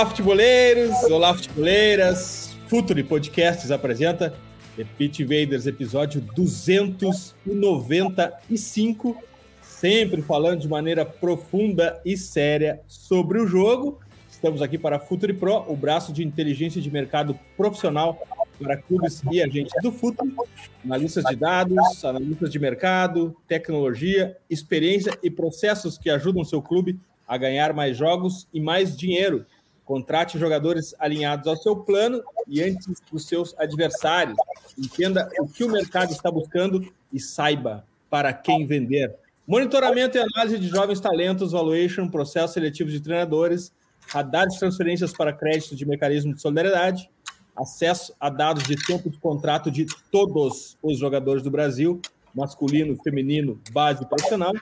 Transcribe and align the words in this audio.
Olá, 0.00 0.08
futeboleiros! 0.08 1.04
Olá, 1.10 1.34
futeboleiras! 1.34 2.56
Futuri 2.68 3.04
Podcasts 3.04 3.70
apresenta 3.70 4.32
The 4.74 4.86
Pit 4.96 5.22
Invaders, 5.22 5.66
episódio 5.66 6.22
295, 6.34 9.22
sempre 9.60 10.22
falando 10.22 10.60
de 10.60 10.68
maneira 10.68 11.04
profunda 11.04 12.00
e 12.02 12.16
séria 12.16 12.80
sobre 12.88 13.42
o 13.42 13.46
jogo. 13.46 14.00
Estamos 14.30 14.62
aqui 14.62 14.78
para 14.78 14.98
Futuri 14.98 15.34
Pro, 15.34 15.70
o 15.70 15.76
braço 15.76 16.14
de 16.14 16.24
inteligência 16.24 16.80
de 16.80 16.90
mercado 16.90 17.38
profissional 17.54 18.26
para 18.58 18.78
clubes 18.78 19.22
e 19.30 19.42
agentes 19.42 19.74
do 19.82 19.92
futebol, 19.92 20.48
analistas 20.82 21.24
de 21.24 21.36
dados, 21.36 22.02
analistas 22.06 22.50
de 22.50 22.58
mercado, 22.58 23.36
tecnologia, 23.46 24.34
experiência 24.48 25.12
e 25.22 25.30
processos 25.30 25.98
que 25.98 26.08
ajudam 26.08 26.42
seu 26.42 26.62
clube 26.62 26.98
a 27.28 27.36
ganhar 27.36 27.74
mais 27.74 27.98
jogos 27.98 28.48
e 28.52 28.58
mais 28.58 28.96
dinheiro. 28.96 29.44
Contrate 29.90 30.38
jogadores 30.38 30.94
alinhados 31.00 31.48
ao 31.48 31.56
seu 31.56 31.74
plano 31.74 32.22
e 32.46 32.62
antes 32.62 33.02
dos 33.10 33.26
seus 33.26 33.58
adversários. 33.58 34.36
Entenda 34.78 35.28
o 35.40 35.48
que 35.48 35.64
o 35.64 35.68
mercado 35.68 36.12
está 36.12 36.30
buscando 36.30 36.88
e 37.12 37.18
saiba 37.18 37.84
para 38.08 38.32
quem 38.32 38.64
vender. 38.64 39.16
Monitoramento 39.44 40.16
e 40.16 40.20
análise 40.20 40.60
de 40.60 40.68
jovens 40.68 41.00
talentos, 41.00 41.50
valuation, 41.50 42.08
processo 42.08 42.54
seletivo 42.54 42.88
de 42.88 43.00
treinadores, 43.00 43.72
radar 44.06 44.46
de 44.46 44.56
transferências 44.60 45.12
para 45.12 45.32
crédito 45.32 45.74
de 45.74 45.84
mecanismo 45.84 46.32
de 46.32 46.40
solidariedade, 46.40 47.10
acesso 47.56 48.14
a 48.20 48.30
dados 48.30 48.62
de 48.62 48.76
tempo 48.76 49.10
de 49.10 49.18
contrato 49.18 49.72
de 49.72 49.86
todos 50.12 50.78
os 50.80 51.00
jogadores 51.00 51.42
do 51.42 51.50
Brasil, 51.50 52.00
masculino, 52.32 52.96
feminino, 53.02 53.60
base 53.72 54.06
profissional, 54.06 54.52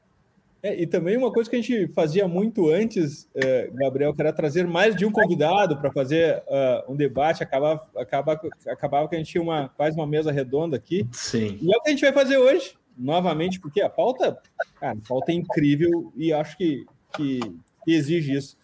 É, 0.65 0.81
e 0.81 0.87
também 0.87 1.15
uma 1.15 1.31
coisa 1.31 1.51
que 1.51 1.57
a 1.57 1.61
gente 1.61 1.89
fazia 1.89 2.27
muito 2.27 2.71
antes, 2.71 3.29
é, 3.35 3.69
Gabriel, 3.75 4.15
que 4.15 4.23
era 4.23 4.33
trazer 4.33 4.67
mais 4.67 4.97
de 4.97 5.05
um 5.05 5.13
convidado 5.13 5.77
para 5.77 5.93
fazer 5.93 6.43
uh, 6.47 6.91
um 6.91 6.97
debate, 6.97 7.43
acabava, 7.43 7.87
acabava, 7.95 8.41
acabava 8.69 9.07
que 9.07 9.15
a 9.15 9.19
gente 9.19 9.31
tinha 9.31 9.43
uma, 9.43 9.69
quase 9.69 9.95
uma 9.95 10.07
mesa 10.07 10.33
redonda 10.33 10.75
aqui. 10.75 11.07
Sim. 11.13 11.59
E 11.61 11.71
é 11.71 11.77
o 11.77 11.83
que 11.83 11.89
a 11.89 11.91
gente 11.91 12.01
vai 12.01 12.15
fazer 12.15 12.39
hoje, 12.39 12.79
novamente, 12.97 13.61
porque 13.61 13.83
a 13.83 13.91
pauta, 13.91 14.39
cara, 14.81 14.97
a 14.97 15.07
pauta 15.07 15.33
é 15.33 15.35
incrível 15.35 16.11
e 16.17 16.33
acho 16.33 16.57
que, 16.57 16.87
que, 17.15 17.41
que 17.85 17.93
exige 17.93 18.35
isso. 18.35 18.57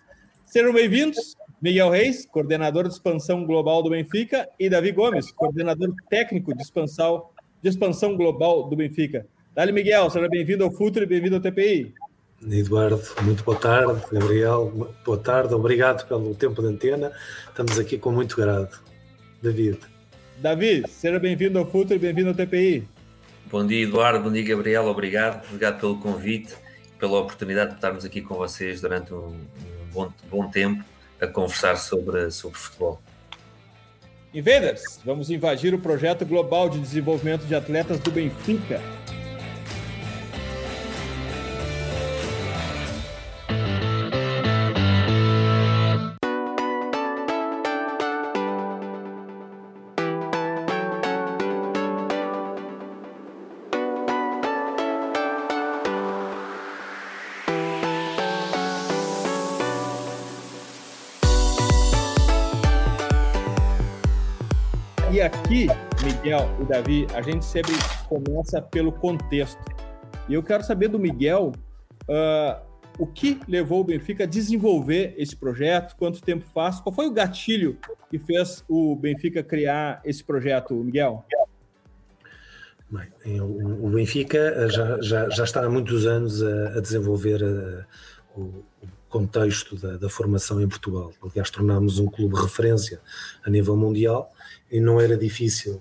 Sejam 0.46 0.72
bem-vindos, 0.72 1.36
Miguel 1.60 1.90
Reis, 1.90 2.24
coordenador 2.24 2.88
de 2.88 2.94
expansão 2.94 3.44
global 3.44 3.82
do 3.82 3.90
Benfica, 3.90 4.48
e 4.58 4.70
Davi 4.70 4.92
Gomes, 4.92 5.30
coordenador 5.30 5.92
técnico 6.08 6.54
de 6.54 6.62
expansão, 6.62 7.26
de 7.62 7.68
expansão 7.68 8.16
global 8.16 8.66
do 8.66 8.74
Benfica. 8.74 9.26
Dali, 9.54 9.70
Miguel, 9.70 10.08
seja 10.08 10.26
bem-vindo 10.26 10.64
ao 10.64 10.70
Futuro 10.72 11.04
e 11.04 11.06
bem-vindo 11.06 11.36
ao 11.36 11.42
TPI. 11.42 11.92
Eduardo, 12.50 13.02
muito 13.20 13.44
boa 13.44 13.58
tarde. 13.58 14.00
Gabriel, 14.10 14.72
boa 15.04 15.18
tarde. 15.18 15.52
Obrigado 15.52 16.08
pelo 16.08 16.34
tempo 16.34 16.62
de 16.62 16.68
antena. 16.68 17.12
Estamos 17.48 17.78
aqui 17.78 17.98
com 17.98 18.10
muito 18.10 18.36
grado. 18.36 18.80
David. 19.42 19.80
Davi, 20.38 20.82
seja 20.88 21.18
bem-vindo 21.18 21.58
ao 21.58 21.66
Futuro 21.66 21.96
e 21.96 21.98
bem-vindo 21.98 22.30
ao 22.30 22.34
TPI. 22.34 22.88
Bom 23.50 23.66
dia, 23.66 23.82
Eduardo. 23.82 24.24
Bom 24.24 24.32
dia, 24.32 24.44
Gabriel. 24.44 24.86
Obrigado. 24.86 25.44
Obrigado 25.48 25.78
pelo 25.78 25.98
convite 25.98 26.54
pela 26.98 27.18
oportunidade 27.18 27.70
de 27.70 27.76
estarmos 27.76 28.04
aqui 28.04 28.22
com 28.22 28.34
vocês 28.34 28.80
durante 28.80 29.12
um, 29.12 29.28
um 29.28 29.92
bom, 29.92 30.12
bom, 30.30 30.48
tempo 30.48 30.84
a 31.20 31.26
conversar 31.26 31.76
sobre, 31.76 32.30
sobre 32.30 32.58
futebol. 32.58 33.00
Invaders, 34.32 35.00
vamos 35.04 35.30
invadir 35.30 35.74
o 35.74 35.78
projeto 35.78 36.24
global 36.24 36.68
de 36.68 36.78
desenvolvimento 36.78 37.44
de 37.46 37.54
atletas 37.54 37.98
do 37.98 38.10
Benfica. 38.10 38.80
E 66.60 66.64
Davi, 66.64 67.06
a 67.14 67.22
gente 67.22 67.44
sempre 67.44 67.72
começa 68.06 68.60
pelo 68.60 68.92
contexto. 68.92 69.60
E 70.28 70.34
eu 70.34 70.42
quero 70.42 70.62
saber 70.62 70.88
do 70.88 70.98
Miguel 70.98 71.52
uh, 72.02 72.70
o 72.98 73.06
que 73.06 73.40
levou 73.48 73.80
o 73.80 73.84
Benfica 73.84 74.24
a 74.24 74.26
desenvolver 74.26 75.14
esse 75.16 75.34
projeto, 75.34 75.96
quanto 75.96 76.20
tempo 76.20 76.44
faz, 76.52 76.78
qual 76.78 76.94
foi 76.94 77.06
o 77.06 77.12
gatilho 77.12 77.78
que 78.10 78.18
fez 78.18 78.62
o 78.68 78.94
Benfica 78.94 79.42
criar 79.42 80.02
esse 80.04 80.22
projeto, 80.22 80.74
Miguel? 80.74 81.24
Bem, 82.90 83.40
o, 83.40 83.88
Benfica 83.88 84.68
já, 84.68 85.00
já, 85.00 85.30
já 85.30 85.44
está 85.44 85.64
há 85.64 85.70
muitos 85.70 86.04
anos 86.04 86.42
a, 86.42 86.76
a 86.76 86.80
desenvolver 86.80 87.42
a, 87.42 87.86
o, 88.38 88.62
contexto 89.08 89.76
da, 89.76 89.96
da, 89.96 90.08
formação 90.08 90.60
em 90.60 90.68
Portugal. 90.68 91.10
Aliás, 91.22 91.50
tornámos 91.50 91.98
um 91.98 92.06
clube 92.06 92.36
referência 92.36 93.00
a 93.42 93.50
nível 93.50 93.76
mundial 93.76 94.30
e 94.70 94.78
não 94.78 95.00
era 95.00 95.16
difícil 95.16 95.80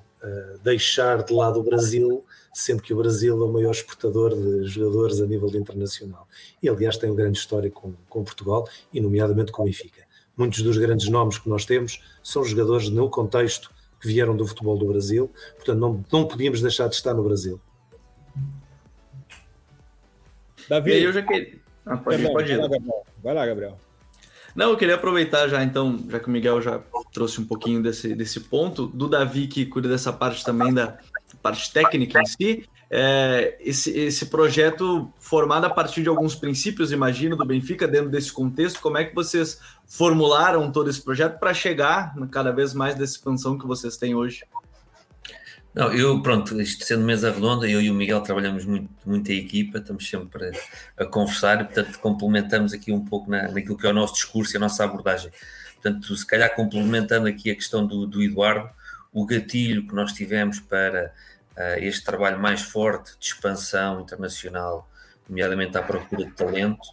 deixar 0.64 1.24
de 1.24 1.34
lado 1.34 1.60
o 1.60 1.64
Brasil, 1.64 2.26
sendo 2.54 2.82
que 2.82 2.94
o 2.94 2.98
Brasil 2.98 3.42
é 3.42 3.46
o 3.46 3.52
maior 3.52 3.72
exportador 3.72 4.36
de 4.36 4.68
jogadores 4.68 5.22
a 5.22 5.26
nível 5.26 5.50
internacional. 5.56 6.28
E, 6.62 6.70
aliás, 6.70 6.98
tem 6.98 7.10
uma 7.10 7.16
grande 7.16 7.38
história 7.38 7.70
com, 7.70 7.94
com 8.10 8.24
Portugal 8.24 8.68
e, 8.94 9.00
nomeadamente, 9.00 9.52
com 9.52 9.62
o 9.62 9.66
Benfica. 9.66 10.04
Muitos 10.36 10.62
dos 10.62 10.78
grandes 10.78 11.10
nomes 11.10 11.38
que 11.38 11.50
nós 11.50 11.66
temos 11.66 12.02
são 12.24 12.44
jogadores 12.44 12.90
no 12.90 13.10
contexto 13.10 13.72
que 14.00 14.08
vieram 14.08 14.36
do 14.36 14.48
futebol 14.48 14.78
do 14.78 14.86
Brasil, 14.86 15.30
portanto, 15.56 15.78
não, 15.78 16.06
não 16.12 16.26
podíamos 16.26 16.62
deixar 16.62 16.88
de 16.88 16.96
estar 16.96 17.14
no 17.14 17.24
Brasil. 17.24 17.60
Davi, 20.70 21.04
eu 21.04 21.12
já 21.12 21.22
queria. 21.22 21.60
Ah, 21.86 21.98
pode, 21.98 22.22
ir, 22.22 22.32
pode 22.32 22.52
ir. 22.52 22.58
Vai 22.58 22.68
lá, 22.68 22.68
Gabriel. 22.70 23.06
Vai 23.24 23.34
lá, 23.34 23.46
Gabriel. 23.46 23.89
Não, 24.60 24.72
eu 24.72 24.76
queria 24.76 24.96
aproveitar 24.96 25.48
já, 25.48 25.64
então, 25.64 25.98
já 26.10 26.20
que 26.20 26.28
o 26.28 26.30
Miguel 26.30 26.62
já 26.62 26.82
trouxe 27.14 27.40
um 27.40 27.46
pouquinho 27.46 27.82
desse, 27.82 28.14
desse 28.14 28.42
ponto, 28.42 28.88
do 28.88 29.08
Davi, 29.08 29.48
que 29.48 29.66
cuida 29.66 29.88
dessa 29.88 30.12
parte 30.12 30.44
também 30.44 30.74
da 30.74 30.98
parte 31.42 31.72
técnica 31.72 32.20
em 32.20 32.26
si, 32.26 32.70
é, 32.92 33.56
esse, 33.62 33.98
esse 33.98 34.26
projeto 34.26 35.14
formado 35.18 35.64
a 35.64 35.70
partir 35.70 36.04
de 36.04 36.10
alguns 36.10 36.36
princípios, 36.36 36.92
imagino, 36.92 37.38
do 37.38 37.46
Benfica, 37.46 37.88
dentro 37.88 38.10
desse 38.10 38.34
contexto, 38.34 38.82
como 38.82 38.98
é 38.98 39.06
que 39.06 39.16
vocês 39.16 39.62
formularam 39.88 40.70
todo 40.74 40.90
esse 40.90 41.02
projeto 41.02 41.40
para 41.40 41.54
chegar 41.54 42.14
cada 42.30 42.52
vez 42.52 42.74
mais 42.74 42.96
dessa 42.96 43.14
expansão 43.14 43.58
que 43.58 43.66
vocês 43.66 43.96
têm 43.96 44.14
hoje? 44.14 44.44
Não, 45.74 45.94
eu, 45.94 46.22
pronto, 46.22 46.60
isto 46.60 46.84
sendo 46.84 47.04
mesa 47.04 47.32
redonda, 47.32 47.70
eu 47.70 47.80
e 47.80 47.92
o 47.92 47.94
Miguel 47.94 48.22
trabalhamos 48.22 48.66
muito, 48.66 48.90
muito 49.06 49.32
equipa, 49.32 49.78
estamos 49.78 50.10
sempre 50.10 50.52
a, 50.98 51.04
a 51.04 51.06
conversar 51.06 51.62
e, 51.62 51.66
portanto, 51.66 52.00
complementamos 52.00 52.74
aqui 52.74 52.92
um 52.92 53.06
pouco 53.06 53.30
na, 53.30 53.50
naquilo 53.50 53.78
que 53.78 53.86
é 53.86 53.90
o 53.90 53.94
nosso 53.94 54.16
discurso 54.16 54.56
e 54.56 54.58
a 54.58 54.60
nossa 54.60 54.84
abordagem. 54.84 55.32
Portanto, 55.76 56.16
se 56.16 56.26
calhar 56.26 56.54
complementando 56.56 57.28
aqui 57.28 57.52
a 57.52 57.56
questão 57.56 57.86
do, 57.86 58.08
do 58.08 58.22
Eduardo, 58.24 58.70
o 59.14 59.26
gatilho 59.26 59.88
que 59.88 59.94
nós 59.94 60.12
tivemos 60.12 60.60
para 60.60 61.14
uh, 61.56 61.80
este 61.80 62.04
trabalho 62.04 62.40
mais 62.40 62.62
forte 62.62 63.18
de 63.20 63.28
expansão 63.28 64.02
internacional, 64.02 64.90
nomeadamente 65.28 65.78
à 65.78 65.84
procura 65.84 66.26
de 66.26 66.32
talento, 66.32 66.90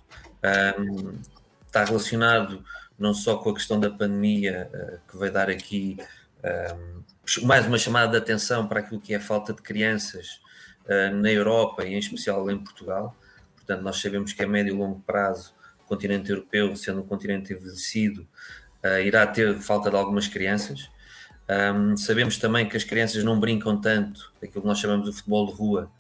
um, 0.79 1.19
está 1.67 1.83
relacionado 1.83 2.63
não 2.99 3.13
só 3.15 3.37
com 3.39 3.51
a 3.51 3.55
questão 3.55 3.81
da 3.81 3.91
pandemia, 3.91 4.71
uh, 4.73 5.11
que 5.11 5.17
vai 5.17 5.31
dar 5.31 5.49
aqui. 5.49 5.97
Um, 6.45 6.96
mais 7.43 7.67
uma 7.67 7.79
chamada 7.79 8.13
de 8.13 8.19
atenção 8.19 8.69
para 8.69 8.81
aquilo 8.81 9.01
que 9.01 9.13
é 9.13 9.17
a 9.17 9.21
falta 9.21 9.53
de 9.53 9.61
crianças 9.61 10.41
uh, 10.85 11.15
na 11.15 11.31
Europa 11.31 11.85
e 11.85 11.95
em 11.95 11.99
especial 11.99 12.49
em 12.51 12.59
Portugal. 12.59 13.17
Portanto, 13.57 13.83
nós 13.83 14.01
sabemos 14.01 14.33
que 14.33 14.43
a 14.43 14.47
médio 14.47 14.75
e 14.75 14.77
longo 14.77 15.01
prazo 15.01 15.53
o 15.85 15.89
continente 15.89 16.31
europeu, 16.31 16.75
sendo 16.77 17.01
um 17.01 17.07
continente 17.07 17.53
envelhecido, 17.53 18.27
uh, 18.85 19.01
irá 19.05 19.27
ter 19.27 19.59
falta 19.59 19.91
de 19.91 19.97
algumas 19.97 20.29
crianças. 20.29 20.89
Um, 21.49 21.97
sabemos 21.97 22.39
também 22.39 22.69
que 22.69 22.77
as 22.77 22.83
crianças 22.83 23.23
não 23.23 23.39
brincam 23.39 23.81
tanto 23.81 24.33
aquilo 24.43 24.63
que 24.63 24.67
nós 24.67 24.79
chamamos 24.79 25.09
de 25.09 25.17
futebol 25.17 25.47
de 25.47 25.53
rua, 25.53 25.91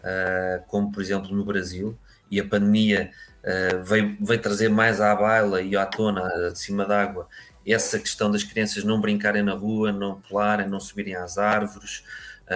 uh, 0.00 0.62
como 0.66 0.92
por 0.92 1.02
exemplo 1.02 1.34
no 1.34 1.44
Brasil, 1.44 1.98
e 2.30 2.38
a 2.38 2.44
pandemia 2.44 3.10
uh, 3.42 3.82
veio, 3.82 4.16
veio 4.20 4.40
trazer 4.40 4.68
mais 4.68 5.00
à 5.00 5.14
baila 5.14 5.62
e 5.62 5.76
à 5.76 5.86
tona, 5.86 6.50
de 6.50 6.58
cima 6.58 6.84
d'água, 6.84 7.28
essa 7.66 7.98
questão 7.98 8.30
das 8.30 8.42
crianças 8.42 8.84
não 8.84 9.00
brincarem 9.00 9.42
na 9.42 9.54
rua, 9.54 9.92
não 9.92 10.20
pularem, 10.20 10.68
não 10.68 10.80
subirem 10.80 11.14
às 11.14 11.38
árvores, 11.38 12.02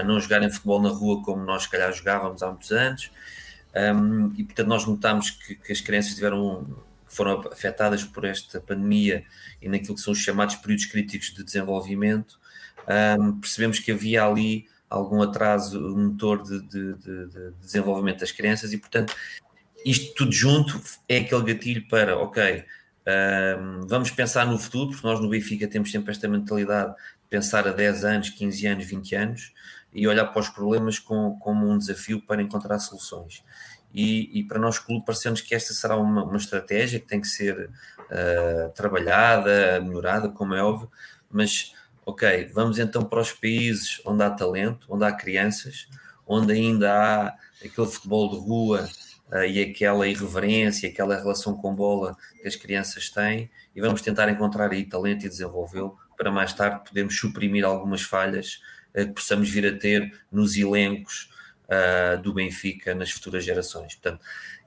não 0.04 0.18
jogarem 0.18 0.50
futebol 0.50 0.80
na 0.82 0.88
rua 0.88 1.22
como 1.22 1.44
nós, 1.44 1.64
se 1.64 1.70
calhar, 1.70 1.92
jogávamos 1.92 2.42
há 2.42 2.48
muitos 2.48 2.72
anos. 2.72 3.10
Um, 3.74 4.32
e 4.36 4.44
portanto, 4.44 4.68
nós 4.68 4.86
notamos 4.86 5.30
que, 5.30 5.56
que 5.56 5.72
as 5.72 5.80
crianças 5.80 6.14
tiveram, 6.14 6.66
foram 7.06 7.40
afetadas 7.52 8.04
por 8.04 8.24
esta 8.24 8.60
pandemia 8.60 9.24
e 9.60 9.68
naquilo 9.68 9.94
que 9.94 10.00
são 10.00 10.12
os 10.12 10.18
chamados 10.18 10.56
períodos 10.56 10.86
críticos 10.86 11.32
de 11.32 11.42
desenvolvimento. 11.42 12.38
Um, 13.18 13.40
percebemos 13.40 13.78
que 13.78 13.90
havia 13.90 14.24
ali 14.24 14.66
algum 14.88 15.22
atraso 15.22 15.80
motor 15.96 16.42
de, 16.42 16.60
de, 16.62 16.94
de, 16.94 17.26
de, 17.26 17.50
desenvolvimento 17.60 18.20
das 18.20 18.30
crianças 18.30 18.72
e, 18.72 18.78
portanto, 18.78 19.14
isto 19.84 20.14
tudo 20.14 20.32
junto 20.32 20.80
é 21.08 21.18
aquele 21.18 21.42
gatilho 21.42 21.88
para, 21.88 22.16
ok, 22.16 22.64
vamos 23.86 24.10
pensar 24.10 24.46
no 24.46 24.58
futuro, 24.58 24.90
porque 24.90 25.06
nós 25.06 25.20
no 25.20 25.28
Benfica 25.28 25.68
temos 25.68 25.90
sempre 25.90 26.10
esta 26.10 26.26
mentalidade 26.26 26.92
de 26.94 27.28
pensar 27.28 27.66
a 27.68 27.72
10 27.72 28.04
anos, 28.04 28.30
15 28.30 28.66
anos, 28.66 28.84
20 28.86 29.14
anos 29.14 29.52
e 29.94 30.08
olhar 30.08 30.26
para 30.26 30.40
os 30.40 30.48
problemas 30.48 30.98
com, 30.98 31.38
como 31.38 31.70
um 31.70 31.78
desafio 31.78 32.20
para 32.20 32.42
encontrar 32.42 32.78
soluções. 32.80 33.44
E, 33.94 34.40
e 34.40 34.42
para 34.42 34.58
nós, 34.58 34.78
clube, 34.78 35.06
parecemos 35.06 35.40
que 35.40 35.54
esta 35.54 35.72
será 35.72 35.96
uma, 35.96 36.24
uma 36.24 36.36
estratégia 36.36 36.98
que 36.98 37.06
tem 37.06 37.20
que 37.20 37.28
ser 37.28 37.70
uh, 38.00 38.72
trabalhada, 38.74 39.80
melhorada, 39.80 40.28
como 40.28 40.52
é 40.52 40.62
óbvio, 40.62 40.90
mas 41.30 41.72
ok, 42.04 42.50
vamos 42.52 42.80
então 42.80 43.04
para 43.04 43.20
os 43.20 43.32
países 43.32 44.02
onde 44.04 44.24
há 44.24 44.30
talento, 44.30 44.88
onde 44.90 45.04
há 45.04 45.12
crianças, 45.12 45.86
onde 46.26 46.52
ainda 46.52 46.92
há 46.92 47.26
aquele 47.64 47.86
futebol 47.86 48.30
de 48.30 48.36
rua 48.36 48.88
e 49.48 49.60
aquela 49.62 50.06
irreverência, 50.06 50.88
aquela 50.88 51.16
relação 51.16 51.56
com 51.56 51.74
bola 51.74 52.16
que 52.40 52.46
as 52.46 52.56
crianças 52.56 53.08
têm, 53.08 53.50
e 53.74 53.80
vamos 53.80 54.02
tentar 54.02 54.28
encontrar 54.28 54.70
aí 54.70 54.84
talento 54.84 55.26
e 55.26 55.28
desenvolvê-lo 55.28 55.98
para 56.16 56.30
mais 56.30 56.52
tarde 56.52 56.84
podermos 56.86 57.18
suprimir 57.18 57.64
algumas 57.64 58.02
falhas 58.02 58.60
uh, 58.94 59.06
que 59.06 59.12
possamos 59.12 59.48
vir 59.48 59.66
a 59.66 59.76
ter 59.76 60.12
nos 60.30 60.56
elencos 60.56 61.30
uh, 61.64 62.20
do 62.20 62.32
Benfica 62.32 62.94
nas 62.94 63.10
futuras 63.10 63.44
gerações. 63.44 63.94
Portanto, 63.94 64.24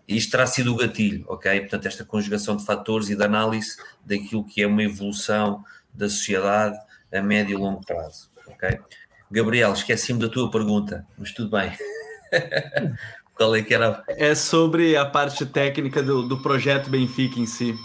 isto 0.08 0.32
terá 0.32 0.46
sido 0.46 0.74
o 0.74 0.78
gatilho, 0.78 1.26
ok? 1.28 1.60
Portanto, 1.62 1.86
esta 1.86 2.06
conjugação 2.06 2.56
de 2.56 2.66
fatores 2.66 3.10
e 3.10 3.16
de 3.16 3.24
análise 3.24 3.78
daquilo 4.06 4.46
que 4.46 4.62
é 4.62 4.68
uma 4.68 4.84
evolução 4.84 5.64
da 5.94 6.08
sociedade 6.08 6.78
a 7.14 7.22
médio 7.22 7.58
e 7.58 7.62
longo 7.62 7.86
prazo, 7.86 8.30
ok? 8.48 8.80
Gabriel, 9.30 9.74
esqueci-me 9.74 10.20
da 10.20 10.30
tua 10.30 10.50
pergunta, 10.50 11.06
mas 11.18 11.32
tudo 11.34 11.50
bem. 11.50 11.72
Qual 13.38 13.56
é 13.56 13.62
que 13.62 13.74
era? 13.74 14.04
É 14.08 14.34
sobre 14.34 14.98
a 14.98 15.06
parte 15.06 15.46
técnica 15.46 16.02
do, 16.02 16.28
do 16.28 16.42
projeto 16.42 16.90
Benfica 16.90 17.40
em 17.40 17.46
si. 17.46 17.76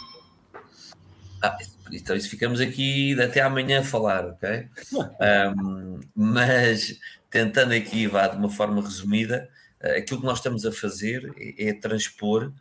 Ah, 1.43 1.59
então 1.93 2.17
isso 2.17 2.31
ficamos 2.31 2.59
aqui 2.59 3.21
até 3.21 3.43
amanhã 3.43 3.81
a 3.81 3.85
falar, 3.85 4.27
ok? 4.27 4.67
Um, 5.57 6.01
mas 6.17 6.99
tentando 7.31 7.75
aqui, 7.75 8.07
vá 8.07 8.29
de 8.29 8.37
uma 8.37 8.51
forma 8.51 8.83
resumida, 8.83 9.49
uh, 9.83 9.99
aquilo 9.99 10.21
que 10.21 10.27
nós 10.27 10.39
estamos 10.39 10.65
a 10.65 10.73
fazer 10.73 11.33
é, 11.37 11.69
é 11.69 11.75
transpor 11.75 12.53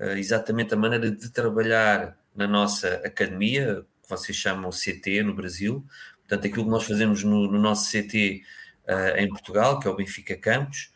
uh, 0.00 0.04
exatamente 0.16 0.74
a 0.74 0.76
maneira 0.76 1.10
de 1.10 1.30
trabalhar 1.30 2.16
na 2.34 2.48
nossa 2.48 2.96
academia, 3.04 3.84
que 4.02 4.08
vocês 4.08 4.36
chamam 4.36 4.70
CT 4.70 5.22
no 5.22 5.34
Brasil. 5.34 5.84
Portanto, 6.20 6.46
aquilo 6.46 6.64
que 6.64 6.70
nós 6.70 6.84
fazemos 6.84 7.22
no, 7.22 7.50
no 7.50 7.60
nosso 7.60 7.90
CT 7.90 8.42
uh, 8.86 8.90
eh, 8.90 9.22
em 9.22 9.28
Portugal, 9.28 9.78
que 9.78 9.86
é 9.86 9.90
o 9.90 9.96
Benfica 9.96 10.36
Campos, 10.36 10.90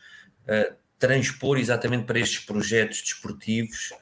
transpor 0.99 1.59
exatamente 1.59 2.05
para 2.05 2.19
estes 2.19 2.45
projetos 2.45 3.03
desportivos 3.03 3.93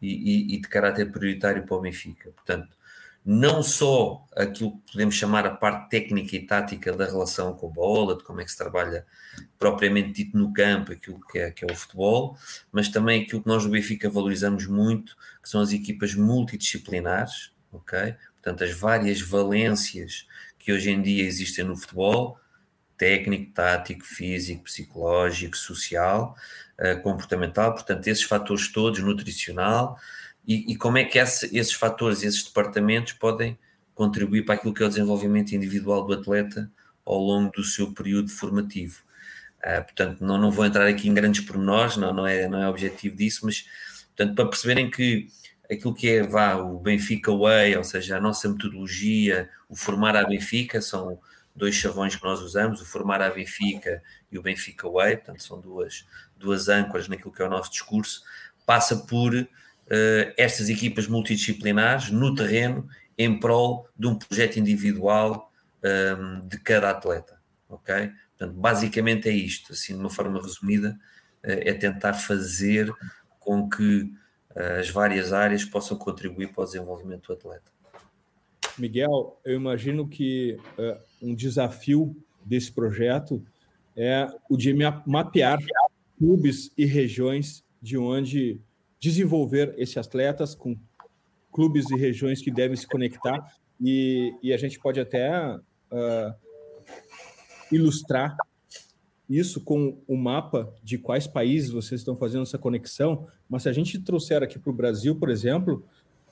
e, 0.00 0.08
e, 0.08 0.54
e, 0.54 0.60
de 0.60 0.68
caráter 0.68 1.10
prioritário 1.10 1.64
para 1.64 1.76
o 1.76 1.80
Benfica. 1.80 2.30
Portanto, 2.30 2.76
não 3.24 3.62
só 3.62 4.26
aquilo 4.34 4.78
que 4.78 4.92
podemos 4.92 5.14
chamar 5.14 5.46
a 5.46 5.50
parte 5.50 5.90
técnica 5.90 6.34
e 6.34 6.46
tática 6.46 6.92
da 6.92 7.04
relação 7.04 7.52
com 7.52 7.66
a 7.66 7.70
bola, 7.70 8.16
de 8.16 8.24
como 8.24 8.40
é 8.40 8.44
que 8.44 8.50
se 8.50 8.56
trabalha 8.56 9.04
propriamente 9.58 10.12
dito 10.12 10.38
no 10.38 10.52
campo, 10.52 10.92
aquilo 10.92 11.20
que 11.30 11.38
é, 11.38 11.50
que 11.50 11.64
é 11.64 11.70
o 11.70 11.76
futebol, 11.76 12.38
mas 12.72 12.88
também 12.88 13.22
aquilo 13.22 13.42
que 13.42 13.48
nós 13.48 13.64
no 13.64 13.70
Benfica 13.70 14.08
valorizamos 14.08 14.66
muito, 14.66 15.16
que 15.42 15.48
são 15.48 15.60
as 15.60 15.72
equipas 15.72 16.14
multidisciplinares, 16.14 17.52
ok? 17.72 18.14
Portanto, 18.34 18.64
as 18.64 18.72
várias 18.72 19.20
valências 19.20 20.26
que 20.58 20.72
hoje 20.72 20.90
em 20.90 21.02
dia 21.02 21.24
existem 21.24 21.64
no 21.64 21.76
futebol, 21.76 22.38
técnico, 22.98 23.52
tático, 23.52 24.04
físico, 24.04 24.64
psicológico, 24.64 25.56
social, 25.56 26.36
uh, 26.78 27.00
comportamental, 27.00 27.72
portanto, 27.72 28.06
esses 28.08 28.24
fatores 28.24 28.70
todos, 28.70 29.00
nutricional, 29.00 29.98
e, 30.46 30.72
e 30.72 30.76
como 30.76 30.98
é 30.98 31.04
que 31.04 31.18
esse, 31.18 31.56
esses 31.56 31.72
fatores, 31.72 32.22
esses 32.22 32.42
departamentos 32.42 33.12
podem 33.14 33.58
contribuir 33.94 34.44
para 34.44 34.56
aquilo 34.56 34.74
que 34.74 34.82
é 34.82 34.86
o 34.86 34.88
desenvolvimento 34.88 35.52
individual 35.52 36.04
do 36.04 36.12
atleta 36.12 36.70
ao 37.04 37.18
longo 37.18 37.50
do 37.52 37.64
seu 37.64 37.92
período 37.92 38.30
formativo. 38.30 39.02
Uh, 39.58 39.82
portanto, 39.84 40.20
não, 40.20 40.36
não 40.36 40.50
vou 40.50 40.66
entrar 40.66 40.86
aqui 40.86 41.08
em 41.08 41.14
grandes 41.14 41.40
pormenores, 41.40 41.96
não, 41.96 42.12
não, 42.12 42.26
é, 42.26 42.48
não 42.48 42.62
é 42.62 42.68
objetivo 42.68 43.16
disso, 43.16 43.46
mas 43.46 43.64
portanto, 44.16 44.34
para 44.34 44.46
perceberem 44.46 44.90
que 44.90 45.28
aquilo 45.70 45.94
que 45.94 46.08
é 46.08 46.22
vá, 46.22 46.56
o 46.56 46.78
Benfica 46.78 47.30
Way, 47.32 47.76
ou 47.76 47.84
seja, 47.84 48.16
a 48.16 48.20
nossa 48.20 48.48
metodologia, 48.48 49.48
o 49.68 49.76
formar 49.76 50.16
a 50.16 50.24
Benfica, 50.24 50.80
são 50.80 51.20
dois 51.58 51.74
chavões 51.74 52.16
que 52.16 52.24
nós 52.24 52.40
usamos, 52.40 52.80
o 52.80 52.86
Formar 52.86 53.20
a 53.20 53.30
Benfica 53.30 54.02
e 54.30 54.38
o 54.38 54.42
Benfica 54.42 54.88
Way, 54.88 55.16
portanto 55.16 55.42
são 55.42 55.60
duas, 55.60 56.06
duas 56.36 56.68
âncoras 56.68 57.08
naquilo 57.08 57.32
que 57.32 57.42
é 57.42 57.44
o 57.44 57.50
nosso 57.50 57.70
discurso, 57.70 58.22
passa 58.64 58.96
por 58.96 59.34
uh, 59.34 59.46
estas 60.36 60.68
equipas 60.68 61.06
multidisciplinares 61.06 62.10
no 62.10 62.34
terreno 62.34 62.88
em 63.18 63.38
prol 63.38 63.88
de 63.98 64.06
um 64.06 64.14
projeto 64.14 64.58
individual 64.58 65.50
um, 65.82 65.88
ehm, 65.88 66.46
de 66.46 66.58
cada 66.60 66.90
atleta, 66.90 67.40
ok? 67.68 68.12
Portanto, 68.36 68.56
basicamente 68.56 69.28
é 69.28 69.32
isto, 69.32 69.72
assim 69.72 69.94
de 69.94 69.98
uma 69.98 70.10
forma 70.10 70.40
resumida, 70.40 70.96
uh, 71.42 71.50
é 71.50 71.74
tentar 71.74 72.14
fazer 72.14 72.92
com 73.40 73.68
que 73.68 74.12
as 74.80 74.90
várias 74.90 75.32
áreas 75.32 75.64
possam 75.64 75.96
contribuir 75.96 76.48
para 76.48 76.62
o 76.62 76.66
desenvolvimento 76.66 77.28
do 77.28 77.32
atleta. 77.32 77.70
Miguel, 78.76 79.40
eu 79.44 79.54
imagino 79.54 80.08
que 80.08 80.58
uh, 80.78 80.98
um 81.22 81.34
desafio 81.34 82.16
desse 82.44 82.72
projeto 82.72 83.44
é 83.96 84.28
o 84.48 84.56
de 84.56 84.72
mapear 85.06 85.58
clubes 86.18 86.70
e 86.76 86.84
regiões 86.84 87.64
de 87.80 87.96
onde 87.98 88.60
desenvolver 89.00 89.74
esses 89.76 89.96
atletas 89.96 90.54
com 90.54 90.76
clubes 91.52 91.90
e 91.90 91.96
regiões 91.96 92.40
que 92.40 92.50
devem 92.50 92.76
se 92.76 92.86
conectar 92.86 93.52
e, 93.80 94.34
e 94.42 94.52
a 94.52 94.56
gente 94.56 94.78
pode 94.78 95.00
até 95.00 95.56
uh, 95.56 96.34
ilustrar 97.70 98.36
isso 99.28 99.60
com 99.60 100.00
o 100.08 100.16
mapa 100.16 100.72
de 100.82 100.96
quais 100.96 101.26
países 101.26 101.70
vocês 101.70 102.00
estão 102.00 102.16
fazendo 102.16 102.42
essa 102.42 102.56
conexão, 102.56 103.28
mas 103.48 103.64
se 103.64 103.68
a 103.68 103.72
gente 103.72 103.98
trouxer 103.98 104.42
aqui 104.42 104.58
para 104.58 104.70
o 104.70 104.74
Brasil, 104.74 105.14
por 105.16 105.28
exemplo, 105.28 105.84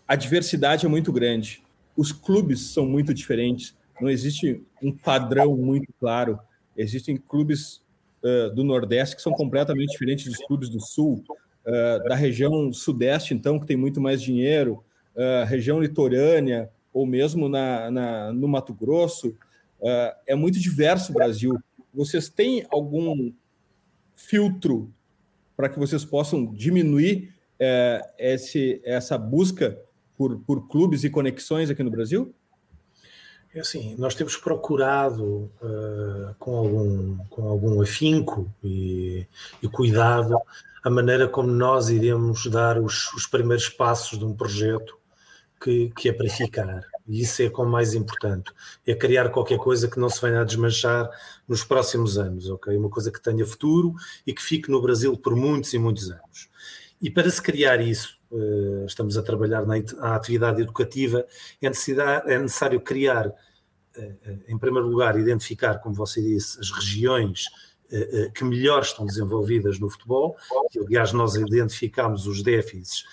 a 0.08 0.16
diversidade 0.16 0.86
é 0.86 0.88
muito 0.88 1.12
grande. 1.12 1.62
Os 1.94 2.10
clubes 2.10 2.60
são 2.60 2.86
muito 2.86 3.12
diferentes, 3.12 3.75
não 4.00 4.10
existe 4.10 4.62
um 4.82 4.92
padrão 4.92 5.56
muito 5.56 5.92
claro. 5.98 6.38
Existem 6.76 7.16
clubes 7.16 7.82
uh, 8.22 8.54
do 8.54 8.62
Nordeste 8.62 9.16
que 9.16 9.22
são 9.22 9.32
completamente 9.32 9.92
diferentes 9.92 10.26
dos 10.26 10.38
clubes 10.46 10.68
do 10.68 10.80
Sul, 10.80 11.24
uh, 11.64 12.08
da 12.08 12.14
região 12.14 12.72
Sudeste, 12.72 13.34
então, 13.34 13.58
que 13.58 13.66
tem 13.66 13.76
muito 13.76 14.00
mais 14.00 14.20
dinheiro, 14.20 14.84
uh, 15.14 15.46
região 15.46 15.80
litorânea, 15.80 16.70
ou 16.92 17.06
mesmo 17.06 17.48
na, 17.48 17.90
na 17.90 18.32
no 18.32 18.48
Mato 18.48 18.72
Grosso. 18.72 19.36
é 20.26 20.34
muito 20.34 20.58
diverso 20.58 21.12
o 21.12 21.14
Brasil 21.14 21.58
vocês 21.92 22.28
têm 22.28 22.66
algum 22.70 23.30
filtro 24.14 24.90
para 25.54 25.68
que 25.68 25.78
vocês 25.78 26.06
possam 26.06 26.46
diminuir 26.54 27.34
esse, 28.18 28.80
essa 28.82 29.18
busca 29.18 29.78
por, 30.16 30.38
por 30.40 30.68
clubes 30.68 31.04
e 31.04 31.10
conexões 31.10 31.68
aqui 31.68 31.82
no 31.82 31.90
Brasil? 31.90 32.34
É 33.56 33.60
assim, 33.60 33.96
nós 33.96 34.14
temos 34.14 34.36
procurado 34.36 35.50
uh, 35.62 36.34
com, 36.38 36.56
algum, 36.58 37.16
com 37.30 37.48
algum 37.48 37.80
afinco 37.80 38.52
e, 38.62 39.26
e, 39.62 39.68
cuidado 39.68 40.38
a 40.84 40.90
maneira 40.90 41.26
como 41.26 41.48
nós 41.48 41.88
iremos 41.88 42.46
dar 42.48 42.78
os, 42.78 43.10
os 43.14 43.26
primeiros 43.26 43.70
passos 43.70 44.18
de 44.18 44.26
um 44.26 44.34
projeto 44.34 44.98
que, 45.58 45.90
que 45.96 46.10
é 46.10 46.12
para 46.12 46.28
ficar. 46.28 46.82
E 47.08 47.22
isso 47.22 47.40
é 47.40 47.48
como 47.48 47.70
mais 47.70 47.94
importante. 47.94 48.52
É 48.86 48.94
criar 48.94 49.30
qualquer 49.30 49.56
coisa 49.56 49.88
que 49.88 49.98
não 49.98 50.10
se 50.10 50.20
venha 50.20 50.42
a 50.42 50.44
desmanchar 50.44 51.08
nos 51.48 51.64
próximos 51.64 52.18
anos, 52.18 52.50
ok? 52.50 52.76
Uma 52.76 52.90
coisa 52.90 53.10
que 53.10 53.22
tenha 53.22 53.46
futuro 53.46 53.94
e 54.26 54.34
que 54.34 54.42
fique 54.42 54.70
no 54.70 54.82
Brasil 54.82 55.16
por 55.16 55.34
muitos 55.34 55.72
e 55.72 55.78
muitos 55.78 56.10
anos. 56.10 56.50
E 57.00 57.08
para 57.08 57.30
se 57.30 57.40
criar 57.40 57.80
isso, 57.80 58.15
estamos 58.86 59.16
a 59.16 59.22
trabalhar 59.22 59.64
na 59.66 59.76
atividade 60.14 60.60
educativa, 60.62 61.26
é, 61.62 61.66
é 61.66 62.38
necessário 62.38 62.80
criar, 62.80 63.32
eh, 63.96 64.14
eh, 64.24 64.38
em 64.48 64.58
primeiro 64.58 64.88
lugar, 64.88 65.18
identificar, 65.18 65.78
como 65.78 65.94
você 65.94 66.20
disse, 66.20 66.58
as 66.60 66.70
regiões 66.70 67.44
que 68.34 68.42
melhor 68.42 68.82
estão 68.82 69.06
desenvolvidas 69.06 69.78
no 69.78 69.88
futebol, 69.88 70.36
e 70.74 70.78
aliás 70.80 71.12
nós 71.12 71.36
identificamos 71.36 72.26
os 72.26 72.42
déficits 72.42 73.04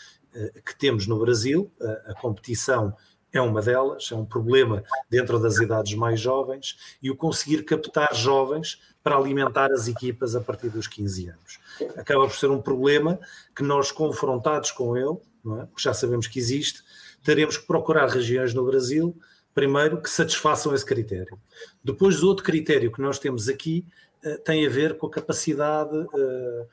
que 0.65 0.75
temos 0.75 1.05
no 1.05 1.20
Brasil, 1.20 1.72
a 2.08 2.15
competição 2.15 2.91
é 3.34 3.41
uma 3.41 3.62
delas, 3.62 4.10
é 4.12 4.15
um 4.15 4.24
problema 4.24 4.84
dentro 5.10 5.39
das 5.39 5.58
idades 5.58 5.96
mais 5.96 6.20
jovens. 6.20 6.96
E 7.01 7.10
o 7.10 7.15
conseguir 7.15 7.63
captar 7.63 8.13
jovens 8.13 8.79
para 9.03 9.17
alimentar 9.17 9.72
as 9.72 9.88
equipas 9.88 10.36
a 10.36 10.39
partir 10.39 10.70
dos 10.70 10.88
15 10.88 11.29
anos. 11.29 11.60
Acaba 11.97 12.27
por 12.27 12.35
ser 12.35 12.49
um 12.49 12.61
problema 12.61 13.19
que 13.55 13.63
nós, 13.63 13.91
confrontados 13.91 14.71
com 14.71 14.95
ele, 14.97 15.17
é? 15.59 15.67
já 15.77 15.93
sabemos 15.93 16.27
que 16.27 16.39
existe, 16.39 16.81
teremos 17.23 17.57
que 17.57 17.67
procurar 17.67 18.07
regiões 18.07 18.53
no 18.53 18.65
Brasil, 18.65 19.15
primeiro, 19.53 20.01
que 20.01 20.09
satisfaçam 20.09 20.73
esse 20.73 20.85
critério. 20.85 21.39
Depois, 21.83 22.23
outro 22.23 22.43
critério 22.43 22.91
que 22.91 23.01
nós 23.01 23.19
temos 23.19 23.49
aqui 23.49 23.85
uh, 24.25 24.37
tem 24.39 24.65
a 24.65 24.69
ver 24.69 24.97
com 24.97 25.07
a 25.07 25.11
capacidade 25.11 25.95
uh, 25.95 26.67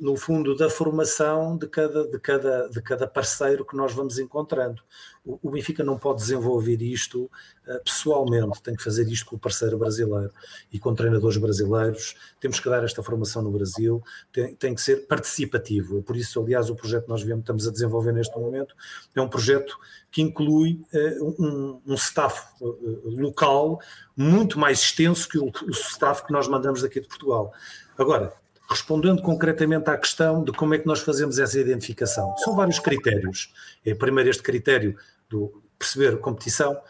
no 0.00 0.16
fundo, 0.16 0.56
da 0.56 0.68
formação 0.68 1.56
de 1.56 1.66
cada, 1.68 2.06
de 2.06 2.18
cada, 2.18 2.68
de 2.68 2.82
cada 2.82 3.06
parceiro 3.06 3.64
que 3.64 3.76
nós 3.76 3.92
vamos 3.92 4.18
encontrando. 4.18 4.82
O, 5.24 5.38
o 5.42 5.50
Benfica 5.50 5.84
não 5.84 5.98
pode 5.98 6.20
desenvolver 6.20 6.82
isto 6.82 7.24
uh, 7.66 7.84
pessoalmente, 7.84 8.62
tem 8.62 8.74
que 8.74 8.82
fazer 8.82 9.08
isto 9.08 9.26
com 9.26 9.36
o 9.36 9.38
parceiro 9.38 9.78
brasileiro 9.78 10.32
e 10.72 10.78
com 10.78 10.94
treinadores 10.94 11.36
brasileiros. 11.36 12.14
Temos 12.40 12.58
que 12.58 12.68
dar 12.68 12.82
esta 12.84 13.02
formação 13.02 13.42
no 13.42 13.50
Brasil, 13.50 14.02
tem, 14.32 14.54
tem 14.54 14.74
que 14.74 14.80
ser 14.80 15.06
participativo. 15.06 15.98
É 15.98 16.02
por 16.02 16.16
isso, 16.16 16.40
aliás, 16.40 16.68
o 16.68 16.74
projeto 16.74 17.04
que 17.04 17.10
nós 17.10 17.22
vemos, 17.22 17.40
estamos 17.40 17.68
a 17.68 17.70
desenvolver 17.70 18.12
neste 18.12 18.36
momento 18.36 18.74
é 19.14 19.20
um 19.20 19.28
projeto 19.28 19.78
que 20.10 20.20
inclui 20.20 20.82
uh, 20.92 21.42
um, 21.42 21.80
um, 21.86 21.94
staff 21.94 22.42
uh, 22.60 22.76
local 23.04 23.80
muito 24.16 24.58
mais 24.58 24.80
extenso 24.80 25.28
que 25.28 25.38
o, 25.38 25.46
o 25.46 25.70
staff 25.70 26.26
que 26.26 26.32
nós 26.32 26.48
mandamos 26.48 26.82
daqui 26.82 27.00
de 27.00 27.08
Portugal. 27.08 27.52
Agora, 27.96 28.34
Respondendo 28.72 29.20
concretamente 29.20 29.90
à 29.90 29.98
questão 29.98 30.42
de 30.42 30.50
como 30.50 30.72
é 30.74 30.78
que 30.78 30.86
nós 30.86 31.00
fazemos 31.00 31.38
essa 31.38 31.60
identificação, 31.60 32.34
são 32.38 32.56
vários 32.56 32.78
critérios. 32.78 33.52
É 33.84 33.94
primeiro 33.94 34.30
este 34.30 34.42
critério 34.42 34.96
do 35.28 35.62
perceber 35.78 36.18
competição, 36.18 36.80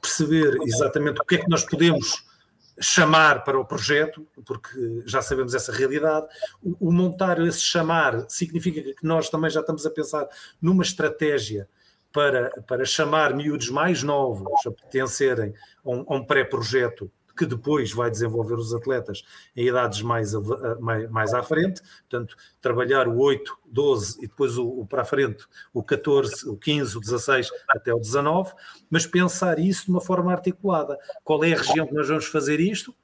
perceber 0.00 0.56
exatamente 0.62 1.20
o 1.20 1.24
que 1.24 1.34
é 1.34 1.38
que 1.38 1.50
nós 1.50 1.62
podemos 1.64 2.24
chamar 2.80 3.44
para 3.44 3.60
o 3.60 3.64
projeto, 3.64 4.26
porque 4.46 5.02
já 5.04 5.20
sabemos 5.20 5.54
essa 5.54 5.70
realidade. 5.70 6.26
O, 6.62 6.88
o, 6.88 6.92
montar 6.92 7.38
esse 7.46 7.60
chamar 7.60 8.24
significa 8.28 8.80
que 8.80 9.06
nós 9.06 9.28
também 9.28 9.50
já 9.50 9.60
estamos 9.60 9.84
a 9.84 9.90
pensar 9.90 10.26
numa 10.62 10.82
estratégia 10.82 11.68
para, 12.10 12.50
para 12.66 12.86
chamar 12.86 13.34
miúdos 13.34 13.68
mais 13.68 14.02
novos 14.02 14.48
a 14.66 14.70
pertencerem 14.70 15.52
a 15.84 15.90
um, 15.90 16.04
um 16.08 16.24
pré-projeto 16.24 17.10
que 17.40 17.46
depois 17.46 17.90
vai 17.90 18.10
desenvolver 18.10 18.52
os 18.52 18.74
atletas 18.74 19.24
em 19.56 19.66
idades 19.66 20.02
mais, 20.02 20.34
mais, 20.78 21.10
mais 21.10 21.32
à 21.32 21.42
frente, 21.42 21.80
portanto, 22.00 22.36
trabalhar 22.60 23.08
o 23.08 23.18
8, 23.18 23.58
12 23.64 24.18
e 24.18 24.28
depois 24.28 24.58
o, 24.58 24.68
o, 24.68 24.86
para 24.86 25.00
a 25.00 25.04
frente, 25.06 25.46
o 25.72 25.82
14, 25.82 26.46
o 26.50 26.54
15, 26.54 26.98
o 26.98 27.00
16 27.00 27.48
até 27.70 27.94
o 27.94 27.98
19, 27.98 28.52
mas 28.90 29.06
pensar 29.06 29.58
isso 29.58 29.86
de 29.86 29.90
uma 29.90 30.02
forma 30.02 30.30
articulada. 30.30 30.98
Qual 31.24 31.42
é 31.42 31.54
a 31.54 31.56
região 31.56 31.86
que 31.86 31.94
nós 31.94 32.08
vamos 32.08 32.26
fazer 32.26 32.60
isto? 32.60 32.94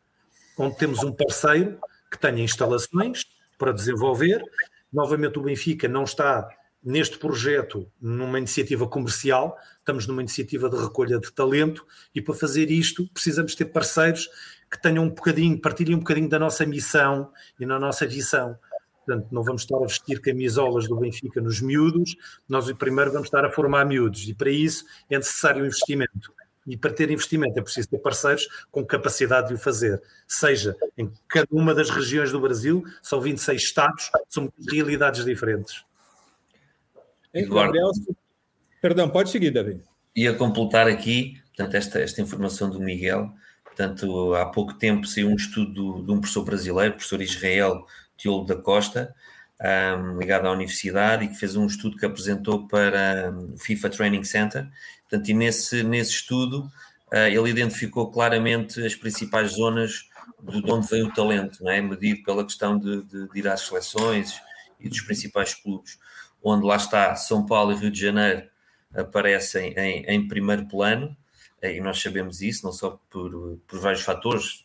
Onde 0.59 0.77
temos 0.77 1.03
um 1.03 1.13
parceiro 1.15 1.79
que 2.11 2.19
tenha 2.19 2.45
instalações 2.45 3.25
para 3.57 3.73
desenvolver. 3.73 4.45
Novamente, 4.93 5.39
o 5.39 5.43
Benfica 5.43 5.89
não 5.89 6.05
está 6.05 6.47
neste 6.87 7.19
projeto 7.19 7.91
numa 8.01 8.39
iniciativa 8.39 8.87
comercial, 8.87 9.59
estamos 9.81 10.07
numa 10.07 10.23
iniciativa 10.23 10.71
de 10.71 10.77
recolha 10.77 11.19
de 11.19 11.33
talento 11.33 11.85
e 12.15 12.23
para 12.23 12.33
fazer 12.33 12.71
isto 12.71 13.09
precisamos 13.13 13.57
ter 13.57 13.65
parceiros 13.65 14.29
que 14.71 14.81
tenham 14.81 15.03
um 15.03 15.09
bocadinho, 15.09 15.61
partilhem 15.61 15.97
um 15.97 15.99
bocadinho 15.99 16.29
da 16.29 16.39
nossa 16.39 16.65
missão 16.65 17.33
e 17.59 17.67
na 17.67 17.77
nossa 17.77 18.07
visão. 18.07 18.57
Portanto, 19.05 19.27
não 19.33 19.43
vamos 19.43 19.63
estar 19.63 19.77
a 19.77 19.87
vestir 19.87 20.21
camisolas 20.21 20.87
do 20.87 20.97
Benfica 20.97 21.41
nos 21.41 21.61
miúdos, 21.61 22.17
nós 22.49 22.71
primeiro 22.75 23.11
vamos 23.11 23.27
estar 23.27 23.45
a 23.45 23.51
formar 23.51 23.85
miúdos 23.85 24.29
e 24.29 24.35
para 24.35 24.51
isso 24.51 24.85
é 25.11 25.17
necessário 25.17 25.67
investimento. 25.67 26.33
E 26.69 26.77
para 26.77 26.93
ter 26.93 27.11
investimento 27.11 27.59
é 27.59 27.63
preciso 27.63 27.89
ter 27.89 27.99
parceiros 27.99 28.47
com 28.71 28.85
capacidade 28.85 29.49
de 29.49 29.55
o 29.55 29.59
fazer, 29.59 30.01
seja 30.27 30.77
em 30.97 31.11
cada 31.29 31.49
uma 31.51 31.75
das 31.75 31.91
regiões 31.91 32.31
do 32.31 32.41
Brasil, 32.41 32.85
são 33.03 33.21
26 33.21 33.61
estados, 33.61 34.11
são 34.29 34.53
realidades 34.69 35.25
diferentes. 35.25 35.86
Eduardo, 37.33 37.79
perdão, 38.81 39.09
pode 39.09 39.31
seguir, 39.31 39.51
David. 39.51 39.83
Ia 40.15 40.35
completar 40.35 40.87
aqui, 40.87 41.41
portanto, 41.49 41.75
esta, 41.75 42.01
esta 42.01 42.23
informação 42.23 42.71
do 42.71 42.81
Miguel. 42.81 43.33
Portanto, 43.65 44.35
há 44.35 44.47
pouco 44.47 44.75
tempo 44.75 45.07
saiu 45.07 45.29
um 45.29 45.37
estudo 45.37 46.03
de 46.03 46.11
um 46.11 46.19
professor 46.19 46.45
brasileiro, 46.45 46.95
professor 46.95 47.21
Israel 47.21 47.87
Tiolo 48.17 48.47
da 48.47 48.57
Costa, 48.57 49.15
um, 49.61 50.19
ligado 50.19 50.47
à 50.47 50.53
universidade, 50.53 51.25
e 51.25 51.29
que 51.29 51.35
fez 51.35 51.57
um 51.57 51.67
estudo 51.67 51.97
que 51.97 52.07
apresentou 52.07 52.67
para 52.67 53.31
o 53.33 53.59
FIFA 53.59 53.91
Training 53.91 54.25
Center. 54.25 54.67
Portanto, 55.03 55.29
e 55.29 55.35
nesse, 55.35 55.83
nesse 55.83 56.13
estudo 56.13 56.71
uh, 57.13 57.17
ele 57.31 57.51
identificou 57.51 58.11
claramente 58.11 58.85
as 58.85 58.95
principais 58.95 59.53
zonas 59.53 60.09
de 60.43 60.71
onde 60.71 60.89
veio 60.89 61.07
o 61.07 61.13
talento, 61.13 61.63
não 61.63 61.71
é? 61.71 61.81
medido 61.81 62.23
pela 62.25 62.45
questão 62.45 62.79
de, 62.79 63.03
de, 63.05 63.29
de 63.29 63.39
ir 63.39 63.47
às 63.47 63.61
seleções 63.61 64.41
e 64.81 64.89
dos 64.89 65.01
principais 65.03 65.55
clubes 65.55 65.99
onde 66.49 66.65
lá 66.65 66.77
está 66.77 67.17
São 67.17 67.45
Paulo 67.45 67.73
e 67.73 67.77
Rio 67.77 67.91
de 67.91 68.01
Janeiro 68.01 68.49
aparecem 68.95 69.75
em, 69.77 70.05
em 70.07 70.29
primeiro 70.29 70.67
plano, 70.67 71.17
e 71.61 71.81
nós 71.81 72.01
sabemos 72.01 72.41
isso, 72.41 72.65
não 72.65 72.73
só 72.73 73.01
por, 73.11 73.59
por 73.67 73.81
vários 73.81 74.03
fatores, 74.03 74.65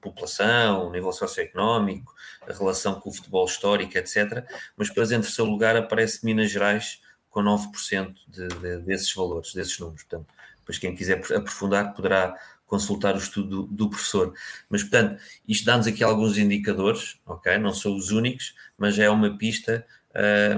população, 0.00 0.90
nível 0.92 1.10
socioeconómico, 1.12 2.14
a 2.48 2.52
relação 2.52 3.00
com 3.00 3.10
o 3.10 3.12
futebol 3.12 3.44
histórico, 3.46 3.98
etc. 3.98 4.44
Mas 4.76 4.88
depois, 4.88 5.10
em 5.10 5.20
terceiro 5.20 5.50
lugar, 5.50 5.76
aparece 5.76 6.24
Minas 6.24 6.50
Gerais 6.50 7.00
com 7.30 7.42
9% 7.42 8.14
de, 8.28 8.48
de, 8.48 8.78
desses 8.78 9.12
valores, 9.12 9.52
desses 9.52 9.78
números. 9.78 10.04
Portanto, 10.04 10.28
depois 10.58 10.78
quem 10.78 10.94
quiser 10.94 11.18
aprofundar 11.34 11.94
poderá 11.94 12.38
consultar 12.66 13.14
o 13.14 13.18
estudo 13.18 13.48
do, 13.48 13.62
do 13.66 13.90
professor. 13.90 14.34
Mas, 14.68 14.82
portanto, 14.82 15.20
isto 15.48 15.64
dá-nos 15.64 15.86
aqui 15.86 16.04
alguns 16.04 16.36
indicadores, 16.38 17.18
ok? 17.26 17.58
Não 17.58 17.72
são 17.72 17.96
os 17.96 18.10
únicos, 18.10 18.54
mas 18.76 18.98
é 18.98 19.08
uma 19.10 19.36
pista 19.36 19.84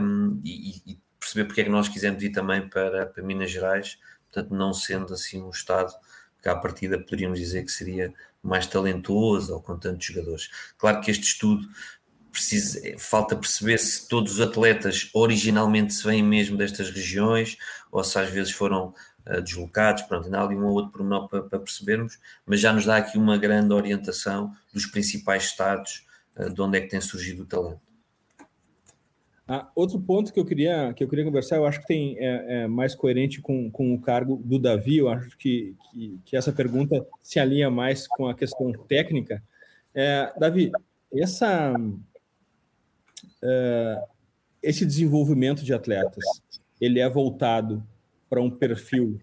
um, 0.01 0.41
e, 0.45 0.83
e, 0.87 0.99
perceber 1.19 1.45
porque 1.45 1.61
é 1.61 1.65
que 1.65 1.71
nós 1.71 1.89
quisemos 1.89 2.23
ir 2.23 2.31
também 2.31 2.67
para, 2.69 3.07
para 3.07 3.23
Minas 3.23 3.51
Gerais, 3.51 3.99
portanto, 4.33 4.55
não 4.55 4.73
sendo 4.73 5.13
assim 5.13 5.43
um 5.43 5.51
Estado 5.51 5.93
que 6.43 6.49
à 6.49 6.57
partida 6.57 6.99
poderíamos 6.99 7.39
dizer 7.39 7.65
que 7.65 7.71
seria 7.71 8.13
mais 8.43 8.67
talentoso 8.67 9.53
ou 9.55 9.61
com 9.61 9.79
tantos 9.79 10.07
jogadores. 10.07 10.49
Claro 10.79 11.01
que 11.01 11.11
este 11.11 11.25
estudo 11.25 11.69
precisa, 12.33 12.81
falta 12.99 13.37
perceber 13.37 13.79
se 13.79 14.09
todos 14.09 14.35
os 14.35 14.41
atletas 14.41 15.11
originalmente 15.13 15.93
se 15.93 16.05
vêm 16.05 16.23
mesmo 16.23 16.57
destas 16.57 16.91
regiões 16.91 17.59
ou 17.91 18.03
se 18.03 18.19
às 18.19 18.31
vezes 18.31 18.53
foram 18.53 18.95
uh, 19.27 19.43
deslocados, 19.43 20.03
pronto, 20.05 20.25
ainda 20.25 20.39
há 20.39 20.45
ali 20.45 20.55
um 20.55 20.65
ou 20.65 20.73
outro 20.73 20.93
pormenor 20.93 21.29
para, 21.29 21.43
para, 21.43 21.59
percebermos, 21.59 22.19
mas 22.47 22.61
já 22.61 22.73
nos 22.73 22.87
dá 22.87 22.97
aqui 22.97 23.19
uma 23.19 23.37
grande 23.37 23.75
orientação 23.75 24.55
dos 24.73 24.87
principais 24.87 25.45
estados 25.45 26.07
uh, 26.37 26.49
de 26.49 26.61
onde 26.63 26.79
é 26.79 26.81
que 26.81 26.89
tem 26.89 27.01
surgido 27.01 27.43
o 27.43 27.47
talento. 27.47 27.90
Ah, 29.53 29.69
outro 29.75 30.01
ponto 30.01 30.33
que 30.33 30.39
eu 30.39 30.45
queria 30.45 30.95
que 30.95 31.03
eu 31.03 31.09
queria 31.09 31.25
conversar, 31.25 31.57
eu 31.57 31.67
acho 31.67 31.81
que 31.81 31.87
tem 31.89 32.17
é, 32.21 32.63
é 32.63 32.67
mais 32.69 32.95
coerente 32.95 33.41
com, 33.41 33.69
com 33.69 33.93
o 33.93 34.01
cargo 34.01 34.41
do 34.45 34.61
Davi. 34.61 34.99
Eu 34.99 35.09
acho 35.09 35.37
que, 35.37 35.75
que, 35.91 36.21
que 36.25 36.37
essa 36.37 36.53
pergunta 36.53 37.05
se 37.21 37.41
alinha 37.41 37.69
mais 37.69 38.07
com 38.07 38.29
a 38.29 38.35
questão 38.35 38.71
técnica. 38.87 39.43
É, 39.93 40.33
Davi, 40.39 40.71
essa 41.13 41.75
é, 43.43 44.05
esse 44.63 44.87
desenvolvimento 44.87 45.65
de 45.65 45.75
atletas, 45.75 46.25
ele 46.81 47.01
é 47.01 47.09
voltado 47.09 47.85
para 48.29 48.41
um 48.41 48.53
perfil 48.53 49.21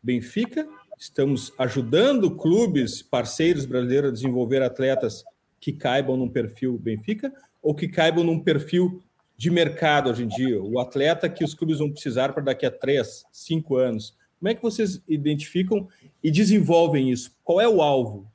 Benfica. 0.00 0.68
Estamos 0.96 1.52
ajudando 1.58 2.36
clubes 2.36 3.02
parceiros 3.02 3.66
brasileiros 3.66 4.10
a 4.10 4.14
desenvolver 4.14 4.62
atletas 4.62 5.24
que 5.60 5.72
caibam 5.72 6.16
num 6.16 6.28
perfil 6.28 6.78
Benfica 6.78 7.32
ou 7.60 7.74
que 7.74 7.88
caibam 7.88 8.22
num 8.22 8.38
perfil 8.38 9.02
de 9.36 9.50
mercado 9.50 10.10
hoje 10.10 10.24
em 10.24 10.28
dia, 10.28 10.62
o 10.62 10.78
atleta 10.78 11.28
que 11.28 11.44
os 11.44 11.54
clubes 11.54 11.78
vão 11.78 11.90
precisar 11.90 12.32
para 12.32 12.42
daqui 12.42 12.64
a 12.64 12.70
três, 12.70 13.24
cinco 13.32 13.76
anos. 13.76 14.16
Como 14.38 14.48
é 14.48 14.54
que 14.54 14.62
vocês 14.62 15.02
identificam 15.08 15.88
e 16.22 16.30
desenvolvem 16.30 17.10
isso? 17.10 17.34
Qual 17.42 17.60
é 17.60 17.68
o 17.68 17.82
alvo? 17.82 18.30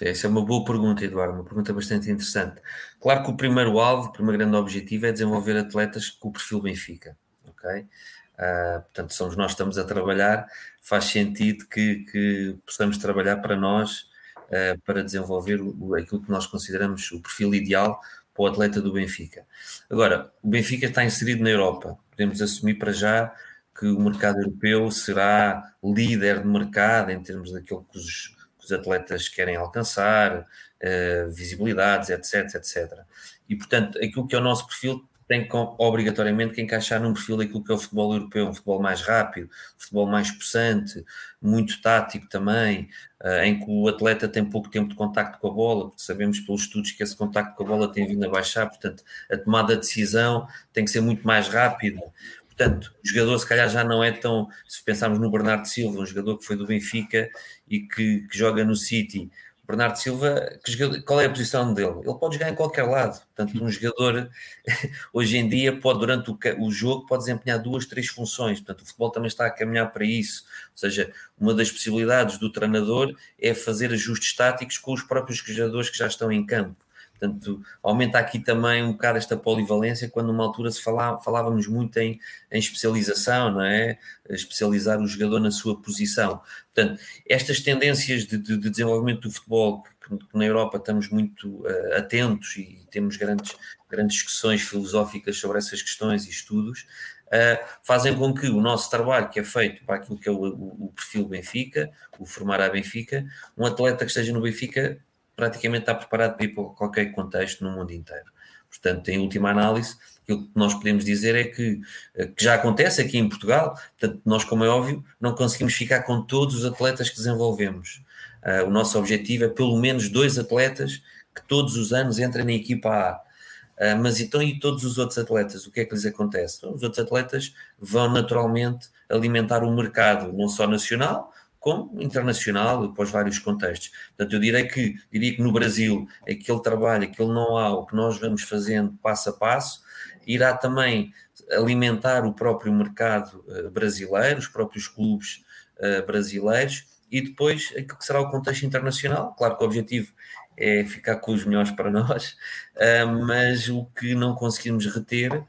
Essa 0.00 0.26
é 0.26 0.30
uma 0.30 0.44
boa 0.44 0.64
pergunta, 0.64 1.04
Eduardo, 1.04 1.34
uma 1.34 1.44
pergunta 1.44 1.72
bastante 1.72 2.10
interessante. 2.10 2.60
Claro 2.98 3.24
que 3.24 3.30
o 3.30 3.36
primeiro 3.36 3.78
alvo, 3.78 4.08
o 4.08 4.12
primeiro 4.12 4.38
grande 4.38 4.56
objetivo 4.56 5.06
é 5.06 5.12
desenvolver 5.12 5.56
atletas 5.56 6.08
com 6.08 6.28
o 6.28 6.32
perfil 6.32 6.62
Benfica, 6.62 7.16
ok? 7.46 7.80
Uh, 7.80 8.80
portanto, 8.80 9.12
somos 9.12 9.36
nós 9.36 9.48
que 9.48 9.52
estamos 9.52 9.76
a 9.76 9.84
trabalhar, 9.84 10.46
faz 10.80 11.04
sentido 11.04 11.66
que, 11.68 12.06
que 12.10 12.56
possamos 12.64 12.96
trabalhar 12.96 13.36
para 13.36 13.54
nós, 13.54 14.10
uh, 14.48 14.80
para 14.84 15.04
desenvolver 15.04 15.60
aquilo 16.00 16.22
que 16.22 16.30
nós 16.30 16.46
consideramos 16.46 17.12
o 17.12 17.20
perfil 17.20 17.54
ideal 17.54 18.00
para 18.34 18.42
o 18.42 18.46
atleta 18.46 18.80
do 18.80 18.92
Benfica. 18.92 19.46
Agora, 19.90 20.32
o 20.42 20.48
Benfica 20.48 20.86
está 20.86 21.04
inserido 21.04 21.42
na 21.42 21.50
Europa. 21.50 21.98
Podemos 22.10 22.40
assumir 22.40 22.74
para 22.74 22.92
já 22.92 23.34
que 23.78 23.86
o 23.86 24.00
mercado 24.00 24.38
europeu 24.38 24.90
será 24.90 25.74
líder 25.82 26.40
de 26.42 26.48
mercado 26.48 27.10
em 27.10 27.22
termos 27.22 27.52
daquilo 27.52 27.86
que 27.90 27.98
os, 27.98 28.28
que 28.58 28.64
os 28.64 28.72
atletas 28.72 29.28
querem 29.28 29.56
alcançar, 29.56 30.40
uh, 30.40 31.30
visibilidades, 31.30 32.10
etc, 32.10 32.54
etc. 32.54 33.00
E, 33.48 33.56
portanto, 33.56 33.98
aquilo 33.98 34.26
que 34.26 34.34
é 34.34 34.38
o 34.38 34.42
nosso 34.42 34.66
perfil 34.66 35.08
tem 35.32 35.48
que, 35.48 35.56
obrigatoriamente 35.56 36.52
que 36.52 36.60
encaixar 36.60 37.00
num 37.00 37.14
perfil 37.14 37.38
daquilo 37.38 37.64
que 37.64 37.72
é 37.72 37.74
o 37.74 37.78
futebol 37.78 38.12
europeu, 38.12 38.48
um 38.48 38.52
futebol 38.52 38.82
mais 38.82 39.00
rápido, 39.00 39.46
um 39.46 39.80
futebol 39.80 40.06
mais 40.06 40.30
possante, 40.30 41.02
muito 41.40 41.80
tático 41.80 42.28
também, 42.28 42.90
uh, 43.24 43.42
em 43.42 43.58
que 43.58 43.64
o 43.66 43.88
atleta 43.88 44.28
tem 44.28 44.44
pouco 44.44 44.68
tempo 44.68 44.90
de 44.90 44.94
contacto 44.94 45.38
com 45.38 45.48
a 45.48 45.50
bola, 45.50 45.88
porque 45.88 46.02
sabemos 46.02 46.38
pelos 46.40 46.60
estudos 46.60 46.92
que 46.92 47.02
esse 47.02 47.16
contacto 47.16 47.56
com 47.56 47.64
a 47.64 47.66
bola 47.66 47.90
tem 47.90 48.06
vindo 48.06 48.22
a 48.26 48.28
baixar, 48.28 48.66
portanto, 48.66 49.02
a 49.30 49.38
tomada 49.38 49.74
de 49.74 49.80
decisão 49.80 50.46
tem 50.70 50.84
que 50.84 50.90
ser 50.90 51.00
muito 51.00 51.26
mais 51.26 51.48
rápida. 51.48 52.02
Portanto, 52.44 52.92
o 53.02 53.08
jogador 53.08 53.38
se 53.38 53.48
calhar 53.48 53.70
já 53.70 53.82
não 53.82 54.04
é 54.04 54.12
tão, 54.12 54.48
se 54.68 54.84
pensarmos 54.84 55.18
no 55.18 55.30
Bernardo 55.30 55.66
Silva, 55.66 55.98
um 55.98 56.04
jogador 56.04 56.36
que 56.36 56.44
foi 56.44 56.56
do 56.56 56.66
Benfica 56.66 57.30
e 57.66 57.80
que, 57.80 58.26
que 58.28 58.36
joga 58.36 58.62
no 58.66 58.76
City, 58.76 59.30
Bernardo 59.64 59.96
Silva, 59.96 60.58
qual 61.06 61.20
é 61.20 61.26
a 61.26 61.30
posição 61.30 61.72
dele? 61.72 62.00
Ele 62.04 62.18
pode 62.18 62.34
jogar 62.34 62.50
em 62.50 62.54
qualquer 62.54 62.82
lado. 62.82 63.20
Portanto, 63.34 63.64
um 63.64 63.70
jogador 63.70 64.28
hoje 65.12 65.36
em 65.38 65.48
dia 65.48 65.78
pode, 65.78 66.00
durante 66.00 66.30
o, 66.30 66.38
o, 66.58 66.70
jogo, 66.70 67.06
pode 67.06 67.24
desempenhar 67.24 67.62
duas, 67.62 67.86
três 67.86 68.08
funções. 68.08 68.60
Portanto, 68.60 68.82
o 68.82 68.86
futebol 68.86 69.10
também 69.10 69.28
está 69.28 69.46
a 69.46 69.50
caminhar 69.50 69.92
para 69.92 70.04
isso. 70.04 70.44
Ou 70.72 70.78
seja, 70.78 71.12
uma 71.38 71.54
das 71.54 71.70
possibilidades 71.70 72.38
do 72.38 72.50
treinador 72.50 73.16
é 73.38 73.54
fazer 73.54 73.92
ajustes 73.92 74.34
táticos 74.34 74.78
com 74.78 74.92
os 74.92 75.02
próprios 75.02 75.38
jogadores 75.38 75.88
que 75.88 75.96
já 75.96 76.08
estão 76.08 76.30
em 76.32 76.44
campo. 76.44 76.76
Portanto, 77.22 77.62
aumenta 77.80 78.18
aqui 78.18 78.40
também 78.40 78.82
um 78.82 78.92
bocado 78.92 79.16
esta 79.16 79.36
polivalência, 79.36 80.08
quando 80.08 80.26
numa 80.26 80.42
altura 80.42 80.72
se 80.72 80.82
falava, 80.82 81.22
falávamos 81.22 81.68
muito 81.68 81.96
em, 81.98 82.18
em 82.50 82.58
especialização, 82.58 83.52
não 83.52 83.62
é? 83.62 83.96
Especializar 84.28 85.00
o 85.00 85.06
jogador 85.06 85.38
na 85.38 85.52
sua 85.52 85.80
posição. 85.80 86.40
Portanto, 86.74 87.00
estas 87.28 87.60
tendências 87.60 88.26
de, 88.26 88.36
de, 88.36 88.56
de 88.56 88.68
desenvolvimento 88.68 89.20
do 89.20 89.30
futebol, 89.30 89.84
que, 89.84 90.16
que, 90.16 90.36
na 90.36 90.44
Europa 90.44 90.78
estamos 90.78 91.10
muito 91.10 91.48
uh, 91.60 91.96
atentos 91.96 92.56
e 92.56 92.84
temos 92.90 93.16
grandes, 93.16 93.54
grandes 93.88 94.16
discussões 94.16 94.62
filosóficas 94.62 95.36
sobre 95.36 95.58
essas 95.58 95.80
questões 95.80 96.26
e 96.26 96.30
estudos, 96.30 96.86
Uh, 97.32 97.56
fazem 97.82 98.14
com 98.14 98.34
que 98.34 98.46
o 98.48 98.60
nosso 98.60 98.90
trabalho, 98.90 99.30
que 99.30 99.40
é 99.40 99.42
feito 99.42 99.82
para 99.86 99.96
aquilo 99.96 100.18
que 100.18 100.28
é 100.28 100.32
o, 100.32 100.36
o, 100.36 100.84
o, 100.84 100.92
perfil 100.94 101.26
Benfica, 101.26 101.90
o 102.18 102.26
formar 102.26 102.60
a 102.60 102.68
Benfica, 102.68 103.24
um 103.56 103.64
atleta 103.64 104.04
que 104.04 104.10
esteja 104.10 104.34
no 104.34 104.42
Benfica 104.42 105.00
praticamente 105.36 105.82
está 105.82 105.94
preparado 105.94 106.36
para 106.36 106.44
ir 106.44 106.54
para 106.54 106.64
qualquer 106.64 107.06
contexto 107.12 107.64
no 107.64 107.72
mundo 107.72 107.92
inteiro. 107.92 108.32
Portanto, 108.68 109.08
em 109.08 109.18
última 109.18 109.50
análise, 109.50 109.96
aquilo 110.22 110.44
que 110.44 110.50
nós 110.54 110.72
podemos 110.74 111.04
dizer 111.04 111.34
é 111.34 111.44
que, 111.44 111.80
eh, 112.14 112.26
que 112.26 112.42
já 112.42 112.54
acontece 112.54 113.02
aqui 113.02 113.18
em 113.18 113.28
Portugal, 113.28 113.74
portanto, 113.98 114.22
nós, 114.24 114.44
como 114.44 114.64
é 114.64 114.68
óbvio, 114.68 115.04
não 115.20 115.34
conseguimos 115.34 115.74
ficar 115.74 116.02
com 116.04 116.22
todos 116.22 116.54
os 116.54 116.64
atletas 116.64 117.10
que 117.10 117.16
desenvolvemos. 117.16 118.02
Uh, 118.42 118.66
o 118.66 118.70
nosso 118.70 118.98
objetivo 118.98 119.44
é 119.44 119.48
pelo 119.48 119.76
menos 119.78 120.08
dois 120.08 120.38
atletas 120.38 121.02
que 121.34 121.46
todos 121.46 121.76
os 121.76 121.92
anos 121.92 122.18
entrem 122.18 122.44
na 122.44 122.52
equipa 122.52 122.88
A. 122.88 123.94
Uh, 123.94 123.98
mas 124.02 124.20
então 124.20 124.42
e 124.42 124.58
todos 124.58 124.84
os 124.84 124.98
outros 124.98 125.18
atletas? 125.18 125.66
O 125.66 125.70
que 125.70 125.80
é 125.80 125.84
que 125.84 125.94
lhes 125.94 126.06
acontece? 126.06 126.66
Os 126.66 126.82
outros 126.82 126.98
atletas 126.98 127.54
vão 127.78 128.10
naturalmente 128.10 128.88
alimentar 129.08 129.62
o 129.62 129.72
mercado, 129.72 130.32
não 130.32 130.48
só 130.48 130.66
nacional, 130.66 131.32
como 131.62 132.02
internacional 132.02 132.92
para 132.92 133.04
os 133.04 133.10
vários 133.12 133.38
contextos. 133.38 133.92
Portanto, 134.08 134.32
eu 134.32 134.40
direi 134.40 134.64
que, 134.66 134.96
diria 135.12 135.32
que 135.32 135.40
no 135.40 135.52
Brasil, 135.52 136.08
aquele 136.28 136.60
trabalho, 136.60 137.04
aquele 137.04 137.28
know-how 137.28 137.86
que 137.86 137.94
nós 137.94 138.18
vamos 138.18 138.42
fazendo 138.42 138.98
passo 139.00 139.30
a 139.30 139.32
passo, 139.32 139.80
irá 140.26 140.56
também 140.56 141.12
alimentar 141.52 142.26
o 142.26 142.34
próprio 142.34 142.72
mercado 142.72 143.44
uh, 143.46 143.70
brasileiro, 143.70 144.40
os 144.40 144.48
próprios 144.48 144.88
clubes 144.88 145.44
uh, 145.78 146.04
brasileiros, 146.04 146.84
e 147.08 147.20
depois 147.20 147.72
aquilo 147.78 147.96
que 147.96 148.04
será 148.04 148.20
o 148.20 148.28
contexto 148.28 148.66
internacional. 148.66 149.32
Claro 149.34 149.56
que 149.56 149.62
o 149.62 149.66
objetivo 149.66 150.12
é 150.56 150.84
ficar 150.84 151.18
com 151.18 151.32
os 151.32 151.44
melhores 151.44 151.70
para 151.70 151.92
nós, 151.92 152.36
uh, 152.74 153.24
mas 153.24 153.68
o 153.68 153.84
que 153.84 154.16
não 154.16 154.34
conseguimos 154.34 154.84
reter 154.86 155.44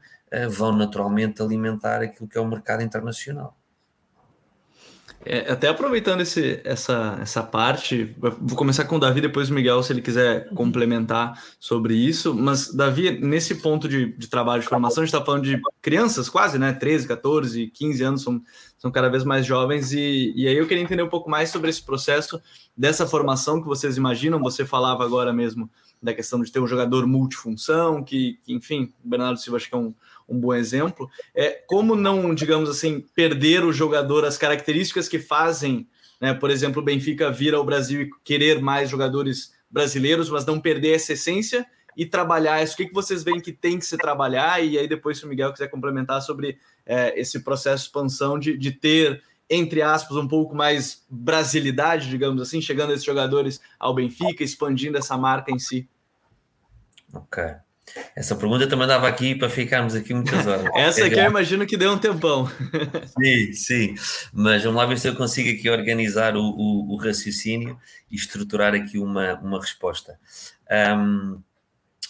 vão 0.48 0.76
naturalmente 0.76 1.40
alimentar 1.42 2.02
aquilo 2.02 2.28
que 2.28 2.36
é 2.36 2.40
o 2.40 2.46
mercado 2.46 2.82
internacional. 2.82 3.56
É, 5.26 5.50
até 5.50 5.68
aproveitando 5.68 6.20
esse, 6.20 6.60
essa, 6.64 7.18
essa 7.20 7.42
parte, 7.42 8.14
vou 8.18 8.56
começar 8.56 8.84
com 8.84 8.96
o 8.96 9.00
Davi, 9.00 9.20
depois 9.20 9.48
o 9.48 9.54
Miguel, 9.54 9.82
se 9.82 9.92
ele 9.92 10.02
quiser 10.02 10.48
complementar 10.50 11.42
sobre 11.58 11.94
isso. 11.94 12.34
Mas, 12.34 12.72
Davi, 12.74 13.18
nesse 13.18 13.56
ponto 13.56 13.88
de, 13.88 14.12
de 14.12 14.28
trabalho 14.28 14.62
de 14.62 14.68
formação, 14.68 15.02
a 15.02 15.06
gente 15.06 15.14
está 15.14 15.24
falando 15.24 15.44
de 15.44 15.60
crianças 15.80 16.28
quase, 16.28 16.58
né? 16.58 16.72
13, 16.72 17.08
14, 17.08 17.68
15 17.68 18.02
anos, 18.02 18.22
são, 18.22 18.42
são 18.76 18.90
cada 18.90 19.08
vez 19.08 19.24
mais 19.24 19.46
jovens. 19.46 19.92
E, 19.92 20.32
e 20.36 20.46
aí 20.46 20.56
eu 20.56 20.66
queria 20.66 20.82
entender 20.82 21.02
um 21.02 21.08
pouco 21.08 21.30
mais 21.30 21.48
sobre 21.48 21.70
esse 21.70 21.82
processo 21.82 22.40
dessa 22.76 23.06
formação 23.06 23.62
que 23.62 23.66
vocês 23.66 23.96
imaginam. 23.96 24.42
Você 24.42 24.66
falava 24.66 25.04
agora 25.04 25.32
mesmo 25.32 25.70
da 26.02 26.12
questão 26.12 26.42
de 26.42 26.52
ter 26.52 26.60
um 26.60 26.66
jogador 26.66 27.06
multifunção, 27.06 28.04
que, 28.04 28.38
que 28.42 28.52
enfim, 28.52 28.92
o 29.02 29.08
Bernardo 29.08 29.40
Silva 29.40 29.56
acho 29.56 29.70
que 29.70 29.74
é 29.74 29.78
um 29.78 29.94
um 30.28 30.38
bom 30.38 30.54
exemplo. 30.54 31.08
É 31.34 31.50
como 31.66 31.94
não, 31.94 32.34
digamos 32.34 32.68
assim, 32.68 33.04
perder 33.14 33.64
o 33.64 33.72
jogador 33.72 34.24
as 34.24 34.38
características 34.38 35.08
que 35.08 35.18
fazem, 35.18 35.86
né, 36.20 36.34
por 36.34 36.50
exemplo, 36.50 36.80
o 36.80 36.84
Benfica 36.84 37.30
vir 37.30 37.54
ao 37.54 37.64
Brasil 37.64 38.02
e 38.02 38.10
querer 38.22 38.60
mais 38.60 38.90
jogadores 38.90 39.52
brasileiros, 39.70 40.30
mas 40.30 40.46
não 40.46 40.60
perder 40.60 40.94
essa 40.94 41.12
essência 41.12 41.66
e 41.96 42.06
trabalhar 42.06 42.62
isso. 42.62 42.74
O 42.74 42.76
que, 42.76 42.86
que 42.86 42.94
vocês 42.94 43.22
veem 43.22 43.40
que 43.40 43.52
tem 43.52 43.78
que 43.78 43.86
se 43.86 43.96
trabalhar? 43.96 44.62
E 44.64 44.78
aí 44.78 44.88
depois, 44.88 45.18
se 45.18 45.24
o 45.24 45.28
Miguel 45.28 45.52
quiser 45.52 45.68
complementar 45.68 46.22
sobre 46.22 46.58
é, 46.86 47.18
esse 47.20 47.40
processo 47.40 47.84
de 47.84 47.88
expansão 47.88 48.38
de, 48.38 48.56
de 48.56 48.72
ter 48.72 49.22
entre 49.48 49.82
aspas, 49.82 50.16
um 50.16 50.26
pouco 50.26 50.54
mais 50.54 51.04
brasilidade, 51.08 52.08
digamos 52.08 52.40
assim, 52.40 52.62
chegando 52.62 52.92
esses 52.92 53.04
jogadores 53.04 53.60
ao 53.78 53.94
Benfica, 53.94 54.42
expandindo 54.42 54.96
essa 54.96 55.16
marca 55.18 55.52
em 55.52 55.58
si. 55.58 55.88
Ok. 57.12 57.44
Essa 58.16 58.34
pergunta 58.34 58.66
também 58.66 58.86
dava 58.86 59.06
aqui 59.06 59.34
para 59.34 59.48
ficarmos 59.48 59.94
aqui 59.94 60.14
muitas 60.14 60.46
horas. 60.46 60.66
Essa 60.74 61.04
aqui 61.04 61.18
eu 61.18 61.24
imagino 61.24 61.66
que 61.66 61.76
deu 61.76 61.92
um 61.92 61.98
tempão. 61.98 62.50
sim, 63.18 63.52
sim. 63.52 63.94
Mas 64.32 64.64
vamos 64.64 64.78
lá 64.78 64.86
ver 64.86 64.98
se 64.98 65.08
eu 65.08 65.14
consigo 65.14 65.50
aqui 65.50 65.68
organizar 65.68 66.36
o, 66.36 66.42
o, 66.42 66.92
o 66.92 66.96
raciocínio 66.96 67.78
e 68.10 68.16
estruturar 68.16 68.74
aqui 68.74 68.98
uma, 68.98 69.34
uma 69.40 69.60
resposta. 69.60 70.18
Um, 70.70 71.40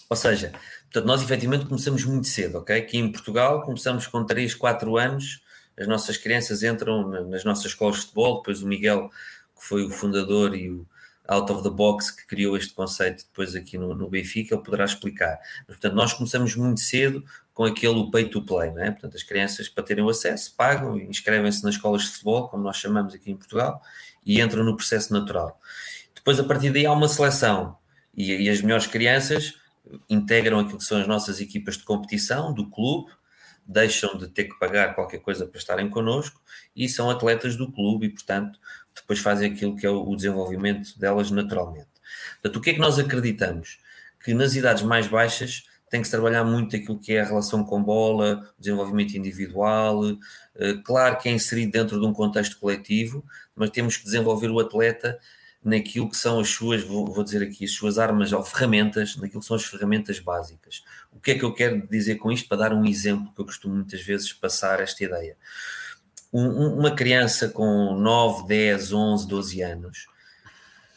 Ou 0.09 0.17
seja, 0.17 0.53
portanto, 0.85 1.07
nós 1.07 1.23
efetivamente 1.23 1.67
começamos 1.67 2.05
muito 2.05 2.29
cedo, 2.29 2.59
ok? 2.59 2.77
Aqui 2.77 2.99
em 2.99 3.11
Portugal 3.11 3.63
começamos 3.63 4.07
com 4.07 4.25
3, 4.25 4.55
4 4.55 4.97
anos, 4.97 5.43
as 5.77 5.89
nossas 5.89 6.17
crianças 6.17 6.63
entram 6.63 7.09
nas 7.29 7.45
nossas 7.45 7.67
escolas 7.67 7.97
de 7.97 8.03
futebol, 8.03 8.37
depois 8.37 8.63
o 8.63 8.67
Miguel, 8.67 9.11
que 9.59 9.67
foi 9.67 9.85
o 9.85 9.91
fundador 9.91 10.55
e 10.55 10.71
o 10.71 10.87
out 11.29 11.51
of 11.51 11.63
the 11.63 11.71
box 11.71 12.11
que 12.11 12.27
criou 12.27 12.57
este 12.57 12.75
conceito 12.75 13.25
depois 13.25 13.55
aqui 13.55 13.79
no, 13.79 13.95
no 13.95 14.09
Benfica, 14.09 14.55
ele 14.55 14.63
poderá 14.63 14.85
explicar. 14.85 15.39
Mas, 15.67 15.77
portanto, 15.77 15.95
nós 15.95 16.13
começamos 16.13 16.55
muito 16.57 16.81
cedo 16.81 17.25
com 17.53 17.65
aquele 17.65 18.11
pay 18.11 18.29
to 18.29 18.43
play, 18.43 18.71
não 18.71 18.83
é? 18.83 18.91
Portanto, 18.91 19.17
as 19.17 19.23
crianças, 19.23 19.69
para 19.69 19.85
terem 19.85 20.05
o 20.05 20.09
acesso, 20.09 20.55
pagam 20.57 20.99
e 20.99 21.05
inscrevem-se 21.05 21.63
nas 21.63 21.77
escolas 21.77 22.03
de 22.03 22.09
futebol, 22.09 22.49
como 22.49 22.63
nós 22.63 22.77
chamamos 22.77 23.15
aqui 23.15 23.31
em 23.31 23.37
Portugal, 23.37 23.81
e 24.25 24.41
entram 24.41 24.65
no 24.65 24.77
processo 24.77 25.13
natural. 25.13 25.59
Depois, 26.15 26.39
a 26.41 26.45
partir 26.45 26.71
daí, 26.71 26.85
há 26.85 26.93
uma 26.93 27.09
seleção 27.09 27.77
e, 28.15 28.33
e 28.33 28.51
as 28.51 28.61
melhores 28.61 28.87
crianças 28.87 29.55
integram 30.09 30.61
aquilo 30.61 30.79
que 30.79 30.85
são 30.85 30.99
as 30.99 31.07
nossas 31.07 31.41
equipas 31.41 31.77
de 31.77 31.85
competição 31.85 32.53
do 32.53 32.69
clube, 32.69 33.13
deixam 33.67 34.17
de 34.17 34.29
ter 34.29 34.45
que 34.45 34.59
pagar 34.59 34.95
qualquer 34.95 35.19
coisa 35.19 35.47
para 35.47 35.59
estarem 35.59 35.89
connosco 35.89 36.41
e 36.77 36.89
são 36.89 37.11
atletas 37.11 37.57
do 37.57 37.71
clube 37.71 38.07
e, 38.07 38.11
portanto, 38.11 38.59
depois 38.95 39.19
fazem 39.19 39.53
aquilo 39.53 39.77
que 39.77 39.87
é 39.87 39.91
o 39.91 40.15
desenvolvimento 40.15 40.99
delas 40.99 41.31
naturalmente. 41.31 41.89
Portanto, 42.43 42.57
o 42.57 42.61
que 42.61 42.71
é 42.71 42.75
que 42.75 42.81
nós 42.81 42.99
acreditamos? 42.99 43.79
Que 44.23 44.35
nas 44.35 44.55
idades 44.55 44.83
mais 44.83 45.07
baixas 45.07 45.65
tem 45.91 46.01
que 46.01 46.09
se 46.09 46.13
trabalhar 46.13 46.45
muito 46.45 46.75
aquilo 46.75 46.99
que 46.99 47.13
é 47.13 47.21
a 47.21 47.25
relação 47.25 47.63
com 47.65 47.83
bola, 47.83 48.53
desenvolvimento 48.59 49.15
individual, 49.15 50.03
eh, 50.57 50.75
claro 50.85 51.19
que 51.19 51.29
é 51.29 51.33
inserido 51.33 51.73
dentro 51.73 52.01
de 52.01 52.07
um 52.07 52.13
contexto 52.13 52.59
coletivo, 52.59 53.25
mas 53.55 53.71
temos 53.71 53.97
que 53.97 54.05
desenvolver 54.05 54.51
o 54.51 54.59
atleta 54.59 55.19
naquilo 55.63 56.11
que 56.11 56.17
são 56.17 56.41
as 56.41 56.49
suas, 56.49 56.83
vou, 56.83 57.23
dizer 57.25 57.43
aqui, 57.43 57.65
as 57.65 57.73
suas 57.73 57.99
armas 57.99 58.33
ou 58.33 58.43
ferramentas, 58.43 59.17
naquilo 59.17 59.41
que 59.41 59.47
são 59.47 59.57
as 59.57 59.65
ferramentas 59.65 60.19
básicas. 60.19 60.85
O 61.11 61.19
que 61.19 61.31
é 61.31 61.39
que 61.39 61.45
eu 61.45 61.55
quero 61.55 61.87
dizer 61.89 62.17
com 62.17 62.31
isto? 62.31 62.49
Para 62.49 62.59
dar 62.59 62.73
um 62.75 62.85
exemplo 62.85 63.33
que 63.35 63.41
eu 63.41 63.47
costumo 63.47 63.75
muitas 63.75 64.03
vezes 64.03 64.33
passar 64.33 64.81
esta 64.81 65.03
ideia. 65.03 65.37
Um, 66.35 66.81
uma 66.81 66.94
criança 66.94 67.49
com 67.49 67.94
9, 67.94 68.47
10, 68.49 68.92
11, 68.92 69.29
12 69.29 69.62
anos, 69.62 70.07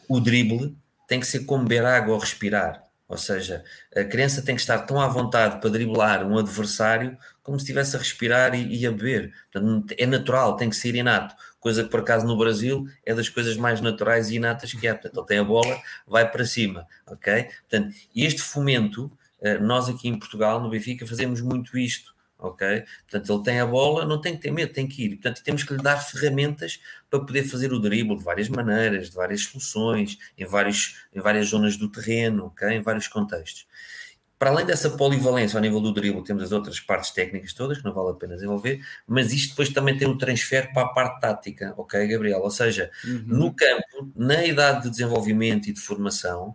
o 0.08 0.18
drible 0.18 0.76
tem 1.06 1.20
que 1.20 1.26
ser 1.26 1.44
como 1.44 1.62
beber 1.62 1.84
água 1.86 2.14
ou 2.14 2.20
respirar. 2.20 2.82
Ou 3.08 3.16
seja, 3.16 3.64
a 3.96 4.04
criança 4.04 4.42
tem 4.42 4.54
que 4.54 4.60
estar 4.60 4.80
tão 4.80 5.00
à 5.00 5.08
vontade 5.08 5.60
para 5.60 5.70
driblar 5.70 6.26
um 6.26 6.36
adversário 6.36 7.16
como 7.42 7.58
se 7.58 7.64
estivesse 7.64 7.96
a 7.96 7.98
respirar 7.98 8.54
e, 8.54 8.80
e 8.80 8.86
a 8.86 8.90
beber. 8.90 9.32
Portanto, 9.50 9.94
é 9.96 10.04
natural, 10.04 10.56
tem 10.56 10.68
que 10.68 10.76
ser 10.76 10.94
inato 10.94 11.34
coisa 11.60 11.84
que 11.84 11.90
por 11.90 12.00
acaso 12.00 12.26
no 12.26 12.36
Brasil 12.36 12.86
é 13.04 13.14
das 13.14 13.28
coisas 13.28 13.56
mais 13.56 13.80
naturais 13.80 14.30
e 14.30 14.36
inatas 14.36 14.72
que 14.72 14.86
há. 14.86 14.94
Portanto, 14.94 15.18
ele 15.18 15.26
tem 15.26 15.38
a 15.38 15.44
bola, 15.44 15.80
vai 16.06 16.30
para 16.30 16.44
cima, 16.44 16.86
ok? 17.06 17.44
Portanto, 17.68 17.94
este 18.14 18.42
fomento, 18.42 19.10
eh, 19.40 19.58
nós 19.58 19.88
aqui 19.88 20.08
em 20.08 20.18
Portugal, 20.18 20.60
no 20.60 20.70
Benfica, 20.70 21.06
fazemos 21.06 21.40
muito 21.40 21.76
isto, 21.76 22.14
ok? 22.38 22.84
Portanto, 23.10 23.32
ele 23.32 23.42
tem 23.42 23.60
a 23.60 23.66
bola, 23.66 24.04
não 24.04 24.20
tem 24.20 24.36
que 24.36 24.42
ter 24.42 24.50
medo, 24.50 24.72
tem 24.72 24.86
que 24.86 25.04
ir. 25.04 25.10
Portanto, 25.16 25.42
temos 25.42 25.64
que 25.64 25.74
lhe 25.74 25.82
dar 25.82 25.98
ferramentas 25.98 26.80
para 27.10 27.20
poder 27.20 27.42
fazer 27.44 27.72
o 27.72 27.78
drible 27.78 28.16
de 28.16 28.24
várias 28.24 28.48
maneiras, 28.48 29.10
de 29.10 29.16
várias 29.16 29.42
soluções, 29.42 30.18
em, 30.36 30.44
vários, 30.44 30.96
em 31.14 31.20
várias 31.20 31.48
zonas 31.48 31.76
do 31.76 31.88
terreno, 31.88 32.46
ok? 32.46 32.68
Em 32.68 32.82
vários 32.82 33.08
contextos. 33.08 33.66
Para 34.38 34.50
além 34.50 34.64
dessa 34.64 34.90
polivalência 34.90 35.58
ao 35.58 35.62
nível 35.62 35.80
do 35.80 35.92
drible, 35.92 36.22
temos 36.22 36.44
as 36.44 36.52
outras 36.52 36.78
partes 36.78 37.10
técnicas 37.10 37.52
todas, 37.52 37.78
que 37.78 37.84
não 37.84 37.92
vale 37.92 38.10
a 38.10 38.14
pena 38.14 38.34
desenvolver, 38.34 38.80
mas 39.04 39.32
isto 39.32 39.50
depois 39.50 39.68
também 39.70 39.98
tem 39.98 40.06
um 40.06 40.16
transfer 40.16 40.72
para 40.72 40.82
a 40.82 40.88
parte 40.90 41.20
tática, 41.20 41.74
ok, 41.76 42.06
Gabriel? 42.06 42.40
Ou 42.40 42.50
seja, 42.50 42.88
uhum. 43.04 43.24
no 43.26 43.52
campo, 43.52 44.12
na 44.14 44.44
idade 44.44 44.84
de 44.84 44.90
desenvolvimento 44.90 45.68
e 45.68 45.72
de 45.72 45.80
formação, 45.80 46.54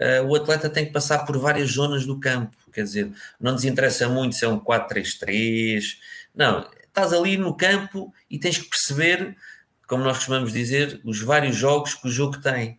uh, 0.00 0.26
o 0.26 0.34
atleta 0.34 0.68
tem 0.68 0.86
que 0.86 0.92
passar 0.92 1.24
por 1.26 1.38
várias 1.38 1.70
zonas 1.72 2.06
do 2.06 2.18
campo, 2.18 2.56
quer 2.72 2.84
dizer, 2.84 3.12
não 3.40 3.52
nos 3.52 3.64
interessa 3.64 4.08
muito 4.08 4.36
se 4.36 4.44
é 4.44 4.48
um 4.48 4.60
4-3-3, 4.60 5.82
não, 6.34 6.68
estás 6.86 7.12
ali 7.12 7.36
no 7.36 7.56
campo 7.56 8.12
e 8.30 8.38
tens 8.38 8.58
que 8.58 8.68
perceber, 8.68 9.36
como 9.86 10.04
nós 10.04 10.18
costumamos 10.18 10.52
dizer, 10.52 11.00
os 11.04 11.20
vários 11.20 11.56
jogos 11.56 11.94
que 11.94 12.08
o 12.08 12.10
jogo 12.10 12.40
tem. 12.40 12.78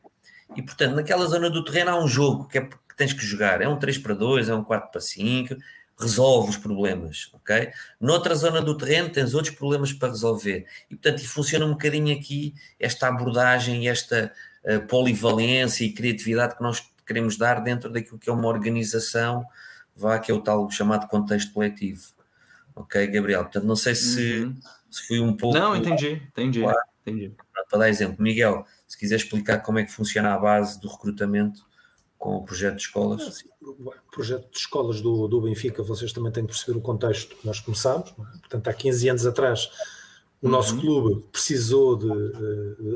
E 0.55 0.61
portanto, 0.61 0.95
naquela 0.95 1.25
zona 1.25 1.49
do 1.49 1.63
terreno 1.63 1.91
há 1.91 2.03
um 2.03 2.07
jogo 2.07 2.47
que 2.47 2.57
é 2.57 2.61
que 2.61 2.77
tens 2.95 3.13
que 3.13 3.25
jogar. 3.25 3.61
É 3.61 3.67
um 3.67 3.77
3 3.77 3.97
para 3.97 4.13
2, 4.13 4.49
é 4.49 4.55
um 4.55 4.63
4 4.63 4.91
para 4.91 5.01
5, 5.01 5.55
resolve 5.99 6.49
os 6.49 6.57
problemas, 6.57 7.29
ok? 7.33 7.71
Noutra 7.99 8.35
zona 8.35 8.61
do 8.61 8.77
terreno 8.77 9.09
tens 9.09 9.33
outros 9.33 9.55
problemas 9.55 9.93
para 9.93 10.09
resolver. 10.09 10.65
E, 10.89 10.95
portanto, 10.95 11.25
funciona 11.27 11.65
um 11.65 11.71
bocadinho 11.71 12.15
aqui 12.17 12.53
esta 12.79 13.07
abordagem, 13.07 13.87
esta 13.87 14.31
uh, 14.63 14.81
polivalência 14.87 15.85
e 15.85 15.93
criatividade 15.93 16.55
que 16.55 16.63
nós 16.63 16.83
queremos 17.05 17.37
dar 17.37 17.61
dentro 17.61 17.89
daquilo 17.89 18.17
que 18.17 18.29
é 18.29 18.33
uma 18.33 18.47
organização, 18.47 19.45
vá, 19.95 20.19
que 20.19 20.31
é 20.31 20.33
o 20.33 20.41
tal 20.41 20.69
chamado 20.69 21.07
contexto 21.07 21.53
coletivo. 21.53 22.03
Ok, 22.75 23.07
Gabriel? 23.07 23.43
Portanto, 23.43 23.65
não 23.65 23.75
sei 23.75 23.95
se, 23.95 24.43
uhum. 24.43 24.55
se 24.89 25.07
fui 25.07 25.19
um 25.19 25.35
pouco... 25.35 25.57
Não, 25.57 25.75
entendi, 25.75 26.21
entendi, 26.27 26.61
claro. 26.61 26.79
entendi. 27.01 27.33
Para 27.69 27.79
dar 27.79 27.89
exemplo, 27.89 28.21
Miguel, 28.21 28.65
se 28.87 28.97
quiser 28.97 29.15
explicar 29.15 29.59
como 29.59 29.79
é 29.79 29.83
que 29.83 29.91
funciona 29.91 30.33
a 30.33 30.37
base 30.37 30.79
do 30.79 30.87
recrutamento 30.87 31.65
com 32.17 32.35
o 32.35 32.43
projeto 32.43 32.75
de 32.75 32.81
escolas? 32.81 33.21
Ah, 33.21 33.31
sim, 33.31 33.49
o 33.61 33.93
projeto 34.11 34.49
de 34.51 34.57
escolas 34.57 35.01
do, 35.01 35.27
do 35.27 35.41
Benfica, 35.41 35.83
vocês 35.83 36.11
também 36.11 36.31
têm 36.31 36.45
que 36.45 36.51
perceber 36.51 36.77
o 36.77 36.81
contexto 36.81 37.35
que 37.35 37.45
nós 37.45 37.59
começámos. 37.59 38.09
É? 38.11 38.39
Portanto, 38.39 38.67
há 38.67 38.73
15 38.73 39.09
anos 39.09 39.25
atrás, 39.25 39.69
o 40.41 40.49
nosso 40.49 40.75
uhum. 40.75 40.81
clube 40.81 41.25
precisou 41.31 41.95
de, 41.95 42.07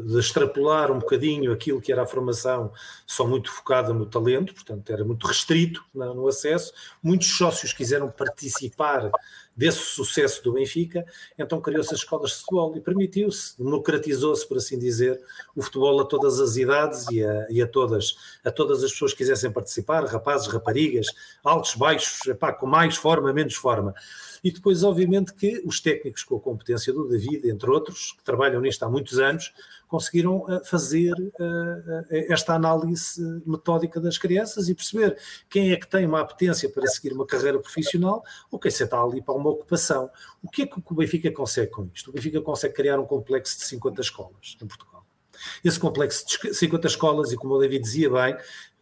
de, 0.06 0.20
extrapolar 0.20 0.92
um 0.92 1.00
bocadinho 1.00 1.52
aquilo 1.52 1.82
que 1.82 1.92
era 1.92 2.04
a 2.04 2.06
formação, 2.06 2.72
só 3.08 3.26
muito 3.26 3.52
focada 3.52 3.94
no 3.94 4.06
talento, 4.06 4.54
portanto, 4.54 4.90
era 4.92 5.04
muito 5.04 5.26
restrito 5.26 5.84
no 5.94 6.28
acesso. 6.28 6.72
Muitos 7.02 7.36
sócios 7.36 7.74
quiseram 7.74 8.10
participar 8.12 9.10
desse 9.56 9.80
sucesso 9.80 10.42
do 10.42 10.54
Benfica, 10.54 11.06
então 11.38 11.60
criou-se 11.60 11.94
as 11.94 12.00
escolas 12.00 12.32
de 12.32 12.38
futebol 12.38 12.78
e 12.78 12.80
permitiu-se, 12.80 13.58
democratizou-se, 13.58 14.48
por 14.48 14.56
assim 14.56 14.80
dizer, 14.80 15.20
o 15.54 15.62
futebol 15.62 16.00
a 16.00 16.06
todas 16.06 16.40
as 16.40 16.56
idades 16.56 17.08
e 17.12 17.22
a, 17.22 17.48
e 17.50 17.62
a, 17.62 17.68
todas, 17.68 18.16
a 18.46 18.52
todas 18.52 18.84
as 18.84 18.92
pessoas 18.92 19.12
que 19.12 19.18
quisessem 19.18 19.52
participar, 19.52 20.06
rapazes, 20.06 20.48
raparigas, 20.48 21.08
altos, 21.44 21.76
baixos, 21.76 22.26
epá, 22.28 22.54
com 22.54 22.68
mais 22.68 22.96
forma, 22.96 23.34
menos 23.34 23.56
forma. 23.56 23.94
E 24.44 24.52
depois, 24.52 24.84
obviamente, 24.84 25.34
que 25.34 25.62
os 25.66 25.80
técnicos 25.80 26.24
com 26.24 26.38
a 26.38 26.40
competência 26.40 26.94
do 26.94 27.08
David, 27.08 27.50
entre 27.50 27.70
outros, 27.70 28.14
que 28.18 28.24
trabalham 28.24 28.62
nisto 28.62 28.84
há 28.84 28.90
muitos 28.90 29.20
anos, 29.20 29.54
conseguiram 29.88 30.38
uh, 30.42 30.64
fazer 30.66 31.14
uh, 31.14 32.06
esta 32.10 32.54
análise 32.54 33.22
metódica 33.46 34.00
das 34.00 34.18
crianças 34.18 34.70
e 34.70 34.76
perceber 34.76 35.18
quem 35.50 35.72
é 35.72 35.76
que 35.76 35.88
tem 35.88 36.06
uma 36.06 36.22
apetência 36.22 36.70
para 36.70 36.86
seguir 36.88 37.14
uma 37.14 37.26
carreira 37.26 37.60
profissional 37.60 38.24
ou 38.52 38.60
quem 38.60 38.72
se 38.72 38.84
está 38.84 39.02
ali 39.02 39.22
para 39.22 39.34
uma 39.34 39.50
ocupação. 39.50 40.10
O 40.44 40.50
que 40.50 40.62
é 40.64 40.68
que 40.68 40.80
o 40.86 40.96
Benfica 40.96 41.32
consegue 41.32 41.72
com 41.72 41.90
isto? 41.94 42.10
O 42.10 42.14
Benfica 42.14 42.40
consegue 42.42 42.76
criar 42.76 43.00
um 43.00 43.06
complexo 43.06 43.58
de 43.58 43.66
50 43.66 44.02
escolas 44.02 44.58
em 44.62 44.68
Portugal. 44.68 45.04
Esse 45.64 45.80
complexo 45.80 46.26
de 46.28 46.54
50 46.54 46.88
escolas, 46.88 47.32
e 47.32 47.36
como 47.36 47.54
o 47.54 47.60
David 47.60 47.84
dizia 47.84 48.10
bem, 48.10 48.38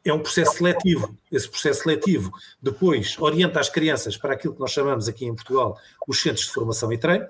é 0.09 0.13
um 0.13 0.19
processo 0.19 0.57
seletivo. 0.57 1.17
Esse 1.31 1.49
processo 1.49 1.83
seletivo 1.83 2.31
depois 2.61 3.15
orienta 3.19 3.59
as 3.59 3.69
crianças 3.69 4.17
para 4.17 4.33
aquilo 4.33 4.53
que 4.53 4.59
nós 4.59 4.71
chamamos 4.71 5.07
aqui 5.07 5.25
em 5.25 5.35
Portugal 5.35 5.77
os 6.07 6.21
centros 6.21 6.45
de 6.45 6.53
formação 6.53 6.91
e 6.91 6.97
treino, 6.97 7.27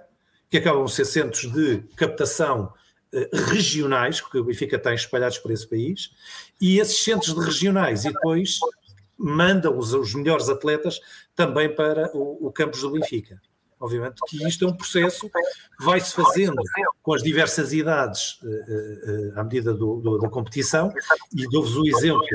que 0.49 0.57
acabam 0.57 0.83
a 0.83 0.87
ser 0.87 1.05
centros 1.05 1.51
de 1.51 1.79
captação 1.95 2.73
eh, 3.13 3.29
regionais, 3.33 4.21
que 4.21 4.37
o 4.37 4.43
Benfica 4.43 4.77
tem 4.77 4.93
espalhados 4.93 5.37
por 5.37 5.51
esse 5.51 5.67
país, 5.67 6.11
e 6.59 6.79
esses 6.79 7.03
centros 7.03 7.33
de 7.33 7.39
regionais, 7.43 8.05
e 8.05 8.11
depois 8.11 8.59
mandam 9.17 9.77
os, 9.77 9.93
os 9.93 10.13
melhores 10.13 10.47
atletas 10.47 10.99
também 11.35 11.73
para 11.73 12.11
o, 12.13 12.47
o 12.47 12.51
campus 12.51 12.81
do 12.81 12.91
Benfica. 12.91 13.41
Obviamente 13.79 14.15
que 14.27 14.47
isto 14.47 14.65
é 14.65 14.67
um 14.67 14.75
processo 14.75 15.29
que 15.29 15.85
vai-se 15.85 16.13
fazendo 16.13 16.55
com 17.03 17.13
as 17.13 17.21
diversas 17.21 17.73
idades 17.73 18.39
uh, 18.41 18.47
uh, 18.47 19.39
à 19.39 19.43
medida 19.43 19.71
do, 19.71 19.97
do, 19.97 20.17
da 20.17 20.29
competição, 20.29 20.91
e 21.35 21.47
dou-vos 21.47 21.77
o 21.77 21.85
exemplo, 21.85 22.25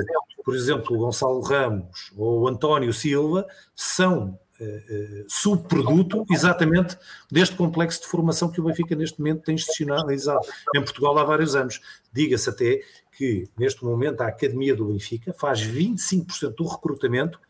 por 0.44 0.55
exemplo, 0.55 0.96
o 0.96 0.98
Gonçalo 0.98 1.40
Ramos 1.40 2.12
ou 2.16 2.40
o 2.40 2.48
António 2.48 2.92
Silva 2.92 3.46
são 3.74 4.38
uh, 4.61 5.24
subproduto 5.28 6.24
exatamente 6.31 6.96
deste 7.31 7.57
complexo 7.57 8.02
de 8.02 8.09
formação 8.09 8.50
que 8.50 8.61
o 8.61 8.64
Benfica 8.64 8.94
neste 8.94 9.18
momento 9.18 9.44
tem 9.44 9.55
institucionalizado 9.55 10.40
em 10.74 10.81
Portugal 10.81 11.18
há 11.18 11.24
vários 11.24 11.55
anos. 11.55 11.81
Diga-se 12.12 12.50
até 12.50 12.81
que 13.16 13.48
neste 13.59 13.85
momento 13.85 14.20
a 14.20 14.28
Academia 14.28 14.74
do 14.74 14.87
Benfica 14.87 15.33
faz 15.33 15.61
25% 15.61 16.55
do 16.57 16.66
recrutamento 16.66 17.40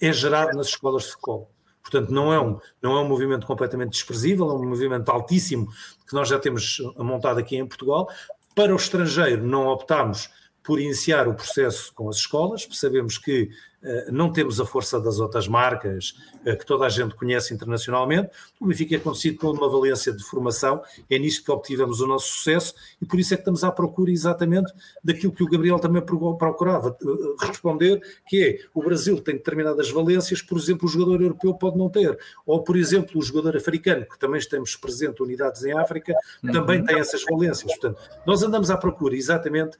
é 0.00 0.12
gerado 0.12 0.56
nas 0.56 0.68
escolas 0.68 1.04
de 1.04 1.10
futebol. 1.10 1.50
Portanto, 1.82 2.10
não 2.10 2.32
é, 2.32 2.40
um, 2.40 2.58
não 2.82 2.96
é 2.96 3.00
um 3.00 3.08
movimento 3.08 3.46
completamente 3.46 3.92
desprezível, 3.92 4.50
é 4.50 4.54
um 4.54 4.68
movimento 4.68 5.08
altíssimo 5.10 5.68
que 6.06 6.14
nós 6.14 6.28
já 6.28 6.38
temos 6.38 6.78
montado 6.96 7.38
aqui 7.38 7.56
em 7.56 7.66
Portugal. 7.66 8.08
Para 8.54 8.72
o 8.72 8.76
estrangeiro, 8.76 9.46
não 9.46 9.66
optámos 9.66 10.30
por 10.62 10.80
iniciar 10.80 11.26
o 11.26 11.34
processo 11.34 11.92
com 11.94 12.08
as 12.08 12.16
escolas, 12.16 12.68
sabemos 12.72 13.16
que 13.16 13.50
uh, 13.82 14.12
não 14.12 14.30
temos 14.30 14.60
a 14.60 14.66
força 14.66 15.00
das 15.00 15.18
outras 15.18 15.48
marcas 15.48 16.14
uh, 16.44 16.56
que 16.56 16.66
toda 16.66 16.84
a 16.84 16.88
gente 16.88 17.14
conhece 17.14 17.54
internacionalmente, 17.54 18.30
o 18.60 18.66
Benfica 18.66 18.96
é 18.96 18.98
conhecido 18.98 19.38
por 19.38 19.56
uma 19.56 19.68
valência 19.68 20.12
de 20.12 20.22
formação, 20.22 20.82
é 21.08 21.18
nisto 21.18 21.44
que 21.44 21.50
obtivemos 21.50 22.00
o 22.00 22.06
nosso 22.06 22.28
sucesso 22.28 22.74
e 23.00 23.06
por 23.06 23.18
isso 23.18 23.32
é 23.32 23.36
que 23.36 23.40
estamos 23.40 23.64
à 23.64 23.72
procura 23.72 24.10
exatamente 24.10 24.70
daquilo 25.02 25.32
que 25.32 25.42
o 25.42 25.48
Gabriel 25.48 25.78
também 25.78 26.02
procurava 26.02 26.96
uh, 27.02 27.36
responder, 27.40 28.02
que 28.28 28.44
é, 28.44 28.58
o 28.74 28.82
Brasil 28.82 29.18
tem 29.20 29.36
determinadas 29.36 29.90
valências, 29.90 30.42
por 30.42 30.58
exemplo, 30.58 30.86
o 30.86 30.90
jogador 30.90 31.22
europeu 31.22 31.54
pode 31.54 31.78
não 31.78 31.88
ter, 31.88 32.18
ou 32.44 32.62
por 32.62 32.76
exemplo, 32.76 33.18
o 33.18 33.22
jogador 33.22 33.56
africano, 33.56 34.04
que 34.04 34.18
também 34.18 34.40
temos 34.40 34.76
presente 34.76 35.22
unidades 35.22 35.64
em 35.64 35.72
África, 35.72 36.14
uhum. 36.42 36.52
também 36.52 36.84
tem 36.84 36.98
essas 36.98 37.24
valências. 37.24 37.72
Portanto, 37.72 37.98
nós 38.26 38.42
andamos 38.42 38.70
à 38.70 38.76
procura 38.76 39.16
exatamente 39.16 39.78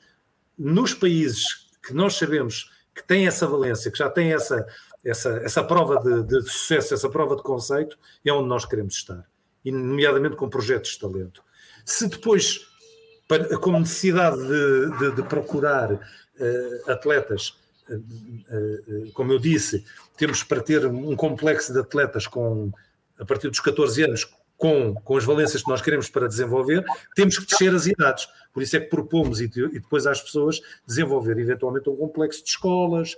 nos 0.61 0.93
países 0.93 1.71
que 1.83 1.95
nós 1.95 2.15
sabemos 2.15 2.71
que 2.95 3.03
têm 3.03 3.27
essa 3.27 3.47
valência, 3.47 3.91
que 3.91 3.97
já 3.97 4.11
têm 4.11 4.35
essa, 4.35 4.67
essa, 5.03 5.31
essa 5.43 5.65
prova 5.65 5.99
de, 5.99 6.23
de, 6.25 6.43
sucesso, 6.43 6.93
essa 6.93 7.09
prova 7.09 7.35
de 7.35 7.43
conceito, 7.43 7.99
é 8.25 8.31
onde 8.31 8.49
nós 8.49 8.67
queremos 8.67 8.95
estar, 8.95 9.27
e 9.65 9.73
nomeadamente 9.73 10.37
com 10.37 10.51
projetos 10.51 10.91
de 10.91 10.99
talento. 10.99 11.43
Se 11.85 12.09
depois, 12.09 12.61
para, 13.27 13.59
com 13.59 13.79
necessidade 13.79 14.37
de, 14.37 14.99
de, 14.99 15.17
de 15.17 15.23
procurar 15.23 15.93
uh, 15.93 16.91
atletas, 16.91 17.57
uh, 17.89 17.97
uh, 17.97 19.13
como 19.13 19.33
eu 19.33 19.39
disse, 19.39 19.83
temos 20.19 20.43
para 20.43 20.61
ter 20.61 20.85
um 20.85 21.17
complexo 21.17 21.73
de 21.73 21.81
atletas 21.81 22.27
com, 22.27 22.71
a 23.19 23.25
partir 23.25 23.49
dos 23.49 23.61
14 23.61 24.03
anos 24.03 24.29
com, 24.61 24.95
com 24.95 25.17
as 25.17 25.25
valências 25.25 25.63
que 25.63 25.71
nós 25.71 25.81
queremos 25.81 26.11
para 26.11 26.29
desenvolver, 26.29 26.85
temos 27.15 27.39
que 27.39 27.47
descer 27.47 27.75
as 27.75 27.87
idades. 27.87 28.29
Por 28.53 28.63
isso 28.63 28.77
é 28.77 28.81
que 28.81 28.91
propomos 28.91 29.41
e, 29.41 29.45
e 29.45 29.81
depois 29.81 30.07
às 30.07 30.21
pessoas 30.21 30.61
desenvolver 30.87 31.39
eventualmente 31.39 31.89
um 31.89 31.97
complexo 31.97 32.45
de 32.45 32.51
escolas 32.51 33.17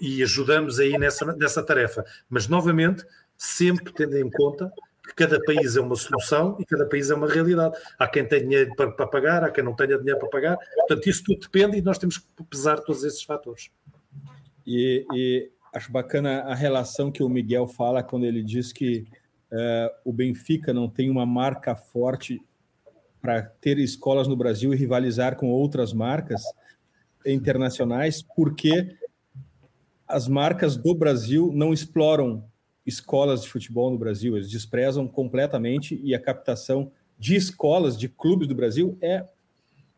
e 0.00 0.22
ajudamos 0.22 0.78
aí 0.78 0.96
nessa, 0.96 1.24
nessa 1.34 1.60
tarefa. 1.60 2.04
Mas, 2.30 2.46
novamente, 2.46 3.04
sempre 3.36 3.92
tendo 3.92 4.16
em 4.16 4.30
conta 4.30 4.72
que 5.02 5.14
cada 5.14 5.40
país 5.42 5.76
é 5.76 5.80
uma 5.80 5.96
solução 5.96 6.56
e 6.60 6.64
cada 6.64 6.86
país 6.86 7.10
é 7.10 7.16
uma 7.16 7.28
realidade. 7.28 7.76
Há 7.98 8.06
quem 8.06 8.24
tenha 8.24 8.42
dinheiro 8.42 8.70
para, 8.76 8.92
para, 8.92 9.08
pagar, 9.08 9.42
há 9.42 9.50
quem 9.50 9.64
não 9.64 9.74
tenha 9.74 9.98
dinheiro 9.98 10.20
para 10.20 10.28
pagar. 10.28 10.56
Portanto, 10.76 11.10
isso 11.10 11.24
tudo 11.24 11.40
depende 11.40 11.78
e 11.78 11.82
nós 11.82 11.98
temos 11.98 12.18
que 12.18 12.44
pesar 12.48 12.78
todos 12.78 13.02
esses 13.02 13.24
fatores. 13.24 13.70
E, 14.64 15.04
e 15.12 15.50
acho 15.74 15.90
bacana 15.90 16.42
a 16.42 16.54
relação 16.54 17.10
que 17.10 17.24
o 17.24 17.28
Miguel 17.28 17.66
fala 17.66 18.04
quando 18.04 18.24
ele 18.24 18.44
diz 18.44 18.72
que 18.72 19.04
uh, 19.52 19.90
o 20.04 20.12
Benfica 20.12 20.72
não 20.72 20.88
tem 20.88 21.10
uma 21.10 21.26
marca 21.26 21.74
forte 21.74 22.40
para 23.20 23.42
ter 23.42 23.78
escolas 23.78 24.28
no 24.28 24.36
Brasil 24.36 24.72
e 24.72 24.76
rivalizar 24.76 25.36
com 25.36 25.50
outras 25.50 25.92
marcas 25.92 26.42
internacionais, 27.24 28.22
porque 28.22 28.96
as 30.06 30.28
marcas 30.28 30.76
do 30.76 30.94
Brasil 30.94 31.50
não 31.52 31.72
exploram 31.72 32.44
escolas 32.86 33.42
de 33.42 33.48
futebol 33.48 33.90
no 33.90 33.98
Brasil, 33.98 34.36
eles 34.36 34.48
desprezam 34.48 35.08
completamente 35.08 36.00
e 36.04 36.14
a 36.14 36.20
captação 36.20 36.92
de 37.18 37.34
escolas, 37.34 37.98
de 37.98 38.08
clubes 38.08 38.46
do 38.46 38.54
Brasil 38.54 38.96
é 39.00 39.26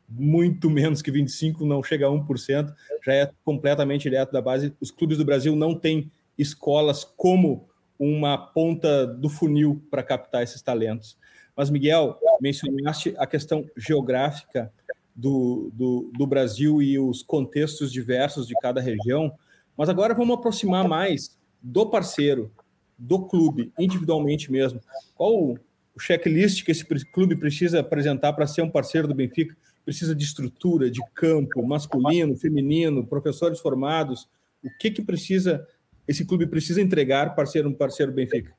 muito 0.08 0.70
menos 0.70 1.02
que 1.02 1.10
25, 1.10 1.66
não 1.66 1.82
chega 1.82 2.06
a 2.06 2.10
1%, 2.10 2.74
já 3.04 3.12
é 3.12 3.30
completamente 3.44 4.04
direto 4.04 4.32
da 4.32 4.40
base. 4.40 4.72
Os 4.80 4.90
clubes 4.90 5.18
do 5.18 5.24
Brasil 5.24 5.54
não 5.54 5.74
têm 5.74 6.10
escolas 6.38 7.04
como 7.04 7.68
uma 7.98 8.38
ponta 8.38 9.06
do 9.06 9.28
funil 9.28 9.82
para 9.90 10.02
captar 10.02 10.42
esses 10.42 10.62
talentos. 10.62 11.18
Mas, 11.56 11.70
Miguel, 11.70 12.18
mencionaste 12.40 13.14
a 13.18 13.26
questão 13.26 13.68
geográfica 13.76 14.72
do, 15.14 15.70
do, 15.74 16.12
do, 16.16 16.26
Brasil 16.26 16.80
e 16.80 16.96
os 16.96 17.24
contextos 17.24 17.92
diversos 17.92 18.46
de 18.46 18.54
cada 18.62 18.80
região, 18.80 19.32
mas 19.76 19.88
agora 19.88 20.14
vamos 20.14 20.36
aproximar 20.36 20.86
mais 20.86 21.36
do 21.60 21.90
parceiro, 21.90 22.52
do 22.96 23.26
clube, 23.26 23.72
individualmente 23.76 24.52
mesmo. 24.52 24.80
Qual 25.16 25.34
o 25.34 25.58
checklist 25.98 26.64
que 26.64 26.70
esse 26.70 26.84
clube 26.84 27.34
precisa 27.34 27.80
apresentar 27.80 28.32
para 28.32 28.46
ser 28.46 28.62
um 28.62 28.70
parceiro 28.70 29.08
do 29.08 29.14
Benfica? 29.14 29.56
Precisa 29.84 30.14
de 30.14 30.22
estrutura, 30.22 30.88
de 30.88 31.00
campo, 31.12 31.66
masculino, 31.66 32.36
feminino, 32.36 33.04
professores 33.04 33.58
formados. 33.58 34.28
O 34.62 34.68
que, 34.78 34.92
que 34.92 35.02
precisa 35.02 35.66
esse 36.08 36.24
clube 36.24 36.46
precisa 36.46 36.80
entregar 36.80 37.34
para 37.34 37.46
ser 37.46 37.66
um 37.66 37.72
parceiro 37.72 38.10
Benfica? 38.10 38.52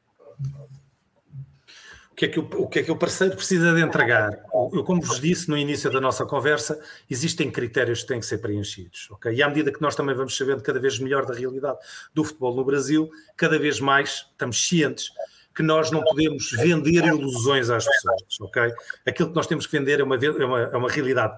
O 2.12 2.16
que, 2.20 2.26
é 2.26 2.28
que 2.28 2.40
o, 2.40 2.44
o 2.44 2.68
que 2.68 2.80
é 2.80 2.84
que 2.84 2.92
o 2.92 2.98
parceiro 2.98 3.36
precisa 3.36 3.74
de 3.74 3.82
entregar? 3.82 4.44
Eu, 4.74 4.84
como 4.84 5.02
vos 5.02 5.20
disse 5.20 5.50
no 5.50 5.58
início 5.58 5.90
da 5.90 6.02
nossa 6.02 6.26
conversa, 6.26 6.80
existem 7.10 7.50
critérios 7.50 8.02
que 8.02 8.10
têm 8.10 8.20
que 8.20 8.26
ser 8.26 8.40
preenchidos. 8.40 9.10
Okay? 9.12 9.34
E 9.36 9.42
à 9.42 9.48
medida 9.48 9.72
que 9.72 9.82
nós 9.82 9.96
também 9.96 10.14
vamos 10.14 10.38
sabendo 10.38 10.62
cada 10.62 10.80
vez 10.80 11.00
melhor 11.00 11.26
da 11.26 11.34
realidade 11.34 11.80
do 12.14 12.24
futebol 12.24 12.54
no 12.54 12.64
Brasil, 12.64 13.10
cada 13.38 13.58
vez 13.58 13.80
mais 13.80 14.28
estamos 14.32 14.68
cientes 14.68 15.12
que 15.56 15.64
nós 15.64 15.92
não 15.92 16.04
podemos 16.04 16.52
vender 16.52 17.06
ilusões 17.06 17.70
às 17.70 17.86
pessoas. 17.86 18.40
Okay? 18.42 18.74
Aquilo 19.08 19.30
que 19.30 19.36
nós 19.36 19.48
temos 19.48 19.66
que 19.66 19.78
vender 19.78 20.02
é 20.02 20.04
uma, 20.04 20.16
é 20.16 20.46
uma, 20.46 20.60
é 20.62 20.78
uma 20.78 20.90
realidade 20.90 21.38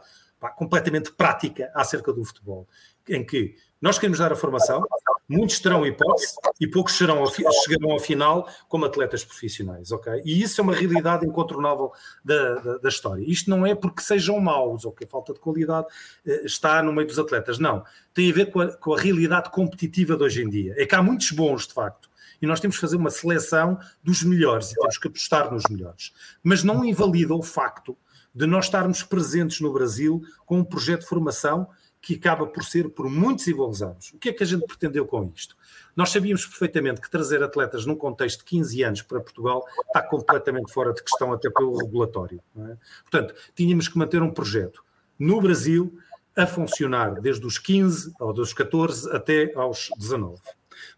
completamente 0.58 1.12
prática 1.12 1.72
acerca 1.76 2.12
do 2.12 2.26
futebol, 2.26 2.68
em 3.08 3.24
que 3.24 3.56
nós 3.80 3.98
queremos 3.98 4.20
dar 4.20 4.32
a 4.32 4.36
formação, 4.36 4.84
muitos 5.32 5.60
terão 5.60 5.86
hipótese 5.86 6.36
e 6.60 6.68
poucos 6.68 6.98
serão 6.98 7.26
chegarão 7.26 7.92
ao 7.92 8.00
final 8.00 8.48
como 8.68 8.86
atletas 8.86 9.24
profissionais, 9.24 9.92
ok? 9.92 10.22
E 10.26 10.42
isso 10.42 10.60
é 10.60 10.64
uma 10.64 10.76
realidade 10.76 11.26
incontornável 11.26 11.92
da, 12.24 12.56
da, 12.56 12.78
da 12.80 12.90
história. 12.90 13.24
Isto 13.26 13.50
não 13.50 13.66
é 13.66 13.74
porque 13.74 14.02
sejam 14.02 14.40
maus 14.40 14.86
ou 14.86 14.92
que 14.92 15.06
a 15.06 15.08
falta 15.08 15.34
de 15.34 15.40
qualidade 15.40 15.88
eh, 16.26 16.42
está 16.46 16.84
no 16.84 16.92
meio 16.92 17.08
dos 17.08 17.18
atletas, 17.18 17.58
não. 17.58 17.84
Tem 18.14 18.30
a 18.30 18.34
ver 18.34 18.52
com 18.52 18.60
a, 18.60 18.68
com 18.74 18.94
a 18.94 19.00
realidade 19.00 19.50
competitiva 19.50 20.18
de 20.18 20.24
hoje 20.24 20.44
em 20.44 20.50
dia. 20.50 20.76
É 20.78 20.86
que 20.86 20.96
há 20.96 21.02
muitos 21.02 21.32
bons, 21.32 21.68
de 21.68 21.74
facto, 21.74 22.10
e 22.42 22.48
nós 22.48 22.60
temos 22.60 22.76
que 22.76 22.82
fazer 22.82 22.98
uma 22.98 23.12
seleção 23.12 23.80
dos 24.04 24.24
melhores 24.24 24.72
e 24.72 24.76
temos 24.76 24.98
que 24.98 25.08
apostar 25.08 25.52
nos 25.54 25.64
melhores. 25.70 26.12
Mas 26.44 26.64
não 26.64 26.84
invalida 26.84 27.34
o 27.34 27.44
facto 27.44 27.96
de 28.34 28.46
nós 28.48 28.66
estarmos 28.66 29.04
presentes 29.04 29.60
no 29.60 29.72
Brasil 29.72 30.22
com 30.46 30.60
um 30.60 30.64
projeto 30.64 31.02
de 31.02 31.08
formação 31.08 31.68
que 32.02 32.16
acaba 32.16 32.48
por 32.48 32.64
ser 32.64 32.90
por 32.90 33.10
muitos 33.10 33.46
e 33.48 33.54
bons 33.54 33.82
anos. 33.82 34.12
O 34.14 34.18
que 34.18 34.30
é 34.30 34.34
que 34.34 34.44
a 34.44 34.46
gente 34.46 34.66
pretendeu 34.66 35.06
com 35.06 35.32
isto? 35.36 35.56
Nós 35.96 36.10
sabíamos 36.10 36.46
perfeitamente 36.46 37.00
que 37.00 37.10
trazer 37.10 37.44
atletas 37.44 37.86
num 37.86 37.96
contexto 37.96 38.40
de 38.40 38.46
15 38.46 38.84
anos 38.84 39.02
para 39.04 39.20
Portugal 39.20 39.64
está 39.86 40.02
completamente 40.02 40.72
fora 40.74 40.94
de 40.94 41.04
questão, 41.04 41.32
até 41.32 41.50
pelo 41.50 41.78
regulatório. 41.78 42.42
É? 42.58 42.78
Portanto, 43.04 43.36
tínhamos 43.54 43.88
que 43.88 43.98
manter 43.98 44.22
um 44.22 44.34
projeto 44.34 44.84
no 45.20 45.40
Brasil 45.40 45.96
a 46.36 46.48
funcionar 46.48 47.22
desde 47.22 47.46
os 47.46 47.60
15 47.60 48.14
ou 48.20 48.34
dos 48.34 48.54
14 48.54 49.12
até 49.16 49.54
aos 49.56 49.90
19. 49.98 50.42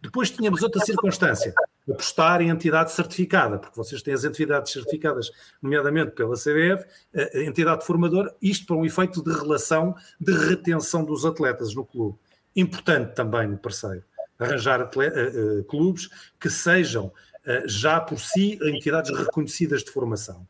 Depois 0.02 0.30
tínhamos 0.32 0.62
outra 0.62 0.84
circunstância, 0.86 1.54
apostar 1.90 2.42
em 2.42 2.50
entidade 2.50 2.92
certificada, 2.92 3.58
porque 3.58 3.76
vocês 3.76 4.02
têm 4.02 4.14
as 4.14 4.24
entidades 4.24 4.72
certificadas, 4.72 5.32
nomeadamente 5.62 6.12
pela 6.12 6.36
CBF, 6.36 6.86
a 7.14 7.40
entidade 7.40 7.86
formadora, 7.86 8.34
isto 8.42 8.66
para 8.66 8.76
um 8.76 8.86
efeito 8.86 9.22
de 9.22 9.32
relação 9.32 9.96
de 10.20 10.32
retenção 10.32 11.04
dos 11.04 11.26
atletas 11.26 11.76
no 11.76 11.86
clube. 11.86 12.18
Importante 12.56 13.14
também 13.16 13.48
no 13.48 13.58
parceiro, 13.58 14.04
arranjar 14.38 14.80
atleta, 14.80 15.20
uh, 15.20 15.60
uh, 15.60 15.64
clubes 15.66 16.10
que 16.40 16.50
sejam 16.50 17.08
uh, 17.08 17.68
já 17.68 18.00
por 18.00 18.20
si 18.20 18.60
entidades 18.62 19.16
reconhecidas 19.18 19.84
de 19.84 19.92
formação. 19.92 20.48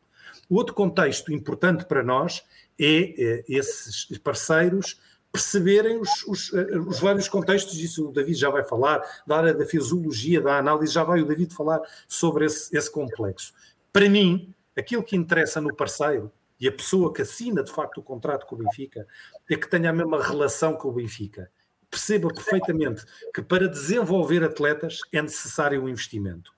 O 0.48 0.56
outro 0.56 0.74
contexto 0.74 1.32
importante 1.32 1.86
para 1.86 2.02
nós 2.02 2.44
é 2.78 3.42
esses 3.48 4.18
parceiros 4.18 5.00
perceberem 5.34 6.00
os, 6.00 6.24
os, 6.28 6.54
eh, 6.54 6.78
os, 6.78 7.00
vários 7.00 7.28
contextos, 7.28 7.76
isso 7.80 8.08
o 8.08 8.12
David 8.12 8.38
já 8.38 8.50
vai 8.50 8.62
falar, 8.62 9.02
da 9.26 9.38
área 9.38 9.52
da 9.52 9.66
fisiologia, 9.66 10.40
da 10.40 10.58
análise, 10.58 10.92
já 10.92 11.02
vai 11.02 11.20
o 11.20 11.26
David 11.26 11.52
falar 11.52 11.80
sobre 12.06 12.44
esse, 12.44 12.74
esse 12.76 12.88
complexo. 12.88 13.52
Para 13.92 14.08
mim, 14.08 14.54
aquilo 14.78 15.02
que 15.02 15.16
interessa 15.16 15.60
no 15.60 15.74
parceiro 15.74 16.30
e 16.60 16.68
a 16.68 16.72
pessoa 16.72 17.12
que 17.12 17.22
assina 17.22 17.64
de 17.64 17.72
facto 17.72 17.98
o 17.98 18.02
contrato 18.02 18.46
com 18.46 18.54
o 18.54 18.58
Benfica 18.58 19.08
é 19.50 19.56
que 19.56 19.68
tenha 19.68 19.90
a 19.90 19.92
mesma 19.92 20.22
relação 20.22 20.76
com 20.76 20.86
o 20.86 20.92
Benfica. 20.92 21.50
Perceba 21.90 22.28
perfeitamente 22.28 23.04
que 23.34 23.42
para 23.42 23.68
desenvolver 23.68 24.44
atletas 24.44 25.00
é 25.12 25.20
necessário 25.20 25.82
um 25.82 25.88
investimento. 25.88 26.54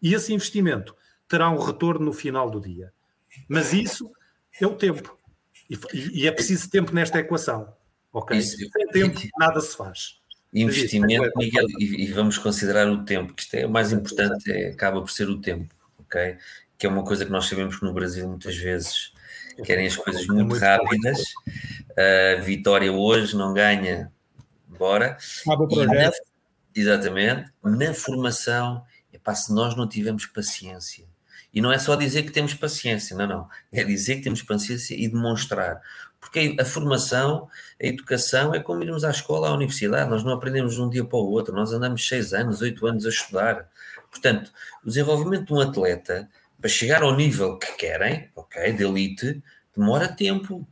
E 0.00 0.14
esse 0.14 0.32
investimento 0.32 0.94
terá 1.26 1.50
um 1.50 1.58
retorno 1.58 2.06
no 2.06 2.12
final 2.12 2.48
do 2.48 2.60
dia. 2.60 2.92
Mas 3.48 3.72
isso 3.72 4.08
é 4.60 4.64
o 4.64 4.76
tempo. 4.76 5.18
E, 5.68 6.22
e 6.22 6.28
é 6.28 6.30
preciso 6.30 6.70
tempo 6.70 6.94
nesta 6.94 7.18
equação. 7.18 7.76
Ok? 8.12 8.36
Isso, 8.36 8.56
Sem 8.56 8.86
tempo, 8.88 9.20
nada 9.38 9.60
se 9.60 9.76
faz. 9.76 10.18
Investimento, 10.52 11.30
Miguel, 11.36 11.66
e, 11.78 12.04
e, 12.04 12.12
vamos 12.12 12.38
considerar 12.38 12.88
o 12.88 13.04
tempo, 13.04 13.34
que 13.34 13.42
isto 13.42 13.54
é 13.54 13.66
o 13.66 13.70
mais 13.70 13.92
importante, 13.92 14.50
é, 14.50 14.70
acaba 14.70 15.00
por 15.00 15.10
ser 15.10 15.28
o 15.28 15.38
tempo, 15.40 15.74
ok? 15.98 16.38
Que 16.78 16.86
é 16.86 16.88
uma 16.88 17.04
coisa 17.04 17.24
que 17.26 17.30
nós 17.30 17.46
sabemos 17.46 17.76
que 17.76 17.84
no 17.84 17.92
Brasil 17.92 18.26
muitas 18.26 18.56
vezes 18.56 19.12
querem 19.62 19.86
as 19.86 19.96
coisas 19.96 20.22
é 20.22 20.32
muito 20.32 20.56
rápidas. 20.56 21.22
A 21.96 22.40
vitória 22.40 22.92
hoje 22.92 23.36
não 23.36 23.52
ganha, 23.52 24.10
bora. 24.66 25.18
Acaba 25.42 25.64
o 25.64 25.68
projeto. 25.68 26.14
Na, 26.14 26.80
exatamente. 26.80 27.50
Na 27.62 27.92
formação, 27.92 28.84
epá, 29.12 29.34
se 29.34 29.52
nós 29.52 29.76
não 29.76 29.88
tivermos 29.88 30.26
paciência 30.26 31.04
E 31.52 31.60
não 31.60 31.72
é 31.72 31.78
só 31.78 31.96
dizer 31.96 32.22
que 32.22 32.30
temos 32.30 32.54
paciência, 32.54 33.16
não, 33.16 33.26
não. 33.26 33.48
É 33.72 33.82
dizer 33.84 34.16
que 34.16 34.22
temos 34.22 34.42
paciência 34.42 34.94
e 34.94 35.08
demonstrar. 35.08 35.80
Porque 36.20 36.56
a 36.58 36.64
formação, 36.64 37.48
a 37.80 37.86
educação 37.86 38.54
é 38.54 38.60
como 38.60 38.82
irmos 38.82 39.04
à 39.04 39.10
escola, 39.10 39.48
à 39.48 39.52
universidade. 39.52 40.10
Nós 40.10 40.24
não 40.24 40.32
aprendemos 40.32 40.74
de 40.74 40.82
um 40.82 40.90
dia 40.90 41.04
para 41.04 41.18
o 41.18 41.30
outro. 41.30 41.54
Nós 41.54 41.72
andamos 41.72 42.06
seis 42.06 42.32
anos, 42.32 42.60
oito 42.60 42.86
anos 42.86 43.06
a 43.06 43.08
estudar. 43.08 43.68
Portanto, 44.10 44.52
o 44.84 44.88
desenvolvimento 44.88 45.46
de 45.46 45.54
um 45.54 45.60
atleta, 45.60 46.28
para 46.60 46.68
chegar 46.68 47.02
ao 47.02 47.14
nível 47.14 47.56
que 47.56 47.72
querem, 47.76 48.30
ok, 48.34 48.72
de 48.72 48.84
elite, 48.84 49.42
demora 49.76 50.08
tempo. 50.08 50.66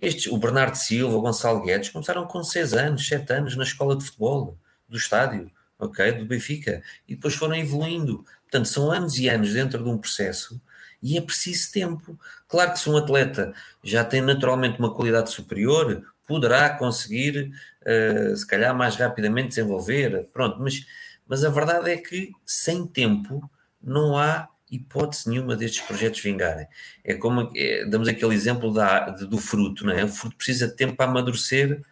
Estes, 0.00 0.30
o 0.30 0.36
Bernardo 0.36 0.76
Silva, 0.76 1.16
o 1.16 1.20
Gonçalo 1.20 1.62
Guedes, 1.62 1.90
começaram 1.90 2.26
com 2.26 2.42
seis 2.42 2.72
anos, 2.72 3.06
sete 3.06 3.32
anos 3.32 3.56
na 3.56 3.64
escola 3.64 3.96
de 3.96 4.04
futebol 4.04 4.56
do 4.88 4.96
estádio, 4.96 5.50
ok, 5.78 6.12
do 6.12 6.26
Benfica, 6.26 6.82
e 7.08 7.14
depois 7.14 7.34
foram 7.34 7.54
evoluindo. 7.54 8.24
Portanto, 8.42 8.68
são 8.68 8.90
anos 8.90 9.18
e 9.18 9.28
anos 9.28 9.52
dentro 9.52 9.82
de 9.82 9.88
um 9.88 9.98
processo 9.98 10.60
e 11.02 11.16
é 11.16 11.20
preciso 11.20 11.72
tempo. 11.72 12.18
Claro 12.48 12.72
que 12.72 12.78
se 12.78 12.90
um 12.90 12.96
atleta 12.96 13.52
já 13.82 14.04
tem 14.04 14.20
naturalmente 14.20 14.78
uma 14.78 14.94
qualidade 14.94 15.30
superior, 15.30 16.04
poderá 16.26 16.70
conseguir, 16.70 17.52
uh, 17.82 18.36
se 18.36 18.46
calhar, 18.46 18.74
mais 18.74 18.96
rapidamente 18.96 19.48
desenvolver, 19.48 20.28
pronto, 20.32 20.58
mas, 20.60 20.86
mas 21.26 21.44
a 21.44 21.50
verdade 21.50 21.90
é 21.90 21.96
que 21.96 22.30
sem 22.44 22.86
tempo 22.86 23.50
não 23.82 24.16
há 24.16 24.48
hipótese 24.70 25.28
nenhuma 25.28 25.56
destes 25.56 25.80
projetos 25.80 26.20
vingarem. 26.20 26.66
É 27.02 27.14
como 27.14 27.50
é, 27.56 27.84
damos 27.86 28.06
aquele 28.06 28.34
exemplo 28.34 28.72
da, 28.72 29.10
do 29.10 29.38
fruto, 29.38 29.84
não 29.84 29.92
é? 29.92 30.04
O 30.04 30.08
fruto 30.08 30.36
precisa 30.36 30.68
de 30.68 30.76
tempo 30.76 30.94
para 30.94 31.10
amadurecer 31.10 31.82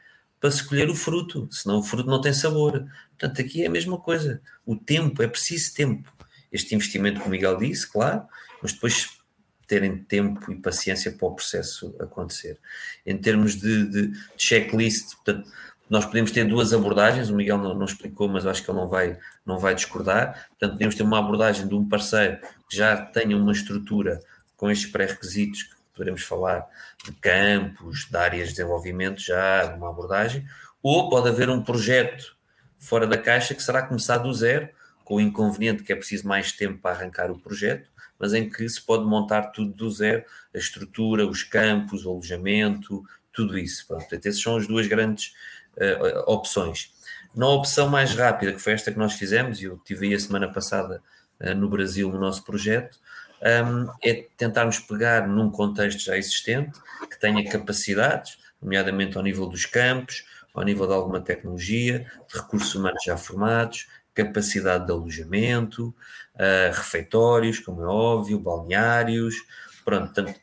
para 0.41 0.51
se 0.51 0.65
colher 0.65 0.89
o 0.89 0.95
fruto, 0.95 1.49
senão 1.51 1.79
o 1.79 1.83
fruto 1.83 2.09
não 2.09 2.21
tem 2.21 2.33
sabor. 2.33 2.87
Portanto, 3.19 3.41
aqui 3.41 3.65
é 3.65 3.67
a 3.67 3.71
mesma 3.71 3.99
coisa. 3.99 4.41
O 4.65 4.77
tempo, 4.77 5.23
é 5.23 5.29
preciso 5.29 5.75
tempo. 5.75 6.13
Este 6.53 6.75
investimento 6.75 7.21
que 7.21 7.27
o 7.27 7.31
Miguel 7.31 7.57
disse, 7.59 7.91
claro, 7.91 8.23
mas 8.63 8.73
depois 8.73 9.19
terem 9.67 9.99
tempo 9.99 10.51
e 10.51 10.57
paciência 10.57 11.13
para 11.13 11.29
o 11.29 11.35
processo 11.35 11.95
acontecer. 12.01 12.59
Em 13.05 13.17
termos 13.17 13.55
de, 13.55 13.87
de, 13.87 14.13
checklist, 14.37 15.15
portanto, 15.17 15.51
nós 15.91 16.05
podemos 16.05 16.31
ter 16.31 16.45
duas 16.45 16.73
abordagens, 16.73 17.31
o 17.31 17.37
Miguel 17.37 17.59
não, 17.59 17.75
não, 17.75 17.85
explicou, 17.85 18.29
mas 18.29 18.47
acho 18.47 18.63
que 18.63 18.71
ele 18.71 18.79
não 18.79 18.89
vai, 18.89 19.19
não 19.45 19.59
vai 19.59 19.75
discordar. 19.75 20.49
Portanto, 20.49 20.73
podemos 20.73 20.95
ter 20.95 21.03
uma 21.03 21.19
abordagem 21.19 21.69
de 21.69 21.75
um 21.75 21.87
parceiro 21.87 22.39
que 22.69 22.77
já 22.77 22.97
tenha 22.97 23.37
uma 23.37 23.53
estrutura 23.53 24.21
com 24.57 24.71
estes 24.71 24.91
pré-requisitos, 24.91 25.63
que 25.63 25.75
poderemos 25.95 26.23
falar 26.23 26.67
de 27.05 27.13
campos, 27.13 28.07
de 28.11 28.17
áreas 28.17 28.49
de 28.49 28.55
desenvolvimento, 28.55 29.21
já 29.21 29.75
uma 29.77 29.91
abordagem, 29.91 30.47
ou 30.83 31.09
pode 31.09 31.29
haver 31.29 31.49
um 31.49 31.63
projeto 31.63 32.37
fora 32.79 33.07
da 33.07 33.19
caixa 33.19 33.55
que 33.55 33.63
será 33.63 33.83
começado 33.83 34.25
do 34.25 34.33
zero, 34.33 34.69
com 35.05 35.17
o 35.17 35.21
inconveniente 35.21 35.83
que 35.83 35.93
é 35.93 35.97
preciso 35.97 36.29
mais 36.29 36.53
tempo 36.53 36.79
para 36.79 36.95
arrancar 36.95 37.31
o 37.31 37.39
projeto, 37.39 37.91
mas 38.19 38.35
em 38.35 38.49
que 38.49 38.69
se 38.69 38.81
pode 38.81 39.05
montar 39.05 39.49
tudo 39.53 39.73
do 39.73 39.91
zero, 39.91 40.25
a 40.55 40.59
estrutura, 40.59 41.27
os 41.27 41.43
campos, 41.43 42.05
o 42.05 42.11
alojamento, 42.11 43.05
tudo 43.33 43.59
isso. 43.59 43.87
Pronto, 43.87 44.13
essas 44.13 44.41
são 44.41 44.57
as 44.57 44.67
duas 44.67 44.87
grandes 44.87 45.33
uh, 45.77 46.31
opções. 46.31 46.93
Na 47.35 47.49
opção 47.49 47.89
mais 47.89 48.15
rápida, 48.15 48.53
que 48.53 48.59
foi 48.59 48.73
esta 48.73 48.91
que 48.91 48.99
nós 48.99 49.15
fizemos, 49.15 49.61
e 49.61 49.65
eu 49.65 49.79
tive 49.85 50.09
aí 50.09 50.15
a 50.15 50.21
semana 50.21 50.53
passada 50.53 51.03
uh, 51.41 51.55
no 51.55 51.69
Brasil 51.69 52.11
o 52.11 52.19
nosso 52.19 52.45
projeto, 52.45 52.99
um, 53.41 53.89
é 54.03 54.27
tentarmos 54.37 54.81
pegar 54.81 55.29
num 55.29 55.51
contexto 55.51 56.01
já 56.01 56.17
existente, 56.17 56.79
que 57.09 57.19
tenha 57.21 57.49
capacidades, 57.49 58.39
nomeadamente 58.61 59.17
ao 59.17 59.23
nível 59.23 59.47
dos 59.47 59.65
campos, 59.65 60.25
ao 60.53 60.65
nível 60.65 60.87
de 60.87 60.93
alguma 60.93 61.21
tecnologia, 61.21 62.11
de 62.29 62.39
recursos 62.41 62.75
humanos 62.75 63.03
já 63.05 63.17
formados, 63.17 63.87
capacidade 64.25 64.87
de 64.87 64.93
alojamento, 64.93 65.95
uh, 66.35 66.73
refeitórios, 66.73 67.61
como 67.61 67.83
é 67.83 67.87
óbvio, 67.87 68.41
balneários, 68.41 69.37
pronto, 69.85 70.13
portanto, 70.13 70.41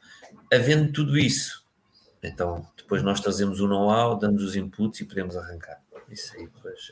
havendo 0.53 0.93
tudo 0.93 1.17
isso, 1.17 1.65
então 2.23 2.65
depois 2.77 3.03
nós 3.03 3.19
trazemos 3.19 3.59
o 3.59 3.67
know-how, 3.67 4.17
damos 4.17 4.43
os 4.43 4.55
inputs 4.55 5.01
e 5.01 5.05
podemos 5.05 5.35
arrancar. 5.35 5.81
Isso 6.09 6.35
aí 6.37 6.47
depois 6.47 6.91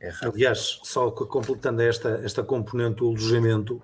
é, 0.00 0.06
é 0.06 0.08
rápido. 0.08 0.34
Aliás, 0.34 0.80
só 0.82 1.10
completando 1.10 1.82
esta, 1.82 2.20
esta 2.24 2.42
componente 2.42 2.96
do 2.96 3.08
alojamento, 3.08 3.82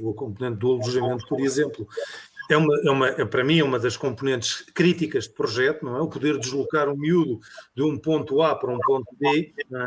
o 0.00 0.14
componente 0.14 0.58
do 0.58 0.72
alojamento, 0.72 1.26
por 1.28 1.40
exemplo, 1.40 1.86
é 2.48 2.56
uma, 2.56 2.74
é 2.84 2.90
uma, 2.90 3.08
é, 3.08 3.24
para 3.24 3.44
mim, 3.44 3.58
é 3.58 3.64
uma 3.64 3.78
das 3.78 3.96
componentes 3.96 4.62
críticas 4.74 5.24
de 5.24 5.30
projeto, 5.30 5.84
não 5.84 5.96
é? 5.96 6.00
O 6.00 6.08
poder 6.08 6.38
deslocar 6.38 6.88
um 6.88 6.96
miúdo 6.96 7.40
de 7.74 7.82
um 7.82 7.98
ponto 7.98 8.40
A 8.42 8.54
para 8.54 8.72
um 8.72 8.78
ponto 8.78 9.06
B, 9.18 9.52
é? 9.58 9.84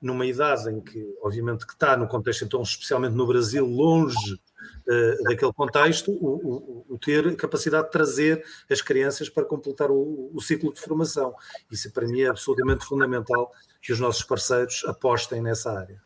numa 0.00 0.24
idade 0.24 0.70
em 0.70 0.80
que, 0.80 1.04
obviamente, 1.22 1.66
que 1.66 1.72
está 1.72 1.96
no 1.96 2.06
contexto, 2.06 2.44
então, 2.44 2.62
especialmente 2.62 3.14
no 3.14 3.26
Brasil, 3.26 3.66
longe 3.66 4.34
uh, 4.34 5.24
daquele 5.24 5.52
contexto, 5.52 6.12
o, 6.12 6.84
o, 6.88 6.94
o, 6.94 6.98
ter 6.98 7.34
capacidade 7.36 7.86
de 7.86 7.92
trazer 7.92 8.44
as 8.70 8.80
crianças 8.80 9.28
para 9.28 9.44
completar 9.44 9.90
o, 9.90 10.30
o 10.32 10.40
ciclo 10.40 10.72
de 10.72 10.80
formação. 10.80 11.34
Isso, 11.70 11.92
para 11.92 12.06
mim, 12.06 12.20
é 12.20 12.28
absolutamente 12.28 12.84
fundamental 12.84 13.50
que 13.82 13.92
os 13.92 13.98
nossos 13.98 14.22
parceiros 14.22 14.84
apostem 14.86 15.42
nessa 15.42 15.72
área. 15.72 16.03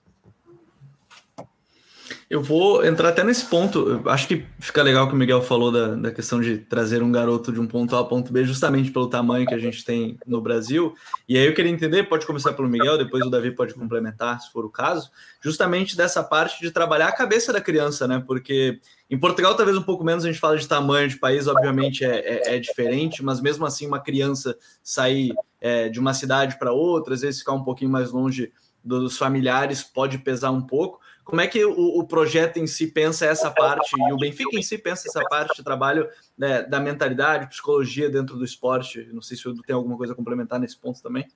Eu 2.31 2.43
vou 2.43 2.85
entrar 2.85 3.09
até 3.09 3.25
nesse 3.25 3.47
ponto. 3.47 4.03
Eu 4.05 4.11
acho 4.11 4.29
que 4.29 4.45
fica 4.61 4.83
legal 4.83 5.09
que 5.09 5.15
o 5.15 5.17
Miguel 5.17 5.41
falou 5.41 5.73
da, 5.73 5.95
da 5.95 6.13
questão 6.13 6.39
de 6.43 6.59
trazer 6.59 7.03
um 7.03 7.11
garoto 7.11 7.51
de 7.51 7.59
um 7.59 7.67
ponto 7.67 7.97
A 7.97 8.01
a 8.01 8.05
ponto 8.05 8.31
B, 8.31 8.45
justamente 8.45 8.91
pelo 8.91 9.09
tamanho 9.09 9.47
que 9.47 9.55
a 9.55 9.59
gente 9.59 9.83
tem 9.83 10.19
no 10.27 10.39
Brasil. 10.39 10.95
E 11.27 11.39
aí 11.39 11.47
eu 11.47 11.55
queria 11.55 11.73
entender, 11.73 12.03
pode 12.05 12.27
começar 12.27 12.53
pelo 12.53 12.69
Miguel, 12.69 12.99
depois 12.99 13.25
o 13.25 13.31
Davi 13.31 13.51
pode 13.53 13.73
complementar, 13.73 14.39
se 14.43 14.53
for 14.53 14.67
o 14.67 14.69
caso, 14.69 15.11
justamente 15.41 15.97
dessa 15.97 16.23
parte 16.23 16.61
de 16.61 16.71
trabalhar 16.71 17.09
a 17.09 17.17
cabeça 17.17 17.51
da 17.51 17.63
criança, 17.63 18.07
né? 18.07 18.23
Porque 18.27 18.79
em 19.09 19.19
Portugal, 19.19 19.55
talvez 19.55 19.79
um 19.79 19.83
pouco 19.83 20.05
menos, 20.05 20.23
a 20.23 20.29
gente 20.29 20.39
fala 20.39 20.59
de 20.59 20.69
tamanho 20.69 21.09
de 21.09 21.17
país, 21.17 21.47
obviamente 21.47 22.05
é, 22.05 22.19
é, 22.19 22.57
é 22.57 22.59
diferente, 22.59 23.25
mas 23.25 23.41
mesmo 23.41 23.65
assim, 23.65 23.87
uma 23.87 24.01
criança 24.01 24.55
sair 24.83 25.33
é, 25.63 25.89
de 25.89 25.99
uma 25.99 26.13
cidade 26.13 26.59
para 26.59 26.73
outra, 26.73 27.15
às 27.15 27.23
vezes 27.23 27.41
ficar 27.41 27.55
um 27.55 27.65
pouquinho 27.65 27.91
mais 27.91 28.13
longe 28.13 28.53
dos 28.85 29.17
familiares, 29.17 29.83
pode 29.83 30.19
pesar 30.19 30.51
um 30.51 30.61
pouco. 30.61 31.01
Como 31.29 31.43
é 31.43 31.47
que 31.47 31.63
o, 31.63 31.99
o, 31.99 32.05
projeto 32.05 32.57
em 32.57 32.67
si 32.67 32.87
pensa 32.87 33.27
essa 33.27 33.51
parte, 33.51 33.91
e 33.95 34.13
o 34.15 34.17
Benfica 34.17 34.57
em 34.59 34.63
si 34.63 34.79
pensa 34.79 35.09
essa 35.09 35.23
parte 35.29 35.59
de 35.59 35.63
trabalho 35.63 36.09
né, 36.39 36.63
da 36.63 36.81
mentalidade, 36.81 37.51
psicologia 37.51 38.09
dentro 38.09 38.35
do 38.39 38.47
esporte? 38.47 39.07
Não 39.13 39.21
sei 39.21 39.37
se 39.37 39.47
o 39.47 39.55
tem 39.63 39.77
alguma 39.77 39.99
coisa 39.99 40.15
a 40.15 40.17
complementar 40.17 40.59
nesse 40.59 40.79
ponto 40.79 41.03
também. 41.03 41.27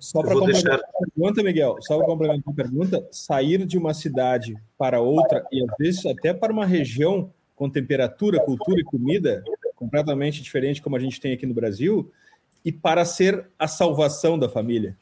Só 0.00 0.22
para 0.22 0.32
complementar 0.32 0.78
deixar... 0.78 0.88
a 0.88 1.06
pergunta, 1.06 1.42
Miguel, 1.42 1.76
só 1.82 1.98
para 1.98 2.06
complementar 2.06 2.50
a 2.50 2.56
pergunta, 2.56 3.06
sair 3.10 3.66
de 3.66 3.76
uma 3.76 3.92
cidade 3.92 4.56
para 4.78 5.02
outra, 5.02 5.46
e 5.52 5.62
às 5.62 5.76
vezes 5.78 6.06
até 6.06 6.32
para 6.32 6.50
uma 6.50 6.64
região 6.64 7.30
com 7.54 7.68
temperatura, 7.68 8.42
cultura 8.42 8.80
e 8.80 8.84
comida 8.84 9.44
completamente 9.76 10.40
diferente 10.40 10.80
como 10.80 10.96
a 10.96 10.98
gente 10.98 11.20
tem 11.20 11.34
aqui 11.34 11.44
no 11.44 11.52
Brasil, 11.52 12.10
e 12.64 12.72
para 12.72 13.04
ser 13.04 13.50
a 13.58 13.68
salvação 13.68 14.38
da 14.38 14.48
família. 14.48 14.96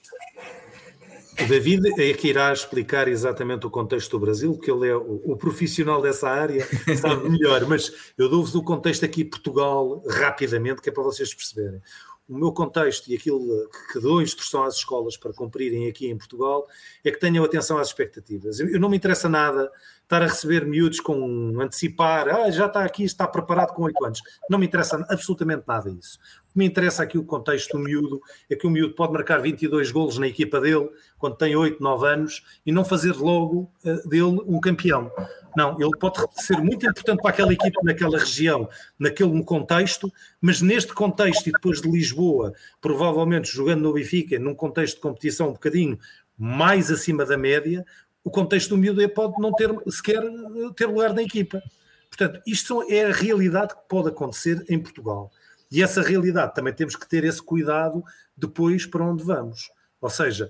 O 1.42 1.48
David 1.48 2.00
é 2.00 2.12
que 2.12 2.28
irá 2.28 2.52
explicar 2.52 3.08
exatamente 3.08 3.66
o 3.66 3.70
contexto 3.70 4.10
do 4.10 4.20
Brasil, 4.20 4.54
porque 4.54 4.70
ele 4.70 4.88
é 4.88 4.96
o, 4.96 5.20
o 5.24 5.36
profissional 5.36 6.02
dessa 6.02 6.28
área, 6.28 6.66
sabe 7.00 7.28
melhor, 7.28 7.66
mas 7.66 8.12
eu 8.18 8.28
dou-vos 8.28 8.54
o 8.54 8.62
contexto 8.62 9.04
aqui 9.04 9.24
Portugal 9.24 10.02
rapidamente, 10.08 10.82
que 10.82 10.90
é 10.90 10.92
para 10.92 11.02
vocês 11.02 11.32
perceberem. 11.32 11.80
O 12.28 12.38
meu 12.38 12.52
contexto 12.52 13.08
e 13.08 13.16
aquilo 13.16 13.68
que 13.92 13.98
dou 13.98 14.22
instrução 14.22 14.62
às 14.62 14.76
escolas 14.76 15.16
para 15.16 15.32
cumprirem 15.32 15.88
aqui 15.88 16.06
em 16.06 16.16
Portugal 16.16 16.64
é 17.02 17.10
que 17.10 17.18
tenham 17.18 17.44
atenção 17.44 17.76
às 17.76 17.88
expectativas. 17.88 18.60
Eu 18.60 18.78
não 18.78 18.88
me 18.88 18.96
interessa 18.96 19.28
nada 19.28 19.68
estar 20.02 20.22
a 20.22 20.26
receber 20.26 20.64
miúdos 20.64 21.00
com 21.00 21.60
antecipar, 21.60 22.28
ah, 22.28 22.50
já 22.50 22.66
está 22.66 22.84
aqui, 22.84 23.02
está 23.02 23.26
preparado 23.26 23.72
com 23.72 23.82
oito 23.82 24.04
anos. 24.04 24.20
Não 24.48 24.58
me 24.58 24.66
interessa 24.66 25.04
absolutamente 25.08 25.64
nada 25.66 25.90
isso. 25.90 26.18
O 26.50 26.52
que 26.52 26.58
me 26.58 26.66
interessa 26.66 27.04
aqui 27.04 27.16
o 27.16 27.22
contexto 27.22 27.78
do 27.78 27.84
miúdo 27.84 28.20
é 28.50 28.56
que 28.56 28.66
o 28.66 28.70
miúdo 28.70 28.92
pode 28.94 29.12
marcar 29.12 29.38
22 29.38 29.92
golos 29.92 30.18
na 30.18 30.26
equipa 30.26 30.60
dele 30.60 30.90
quando 31.16 31.36
tem 31.36 31.54
8, 31.54 31.80
9 31.80 32.08
anos 32.08 32.42
e 32.66 32.72
não 32.72 32.84
fazer 32.84 33.12
logo 33.12 33.70
uh, 33.84 34.08
dele 34.08 34.40
um 34.44 34.58
campeão. 34.58 35.12
Não, 35.56 35.80
ele 35.80 35.96
pode 36.00 36.18
ser 36.42 36.58
muito 36.58 36.84
importante 36.84 37.22
para 37.22 37.30
aquela 37.30 37.52
equipa 37.52 37.80
naquela 37.84 38.18
região, 38.18 38.68
naquele 38.98 39.42
contexto, 39.44 40.12
mas 40.40 40.60
neste 40.60 40.92
contexto 40.92 41.46
e 41.46 41.52
depois 41.52 41.80
de 41.80 41.88
Lisboa, 41.88 42.52
provavelmente 42.80 43.48
jogando 43.48 43.82
no 43.82 43.92
Benfica, 43.92 44.36
num 44.36 44.54
contexto 44.54 44.96
de 44.96 45.02
competição 45.02 45.50
um 45.50 45.52
bocadinho 45.52 45.98
mais 46.36 46.90
acima 46.90 47.24
da 47.24 47.36
média, 47.36 47.86
o 48.24 48.30
contexto 48.30 48.70
do 48.70 48.76
miúdo 48.76 49.08
pode 49.10 49.40
não 49.40 49.52
ter 49.52 49.70
sequer 49.88 50.22
eh, 50.22 50.72
ter 50.74 50.86
lugar 50.86 51.14
na 51.14 51.22
equipa. 51.22 51.62
Portanto, 52.08 52.42
isto 52.44 52.82
é 52.90 53.04
a 53.04 53.12
realidade 53.12 53.74
que 53.74 53.88
pode 53.88 54.08
acontecer 54.08 54.64
em 54.68 54.80
Portugal. 54.80 55.30
E 55.70 55.82
essa 55.82 56.02
realidade 56.02 56.54
também 56.54 56.72
temos 56.72 56.96
que 56.96 57.08
ter 57.08 57.24
esse 57.24 57.42
cuidado 57.42 58.02
depois 58.36 58.86
para 58.86 59.04
onde 59.04 59.22
vamos. 59.22 59.70
Ou 60.00 60.10
seja, 60.10 60.48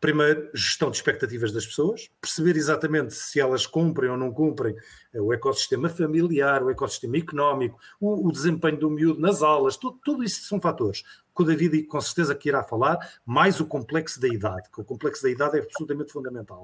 primeiro, 0.00 0.50
gestão 0.52 0.90
de 0.90 0.96
expectativas 0.96 1.52
das 1.52 1.64
pessoas, 1.64 2.10
perceber 2.20 2.56
exatamente 2.56 3.14
se 3.14 3.38
elas 3.38 3.66
cumprem 3.66 4.10
ou 4.10 4.16
não 4.16 4.32
cumprem 4.32 4.74
eh, 5.12 5.20
o 5.20 5.32
ecossistema 5.32 5.88
familiar, 5.88 6.62
o 6.62 6.70
ecossistema 6.70 7.18
económico, 7.18 7.78
o, 8.00 8.28
o 8.28 8.32
desempenho 8.32 8.78
do 8.78 8.90
miúdo 8.90 9.20
nas 9.20 9.42
aulas, 9.42 9.76
tudo, 9.76 10.00
tudo 10.02 10.24
isso 10.24 10.42
são 10.42 10.60
fatores 10.60 11.04
que 11.34 11.42
o 11.42 11.44
David 11.44 11.84
com 11.84 12.00
certeza 12.00 12.34
que 12.34 12.48
irá 12.48 12.62
falar, 12.62 12.98
mais 13.24 13.60
o 13.60 13.66
complexo 13.66 14.20
da 14.20 14.28
idade, 14.28 14.68
que 14.70 14.80
o 14.80 14.84
complexo 14.84 15.22
da 15.22 15.30
idade 15.30 15.58
é 15.58 15.62
absolutamente 15.62 16.12
fundamental. 16.12 16.62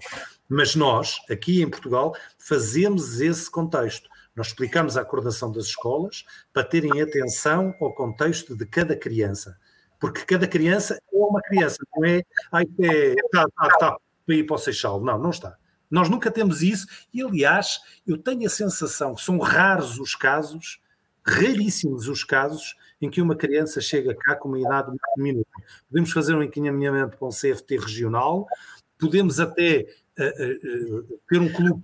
Mas 0.49 0.75
nós, 0.75 1.21
aqui 1.31 1.63
em 1.63 1.71
Portugal, 1.71 2.15
fazemos 2.39 3.21
esse 3.21 3.51
contexto. 3.51 4.09
Nós 4.39 4.47
explicamos 4.47 4.97
a 4.97 5.05
coordenação 5.05 5.51
das 5.51 5.65
escolas 5.65 6.25
para 6.53 6.63
terem 6.63 7.03
atenção 7.03 7.75
ao 7.81 7.93
contexto 7.93 8.57
de 8.57 8.65
cada 8.65 8.95
criança. 8.95 9.59
Porque 9.99 10.25
cada 10.25 10.47
criança 10.47 10.95
é 10.95 11.17
uma 11.17 11.43
criança, 11.43 11.79
não 11.97 12.05
é, 12.05 12.23
ai, 12.53 12.65
é, 12.81 13.17
tá, 13.33 13.49
tá, 13.49 13.69
tá, 13.81 13.97
para 14.25 14.35
ir 14.37 14.45
para 14.45 14.55
o 14.55 14.59
Seixal. 14.59 15.01
Não, 15.01 15.19
não 15.19 15.31
está. 15.31 15.59
Nós 15.91 16.09
nunca 16.09 16.31
temos 16.31 16.63
isso, 16.63 16.87
e 17.13 17.21
aliás, 17.21 17.81
eu 18.07 18.17
tenho 18.17 18.47
a 18.47 18.49
sensação 18.51 19.17
que 19.17 19.23
são 19.23 19.41
raros 19.41 19.99
os 19.99 20.15
casos, 20.15 20.81
raríssimos 21.27 22.07
os 22.07 22.23
casos, 22.23 22.77
em 23.03 23.11
que 23.11 23.21
uma 23.21 23.35
criança 23.35 23.81
chega 23.81 24.15
cá 24.15 24.37
com 24.37 24.47
uma 24.47 24.61
idade 24.61 24.87
muito 24.87 25.03
diminuta. 25.17 25.51
Podemos 25.89 26.13
fazer 26.13 26.37
um 26.37 26.45
encaminhamento 26.45 27.17
para 27.17 27.27
um 27.27 27.33
CFT 27.33 27.77
regional, 27.77 28.47
podemos 29.01 29.41
até 29.41 29.89
uh, 30.17 31.03
uh, 31.03 31.21
ter 31.29 31.41
um 31.41 31.53
clube. 31.53 31.83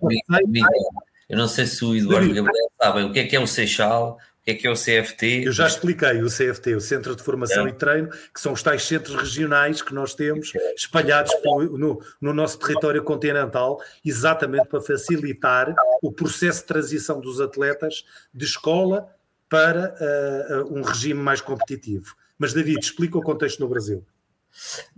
Eu 1.28 1.38
não 1.38 1.48
sei 1.48 1.66
se 1.66 1.84
o 1.84 1.94
Eduardo 1.94 2.30
e 2.30 2.34
Gabriel 2.34 2.70
sabem 2.80 3.04
o 3.04 3.12
que 3.12 3.18
é 3.20 3.24
que 3.24 3.36
é 3.36 3.40
o 3.40 3.46
Seixal, 3.46 4.18
o 4.40 4.44
que 4.44 4.50
é 4.50 4.54
que 4.54 4.66
é 4.66 4.70
o 4.70 4.74
CFT? 4.74 5.44
Eu 5.46 5.52
já 5.52 5.66
expliquei 5.66 6.22
o 6.22 6.28
CFT, 6.28 6.74
o 6.74 6.80
Centro 6.80 7.16
de 7.16 7.22
Formação 7.22 7.66
é. 7.66 7.70
e 7.70 7.72
Treino, 7.72 8.10
que 8.10 8.38
são 8.38 8.52
os 8.52 8.62
tais 8.62 8.82
centros 8.82 9.16
regionais 9.16 9.80
que 9.80 9.94
nós 9.94 10.14
temos 10.14 10.52
espalhados 10.76 11.32
no, 11.42 12.02
no, 12.20 12.34
nosso 12.34 12.58
território 12.58 13.02
continental, 13.02 13.80
exatamente 14.04 14.68
para 14.68 14.82
facilitar 14.82 15.74
o 16.02 16.12
processo 16.12 16.60
de 16.60 16.66
transição 16.66 17.20
dos 17.20 17.40
atletas 17.40 18.04
de 18.34 18.44
escola 18.44 19.08
para 19.48 19.94
uh, 20.00 20.76
um 20.76 20.82
regime 20.82 21.20
mais 21.20 21.40
competitivo. 21.40 22.14
Mas, 22.38 22.52
David, 22.52 22.80
explica 22.80 23.16
o 23.16 23.22
contexto 23.22 23.60
no 23.60 23.68
Brasil. 23.68 24.04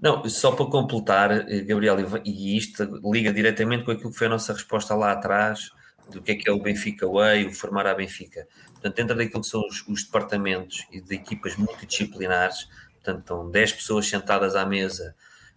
Não, 0.01 0.29
só 0.29 0.53
para 0.53 0.67
completar, 0.67 1.31
eh, 1.31 1.61
Gabriel, 1.61 1.97
e 2.25 2.57
isto 2.57 2.83
liga 3.13 3.33
diretamente 3.33 3.85
com 3.85 3.91
aquilo 3.91 4.11
que 4.11 4.19
foi 4.19 4.27
a 4.27 4.31
nossa 4.31 4.53
resposta 4.53 4.95
lá 4.95 5.13
atrás, 5.13 5.71
do 6.11 6.23
que 6.23 6.33
é 6.33 6.35
que 6.35 6.49
é 6.49 6.53
o 6.53 6.61
Benfica 6.61 7.07
Way, 7.09 7.47
o 7.47 7.53
formar 7.53 7.87
a 7.87 7.95
Benfica. 7.95 8.47
Portanto, 8.73 8.95
dentro 8.95 9.17
daquilo 9.17 9.41
que 9.41 9.49
são 9.49 9.61
os, 9.67 9.87
os 9.89 10.05
departamentos 10.05 10.87
e 10.93 11.01
de 11.01 11.15
equipas 11.15 11.57
multidisciplinares, 11.57 12.69
portanto, 12.95 13.21
estão 13.21 13.51
10 13.51 13.73
pessoas 13.75 14.09
sentadas 14.09 14.55
à 14.55 14.65
mesa 14.65 15.15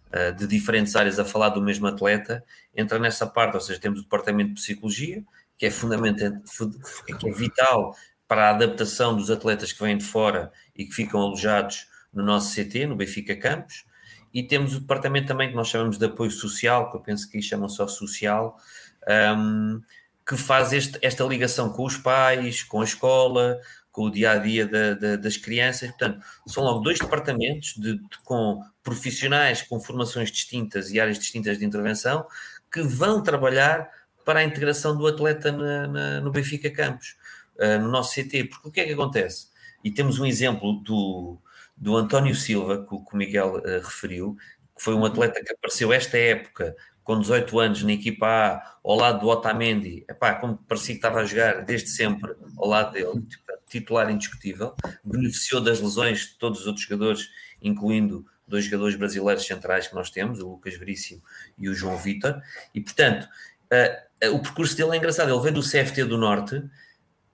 uh, 0.08 0.34
de 0.34 0.46
diferentes 0.46 0.96
áreas 0.96 1.18
a 1.18 1.24
falar 1.24 1.50
do 1.50 1.62
mesmo 1.62 1.86
atleta, 1.86 2.44
entra 2.74 2.98
nessa 2.98 3.26
parte, 3.26 3.54
ou 3.54 3.60
seja, 3.60 3.80
temos 3.80 4.00
o 4.00 4.02
departamento 4.02 4.50
de 4.50 4.60
psicologia, 4.60 5.24
que 5.56 5.66
é 5.66 5.70
fundamental, 5.70 6.32
que 7.06 7.28
é 7.28 7.32
vital 7.32 7.94
para 8.26 8.48
a 8.48 8.50
adaptação 8.50 9.16
dos 9.16 9.30
atletas 9.30 9.72
que 9.72 9.82
vêm 9.82 9.98
de 9.98 10.04
fora 10.04 10.52
e 10.74 10.84
que 10.84 10.92
ficam 10.92 11.20
alojados 11.20 11.88
no 12.12 12.22
nosso 12.22 12.54
CT, 12.54 12.86
no 12.86 12.96
Benfica 12.96 13.36
Campos, 13.36 13.84
e 14.32 14.42
temos 14.42 14.74
o 14.74 14.80
departamento 14.80 15.26
também 15.26 15.50
que 15.50 15.56
nós 15.56 15.68
chamamos 15.68 15.98
de 15.98 16.06
apoio 16.06 16.30
social, 16.30 16.90
que 16.90 16.96
eu 16.96 17.00
penso 17.00 17.28
que 17.28 17.36
aí 17.36 17.42
chamam 17.42 17.68
só 17.68 17.86
social, 17.88 18.56
um, 19.36 19.80
que 20.30 20.36
faz 20.36 20.72
este, 20.72 20.96
esta 21.02 21.24
ligação 21.24 21.70
com 21.72 21.84
os 21.84 21.96
pais, 21.96 22.62
com 22.62 22.80
a 22.80 22.84
escola, 22.84 23.60
com 23.90 24.02
o 24.02 24.10
dia 24.12 24.30
a 24.30 24.36
dia 24.36 24.64
da, 24.64 24.94
da, 24.94 25.16
das 25.16 25.36
crianças. 25.36 25.88
Portanto, 25.88 26.24
são 26.46 26.62
logo 26.62 26.78
dois 26.78 27.00
departamentos 27.00 27.74
de, 27.74 27.98
de, 27.98 28.18
com 28.22 28.62
profissionais 28.80 29.60
com 29.62 29.80
formações 29.80 30.30
distintas 30.30 30.92
e 30.92 31.00
áreas 31.00 31.18
distintas 31.18 31.58
de 31.58 31.64
intervenção 31.64 32.24
que 32.72 32.80
vão 32.80 33.20
trabalhar 33.20 33.90
para 34.24 34.38
a 34.38 34.44
integração 34.44 34.96
do 34.96 35.04
atleta 35.04 35.50
na, 35.50 35.88
na, 35.88 36.20
no 36.20 36.30
Benfica 36.30 36.70
Campos, 36.70 37.16
uh, 37.56 37.80
no 37.80 37.88
nosso 37.88 38.14
CT. 38.14 38.44
Porque 38.44 38.68
o 38.68 38.70
que 38.70 38.80
é 38.82 38.86
que 38.86 38.92
acontece? 38.92 39.48
E 39.82 39.90
temos 39.90 40.20
um 40.20 40.26
exemplo 40.26 40.74
do, 40.74 41.38
do 41.76 41.96
António 41.96 42.36
Silva, 42.36 42.86
que, 42.88 42.96
que 43.04 43.14
o 43.14 43.16
Miguel 43.16 43.56
uh, 43.56 43.84
referiu, 43.84 44.36
que 44.76 44.84
foi 44.84 44.94
um 44.94 45.04
atleta 45.04 45.42
que 45.42 45.52
apareceu 45.52 45.92
esta 45.92 46.16
época 46.16 46.76
com 47.10 47.18
18 47.18 47.58
anos 47.58 47.82
na 47.82 47.92
equipa 47.92 48.24
A, 48.24 48.76
ao 48.84 48.94
lado 48.94 49.18
do 49.18 49.26
Otamendi, 49.26 50.04
epá, 50.08 50.34
como 50.34 50.56
parecia 50.56 50.94
que 50.94 50.98
estava 50.98 51.18
a 51.18 51.24
jogar 51.24 51.64
desde 51.64 51.90
sempre 51.90 52.36
ao 52.56 52.68
lado 52.68 52.92
dele, 52.92 53.26
titular 53.68 54.08
indiscutível, 54.12 54.76
beneficiou 55.02 55.60
das 55.60 55.80
lesões 55.80 56.20
de 56.20 56.34
todos 56.38 56.60
os 56.60 56.66
outros 56.68 56.84
jogadores, 56.84 57.28
incluindo 57.60 58.24
dois 58.46 58.66
jogadores 58.66 58.94
brasileiros 58.94 59.44
centrais 59.44 59.88
que 59.88 59.94
nós 59.96 60.08
temos, 60.08 60.38
o 60.38 60.50
Lucas 60.50 60.76
Veríssimo 60.76 61.20
e 61.58 61.68
o 61.68 61.74
João 61.74 61.96
Vitor, 61.96 62.40
e 62.72 62.80
portanto, 62.80 63.24
uh, 63.24 64.28
uh, 64.28 64.36
o 64.36 64.40
percurso 64.40 64.76
dele 64.76 64.92
é 64.92 64.96
engraçado, 64.96 65.32
ele 65.32 65.42
veio 65.42 65.54
do 65.54 65.62
CFT 65.62 66.04
do 66.04 66.16
Norte, 66.16 66.62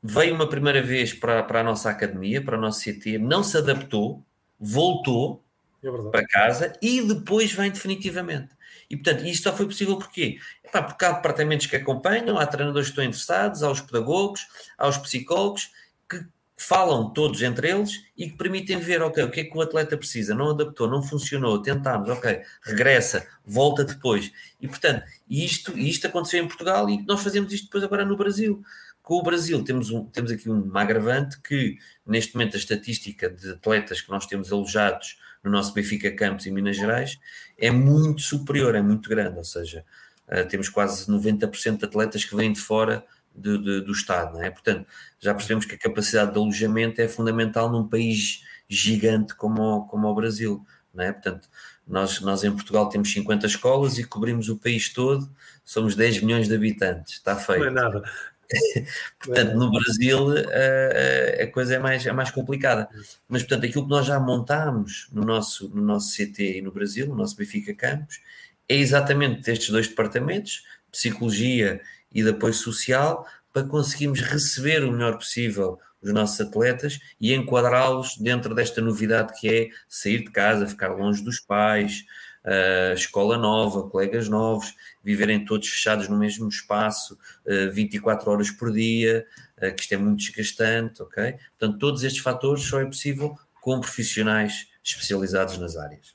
veio 0.02 0.34
uma 0.34 0.48
primeira 0.48 0.82
vez 0.82 1.12
para, 1.12 1.42
para 1.42 1.60
a 1.60 1.64
nossa 1.64 1.90
academia, 1.90 2.42
para 2.42 2.56
o 2.56 2.60
nosso 2.60 2.80
CT, 2.80 3.18
não 3.18 3.44
se 3.44 3.58
adaptou, 3.58 4.24
voltou 4.58 5.44
é 5.84 6.10
para 6.10 6.26
casa 6.26 6.72
e 6.80 7.02
depois 7.02 7.52
vem 7.52 7.70
definitivamente. 7.70 8.55
E, 8.89 8.97
portanto, 8.97 9.24
isto 9.24 9.45
só 9.45 9.57
foi 9.57 9.66
possível 9.66 9.97
porquê? 9.97 10.39
Epá, 10.64 10.82
porque 10.82 11.05
há 11.05 11.12
departamentos 11.12 11.66
que 11.66 11.76
acompanham, 11.76 12.39
há 12.39 12.47
treinadores 12.47 12.89
que 12.89 12.93
estão 12.93 13.05
interessados, 13.05 13.62
há 13.62 13.70
os 13.70 13.80
pedagogos, 13.80 14.47
há 14.78 14.89
os 14.89 14.97
psicólogos, 14.99 15.70
que 16.09 16.24
falam 16.57 17.11
todos 17.11 17.43
entre 17.43 17.70
eles 17.70 18.03
e 18.16 18.30
que 18.30 18.37
permitem 18.37 18.78
ver, 18.78 19.03
ok, 19.03 19.24
o 19.24 19.30
que 19.30 19.41
é 19.41 19.45
que 19.45 19.57
o 19.57 19.61
atleta 19.61 19.97
precisa, 19.97 20.34
não 20.34 20.51
adaptou, 20.51 20.89
não 20.89 21.03
funcionou, 21.03 21.61
tentámos, 21.61 22.09
ok, 22.09 22.41
regressa, 22.62 23.26
volta 23.45 23.84
depois. 23.84 24.32
E, 24.61 24.66
portanto, 24.66 25.05
isto, 25.28 25.76
isto 25.78 26.07
aconteceu 26.07 26.43
em 26.43 26.49
Portugal 26.49 26.89
e 26.89 27.05
nós 27.05 27.22
fazemos 27.22 27.53
isto 27.53 27.64
depois 27.64 27.84
agora 27.84 28.05
no 28.05 28.16
Brasil. 28.16 28.62
Com 29.07 29.18
o 29.18 29.22
Brasil 29.22 29.62
temos, 29.62 29.92
um, 29.92 30.04
temos 30.07 30.32
aqui 30.32 30.50
um 30.50 30.68
agravante 30.76 31.40
que, 31.40 31.78
neste 32.04 32.34
momento, 32.34 32.57
a 32.57 32.59
estatística 32.59 33.30
de 33.30 33.52
atletas 33.52 34.00
que 34.00 34.11
nós 34.11 34.26
temos 34.26 34.50
alojados 34.50 35.16
no 35.44 35.50
nosso 35.52 35.72
Benfica 35.72 36.11
Campos 36.11 36.44
em 36.44 36.50
Minas 36.50 36.76
Gerais 36.76 37.16
é 37.57 37.70
muito 37.70 38.20
superior, 38.20 38.74
é 38.74 38.82
muito 38.82 39.09
grande, 39.09 39.38
ou 39.38 39.44
seja, 39.44 39.84
uh, 40.26 40.44
temos 40.48 40.68
quase 40.68 41.09
90% 41.09 41.78
de 41.78 41.84
atletas 41.84 42.24
que 42.24 42.34
vêm 42.34 42.52
de 42.52 42.59
fora 42.59 43.07
de, 43.32 43.57
de, 43.57 43.80
do 43.82 43.92
Estado, 43.92 44.42
é? 44.42 44.50
Portanto, 44.50 44.84
já 45.20 45.32
percebemos 45.32 45.66
que 45.66 45.76
a 45.76 45.78
capacidade 45.78 46.32
de 46.32 46.38
alojamento 46.38 47.00
é 47.00 47.07
fundamental 47.07 47.70
num 47.70 47.86
país 47.86 48.42
gigante 48.68 49.36
como, 49.36 49.86
como 49.86 50.09
o 50.09 50.14
Brasil, 50.16 50.66
é? 50.98 51.12
Portanto, 51.12 51.48
nós, 51.86 52.20
nós 52.20 52.42
em 52.42 52.50
Portugal 52.50 52.88
temos 52.88 53.12
50 53.12 53.46
escolas 53.46 53.98
e 53.98 54.04
cobrimos 54.04 54.48
o 54.48 54.57
país 54.57 54.92
todo, 54.92 55.30
somos 55.64 55.94
10 55.94 56.22
milhões 56.22 56.48
de 56.48 56.57
habitantes, 56.57 57.14
está 57.14 57.36
feito. 57.36 57.61
Não 57.61 57.68
é 57.68 57.70
nada. 57.70 58.02
portanto, 59.18 59.55
no 59.55 59.70
Brasil 59.70 60.28
a, 60.30 61.42
a, 61.42 61.47
coisa 61.49 61.74
é 61.74 61.78
mais, 61.78 62.07
é 62.07 62.12
mais 62.12 62.30
complicada. 62.30 62.88
Mas, 63.28 63.42
portanto, 63.42 63.66
aquilo 63.66 63.84
que 63.84 63.90
nós 63.90 64.07
já 64.07 64.18
montámos 64.18 65.09
no 65.12 65.24
nosso, 65.24 65.68
no 65.68 65.82
nosso 65.82 66.14
CT 66.16 66.59
e 66.59 66.62
no 66.62 66.72
Brasil, 66.72 67.07
no 67.07 67.16
nosso 67.16 67.36
Benfica 67.36 67.74
Campos, 67.74 68.20
é 68.68 68.76
exatamente 68.76 69.42
destes 69.42 69.70
dois 69.70 69.88
departamentos, 69.88 70.64
psicologia 70.90 71.80
e 72.12 72.22
de 72.22 72.30
apoio 72.30 72.55
social, 72.55 73.26
para 73.53 73.64
conseguirmos 73.64 74.20
receber 74.20 74.84
o 74.84 74.92
melhor 74.92 75.16
possível 75.16 75.78
os 76.03 76.12
nossos 76.12 76.40
atletas 76.40 77.01
e 77.20 77.34
enquadrá-los 77.34 78.16
dentro 78.18 78.55
desta 78.55 78.80
novidade 78.80 79.38
que 79.38 79.49
é 79.49 79.68
sair 79.88 80.24
de 80.24 80.30
casa, 80.30 80.66
ficar 80.66 80.88
longe 80.88 81.22
dos 81.22 81.40
pais, 81.40 82.05
uh, 82.47 82.94
escola 82.94 83.36
nova, 83.36 83.88
colegas 83.90 84.28
novos, 84.28 84.74
viverem 85.03 85.44
todos 85.44 85.68
fechados 85.68 86.09
no 86.09 86.16
mesmo 86.16 86.49
espaço, 86.49 87.18
uh, 87.47 87.72
24 87.72 88.30
horas 88.30 88.51
por 88.51 88.72
dia, 88.72 89.26
uh, 89.59 89.74
que 89.74 89.82
isto 89.82 89.92
é 89.92 89.97
muito 89.97 90.18
desgastante, 90.18 91.03
ok? 91.03 91.34
Portanto, 91.59 91.78
todos 91.78 92.05
estes 92.05 92.22
fatores 92.22 92.62
só 92.62 92.80
é 92.80 92.86
possível 92.86 93.36
com 93.61 93.80
profissionais 93.80 94.68
especializados 94.82 95.59
nas 95.59 95.76
áreas. 95.76 96.14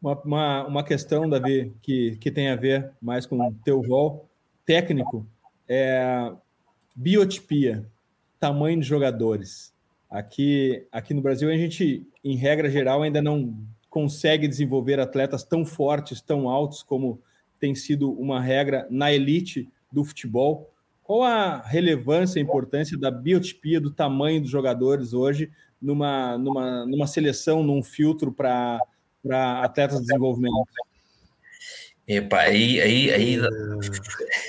Uma, 0.00 0.20
uma, 0.22 0.66
uma 0.66 0.84
questão, 0.84 1.28
Davi, 1.28 1.72
que, 1.80 2.16
que 2.16 2.30
tem 2.30 2.50
a 2.50 2.56
ver 2.56 2.90
mais 3.00 3.24
com 3.24 3.38
o 3.38 3.54
teu 3.64 3.80
rol 3.80 4.28
técnico, 4.66 5.26
é 5.68 6.32
biotipia, 6.94 7.86
tamanho 8.38 8.80
de 8.80 8.86
jogadores. 8.86 9.72
Aqui, 10.10 10.86
aqui 10.92 11.14
no 11.14 11.22
Brasil, 11.22 11.48
a 11.48 11.56
gente, 11.56 12.06
em 12.22 12.36
regra 12.36 12.68
geral, 12.68 13.02
ainda 13.02 13.22
não 13.22 13.56
consegue 13.92 14.48
desenvolver 14.48 14.98
atletas 14.98 15.44
tão 15.44 15.66
fortes, 15.66 16.22
tão 16.22 16.48
altos 16.48 16.82
como 16.82 17.20
tem 17.60 17.74
sido 17.74 18.10
uma 18.10 18.40
regra 18.40 18.86
na 18.88 19.12
elite 19.12 19.68
do 19.92 20.02
futebol. 20.02 20.72
Qual 21.04 21.22
a 21.22 21.60
relevância 21.60 22.40
e 22.40 22.42
importância 22.42 22.96
da 22.96 23.10
biotipia, 23.10 23.78
do 23.78 23.90
tamanho 23.90 24.40
dos 24.40 24.48
jogadores 24.48 25.12
hoje 25.12 25.50
numa, 25.80 26.38
numa, 26.38 26.86
numa 26.86 27.06
seleção, 27.06 27.62
num 27.62 27.82
filtro 27.82 28.32
para 28.32 28.80
atletas 29.62 30.00
de 30.00 30.06
desenvolvimento? 30.06 30.64
Epa, 32.08 32.38
aí, 32.38 32.80
aí, 32.80 33.10
aí, 33.10 33.38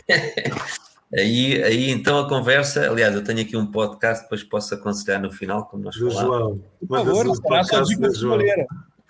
aí, 1.14 1.64
aí, 1.64 1.92
então 1.92 2.18
a 2.18 2.30
conversa, 2.30 2.90
aliás, 2.90 3.14
eu 3.14 3.24
tenho 3.26 3.42
aqui 3.42 3.58
um 3.58 3.70
podcast, 3.70 4.24
depois 4.24 4.42
posso 4.42 4.74
aconselhar 4.74 5.22
no 5.22 5.34
final, 5.34 5.66
como 5.66 5.84
nós 5.84 5.98
falamos. 5.98 6.18
João, 6.18 6.64
por 6.80 6.98
favor, 6.98 7.42
faça 7.42 7.80
a 7.80 7.84
dica 7.84 8.10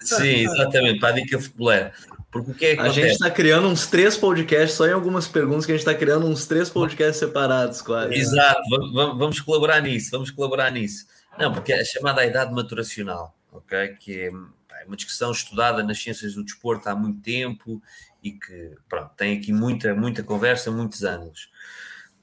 Sim, 0.04 0.46
exatamente, 0.50 1.00
para 1.00 1.10
a 1.10 1.12
dica 1.12 1.40
futebolera. 1.40 1.94
Porque 2.32 2.52
o 2.52 2.54
que 2.56 2.66
é 2.66 2.76
que 2.76 2.82
A 2.82 2.90
gente 2.90 3.12
está 3.12 3.30
criando 3.30 3.68
uns 3.68 3.86
três 3.86 4.18
podcasts, 4.18 4.76
só 4.76 4.88
em 4.88 4.92
algumas 4.92 5.28
perguntas 5.28 5.66
que 5.68 5.72
a 5.72 5.76
gente 5.76 5.88
está 5.88 5.94
criando 5.94 6.26
uns 6.26 6.48
três 6.48 6.70
podcasts 6.70 7.18
separados, 7.18 7.82
quase. 7.82 8.16
Exato, 8.16 8.62
vamos, 8.70 9.18
vamos 9.20 9.40
colaborar 9.40 9.82
nisso, 9.82 10.10
vamos 10.12 10.32
colaborar 10.32 10.72
nisso. 10.72 11.06
Não, 11.38 11.54
porque 11.54 11.74
é 11.74 11.84
chamada 11.84 12.22
a 12.22 12.26
idade 12.26 12.52
maturacional, 12.52 13.36
ok? 13.52 13.90
Que 14.00 14.22
é, 14.22 14.28
é 14.28 14.86
uma 14.86 14.96
discussão 14.96 15.32
estudada 15.32 15.84
nas 15.84 16.02
ciências 16.02 16.34
do 16.34 16.44
desporto 16.44 16.90
há 16.90 16.96
muito 16.96 17.22
tempo 17.22 17.82
e 18.24 18.32
que, 18.32 18.72
pronto, 18.90 19.12
tem 19.16 19.38
aqui 19.38 19.52
muita, 19.52 19.94
muita 19.94 20.24
conversa, 20.24 20.72
muitos 20.72 21.04
anos. 21.04 21.50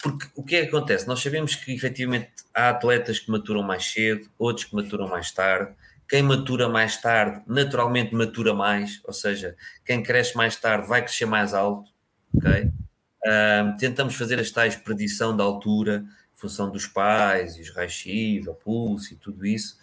porque 0.03 0.27
o 0.35 0.43
que 0.43 0.57
é 0.57 0.63
que 0.63 0.69
acontece? 0.69 1.07
Nós 1.07 1.21
sabemos 1.23 1.55
que 1.55 1.73
efetivamente 1.73 2.31
há 2.55 2.71
atletas 2.71 3.19
que 3.19 3.31
maturam 3.31 3.63
mais 3.63 3.85
cedo, 3.85 4.29
outros 4.39 4.67
que 4.67 4.75
maturam 4.75 5.07
mais 5.09 5.31
tarde. 5.31 5.73
Quem 6.11 6.25
matura 6.25 6.69
mais 6.69 6.97
tarde, 6.97 7.41
naturalmente 7.47 8.13
matura 8.13 8.53
mais, 8.53 9.01
ou 9.05 9.13
seja, 9.13 9.57
quem 9.85 10.03
cresce 10.03 10.37
mais 10.37 10.57
tarde 10.57 10.89
vai 10.89 11.03
crescer 11.03 11.25
mais 11.25 11.55
alto, 11.55 11.89
ok? 12.37 12.69
tentamos 13.79 14.17
fazer 14.17 14.41
as 14.41 14.51
tais 14.51 14.75
predição 14.75 15.37
da 15.37 15.45
altura, 15.45 16.05
função 16.35 16.69
dos 16.69 16.87
pais, 16.87 17.57
os 17.59 17.71
raios-x, 17.71 18.47
o 18.49 18.55
pulso 18.55 19.15
e 19.15 19.17
tudo 19.17 19.47
isso. 19.47 19.77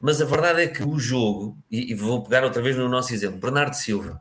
Mas 0.00 0.20
a 0.20 0.24
verdade 0.24 0.62
é 0.62 0.66
que 0.66 0.82
o 0.82 0.98
jogo, 0.98 1.56
e, 1.70 1.92
e 1.92 1.94
vou 1.94 2.24
pegar 2.24 2.42
outra 2.42 2.60
vez 2.60 2.76
no 2.76 2.88
nosso 2.88 3.14
exemplo, 3.14 3.38
Bernardo 3.38 3.74
Silva. 3.74 4.20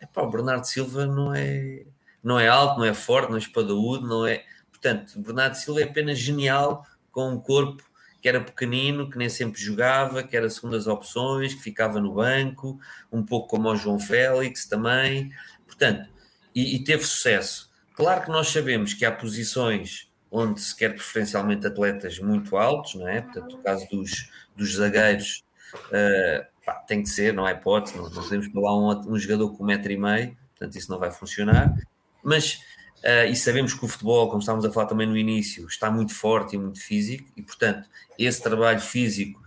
Epá, 0.00 0.22
o 0.22 0.30
Bernardo 0.30 0.64
Silva 0.64 1.04
não 1.04 1.34
é, 1.34 1.84
não 2.24 2.40
é 2.40 2.48
alto, 2.48 2.78
não 2.78 2.86
é 2.86 2.94
forte, 2.94 3.28
não 3.28 3.36
é 3.36 3.40
espadaúdo, 3.40 4.06
não 4.06 4.26
é. 4.26 4.42
Portanto, 4.70 5.20
Bernardo 5.20 5.56
Silva 5.56 5.82
é 5.82 5.84
apenas 5.84 6.18
genial 6.18 6.86
com 7.10 7.30
um 7.30 7.38
corpo 7.38 7.82
que 8.22 8.28
era 8.28 8.40
pequenino, 8.40 9.10
que 9.10 9.18
nem 9.18 9.28
sempre 9.28 9.60
jogava, 9.60 10.22
que 10.22 10.36
era 10.36 10.48
segundas 10.48 10.86
opções, 10.86 11.54
que 11.54 11.60
ficava 11.60 12.00
no 12.00 12.14
banco, 12.14 12.78
um 13.10 13.20
pouco 13.20 13.48
como 13.48 13.68
o 13.68 13.76
João 13.76 13.98
Félix 13.98 14.64
também. 14.64 15.32
Portanto, 15.66 16.08
e, 16.54 16.76
e 16.76 16.84
teve 16.84 17.02
sucesso. 17.02 17.68
Claro 17.94 18.22
que 18.24 18.30
nós 18.30 18.48
sabemos 18.48 18.94
que 18.94 19.04
há 19.04 19.10
posições 19.10 20.08
onde 20.30 20.60
se 20.60 20.74
quer 20.74 20.90
preferencialmente 20.94 21.66
atletas 21.66 22.20
muito 22.20 22.56
altos, 22.56 22.94
não 22.94 23.08
é? 23.08 23.22
Portanto, 23.22 23.56
o 23.56 23.58
caso 23.58 23.88
dos, 23.90 24.30
dos 24.56 24.76
zagueiros 24.76 25.44
uh, 25.74 26.46
pá, 26.64 26.74
tem 26.74 27.02
que 27.02 27.08
ser, 27.08 27.34
não 27.34 27.46
é 27.46 27.52
hipótese, 27.52 27.96
não, 27.96 28.04
não 28.04 28.22
podemos 28.22 28.46
falar 28.46 28.78
um, 28.78 29.12
um 29.12 29.18
jogador 29.18 29.50
com 29.50 29.64
um 29.64 29.66
metro 29.66 29.90
e 29.90 29.98
meio, 29.98 30.36
portanto 30.50 30.78
isso 30.78 30.90
não 30.90 30.98
vai 30.98 31.10
funcionar, 31.10 31.74
mas 32.22 32.60
uh, 33.04 33.30
e 33.30 33.36
sabemos 33.36 33.74
que 33.74 33.84
o 33.84 33.88
futebol, 33.88 34.28
como 34.28 34.40
estávamos 34.40 34.64
a 34.64 34.72
falar 34.72 34.86
também 34.86 35.06
no 35.06 35.16
início, 35.16 35.66
está 35.66 35.90
muito 35.90 36.14
forte 36.14 36.56
e 36.56 36.58
muito 36.58 36.80
físico, 36.80 37.28
e 37.36 37.42
portanto 37.42 37.88
esse 38.18 38.42
trabalho 38.42 38.80
físico 38.80 39.40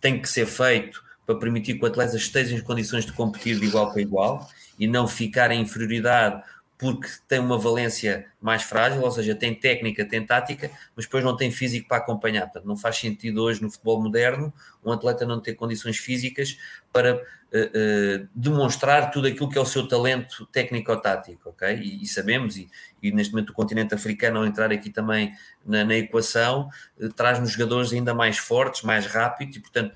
tem 0.00 0.20
que 0.20 0.28
ser 0.28 0.46
feito 0.46 1.02
para 1.26 1.36
permitir 1.36 1.74
que 1.74 1.84
o 1.84 1.86
atleta 1.86 2.16
esteja 2.16 2.56
em 2.56 2.60
condições 2.60 3.04
de 3.04 3.12
competir 3.12 3.58
de 3.58 3.66
igual 3.66 3.92
para 3.92 4.00
igual 4.00 4.48
e 4.78 4.86
não 4.86 5.06
ficar 5.06 5.50
em 5.50 5.60
inferioridade 5.60 6.42
porque 6.78 7.08
tem 7.26 7.40
uma 7.40 7.58
valência 7.58 8.26
mais 8.40 8.62
frágil, 8.62 9.02
ou 9.02 9.10
seja, 9.10 9.34
tem 9.34 9.52
técnica, 9.52 10.04
tem 10.04 10.24
tática, 10.24 10.70
mas 10.94 11.06
depois 11.06 11.24
não 11.24 11.36
tem 11.36 11.50
físico 11.50 11.88
para 11.88 11.96
acompanhar. 11.96 12.42
Portanto, 12.42 12.66
não 12.66 12.76
faz 12.76 12.96
sentido 12.96 13.42
hoje 13.42 13.60
no 13.60 13.68
futebol 13.68 14.00
moderno 14.00 14.54
um 14.84 14.92
atleta 14.92 15.26
não 15.26 15.40
ter 15.40 15.54
condições 15.54 15.98
físicas 15.98 16.56
para 16.92 17.16
uh, 17.16 17.18
uh, 17.18 18.28
demonstrar 18.32 19.10
tudo 19.10 19.26
aquilo 19.26 19.48
que 19.48 19.58
é 19.58 19.60
o 19.60 19.66
seu 19.66 19.88
talento 19.88 20.46
técnico-tático, 20.46 21.50
ok? 21.50 21.76
E, 21.76 22.02
e 22.02 22.06
sabemos, 22.06 22.56
e, 22.56 22.68
e, 23.02 23.10
neste 23.10 23.32
momento 23.32 23.50
o 23.50 23.54
continente 23.54 23.92
africano, 23.92 24.38
ao 24.38 24.46
entrar 24.46 24.70
aqui 24.70 24.88
também 24.88 25.34
na, 25.66 25.84
na 25.84 25.96
equação, 25.96 26.70
uh, 27.00 27.12
traz-nos 27.12 27.50
jogadores 27.50 27.92
ainda 27.92 28.14
mais 28.14 28.38
fortes, 28.38 28.82
mais 28.82 29.04
rápidos, 29.04 29.56
e 29.56 29.60
portanto 29.60 29.94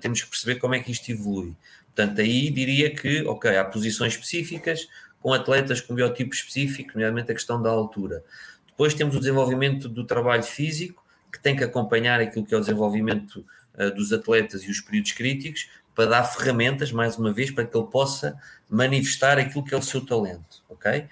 temos 0.00 0.22
que 0.22 0.30
perceber 0.30 0.54
como 0.54 0.74
é 0.74 0.80
que 0.80 0.90
isto 0.90 1.06
evolui. 1.10 1.54
Portanto, 1.94 2.22
aí 2.22 2.50
diria 2.50 2.94
que, 2.94 3.22
ok, 3.26 3.58
há 3.58 3.64
posições 3.64 4.14
específicas, 4.14 4.88
com 5.20 5.32
atletas 5.32 5.80
com 5.80 5.94
biotipo 5.94 6.34
específico, 6.34 6.92
nomeadamente 6.94 7.30
a 7.30 7.34
questão 7.34 7.60
da 7.60 7.70
altura. 7.70 8.22
Depois 8.66 8.94
temos 8.94 9.16
o 9.16 9.18
desenvolvimento 9.18 9.88
do 9.88 10.04
trabalho 10.04 10.42
físico, 10.42 11.04
que 11.32 11.40
tem 11.40 11.56
que 11.56 11.64
acompanhar 11.64 12.20
aquilo 12.20 12.44
que 12.44 12.54
é 12.54 12.56
o 12.56 12.60
desenvolvimento 12.60 13.44
uh, 13.74 13.90
dos 13.94 14.12
atletas 14.12 14.62
e 14.62 14.70
os 14.70 14.80
períodos 14.80 15.12
críticos, 15.12 15.68
para 15.94 16.10
dar 16.10 16.24
ferramentas, 16.24 16.92
mais 16.92 17.16
uma 17.16 17.32
vez, 17.32 17.50
para 17.50 17.64
que 17.64 17.76
ele 17.76 17.86
possa 17.86 18.38
manifestar 18.68 19.38
aquilo 19.38 19.64
que 19.64 19.74
é 19.74 19.78
o 19.78 19.82
seu 19.82 20.04
talento, 20.04 20.62
ok? 20.68 21.06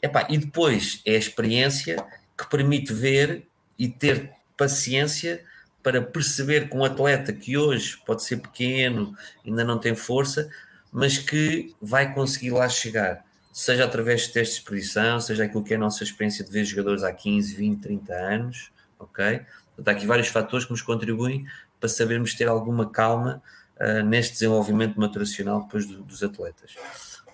Epá, 0.00 0.26
e 0.30 0.38
depois 0.38 1.02
é 1.04 1.16
a 1.16 1.18
experiência 1.18 1.96
que 2.38 2.48
permite 2.48 2.92
ver 2.92 3.44
e 3.78 3.88
ter 3.88 4.30
paciência 4.56 5.44
para 5.82 6.00
perceber 6.00 6.68
que 6.68 6.76
um 6.76 6.84
atleta 6.84 7.32
que 7.32 7.56
hoje 7.56 7.98
pode 8.06 8.22
ser 8.22 8.36
pequeno, 8.36 9.16
ainda 9.44 9.64
não 9.64 9.78
tem 9.78 9.94
força, 9.94 10.48
mas 10.92 11.18
que 11.18 11.74
vai 11.80 12.14
conseguir 12.14 12.50
lá 12.50 12.68
chegar 12.68 13.24
seja 13.52 13.84
através 13.84 14.22
de 14.22 14.32
testes 14.32 14.56
de 14.56 14.62
exposição, 14.62 15.20
seja 15.20 15.44
aquilo 15.44 15.64
que 15.64 15.74
é 15.74 15.76
a 15.76 15.80
nossa 15.80 16.04
experiência 16.04 16.44
de 16.44 16.50
ver 16.50 16.64
jogadores 16.64 17.02
há 17.02 17.12
15, 17.12 17.54
20, 17.54 17.80
30 17.80 18.14
anos, 18.14 18.72
ok? 18.98 19.40
Portanto, 19.76 19.88
há 19.88 19.90
aqui 19.92 20.06
vários 20.06 20.28
fatores 20.28 20.64
que 20.64 20.70
nos 20.70 20.82
contribuem 20.82 21.46
para 21.78 21.88
sabermos 21.88 22.34
ter 22.34 22.46
alguma 22.48 22.88
calma 22.90 23.42
uh, 23.80 24.04
neste 24.04 24.34
desenvolvimento 24.34 25.00
maturacional 25.00 25.62
depois 25.62 25.86
do, 25.86 26.02
dos 26.02 26.22
atletas. 26.22 26.74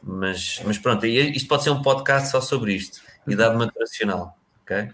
Mas, 0.03 0.61
mas 0.64 0.79
pronto, 0.79 1.05
isto 1.05 1.49
pode 1.49 1.64
ser 1.64 1.71
um 1.71 1.83
podcast 1.83 2.31
só 2.31 2.41
sobre 2.41 2.75
isto, 2.75 3.01
idade 3.27 3.57
maturacional, 3.57 4.39
ok? 4.62 4.91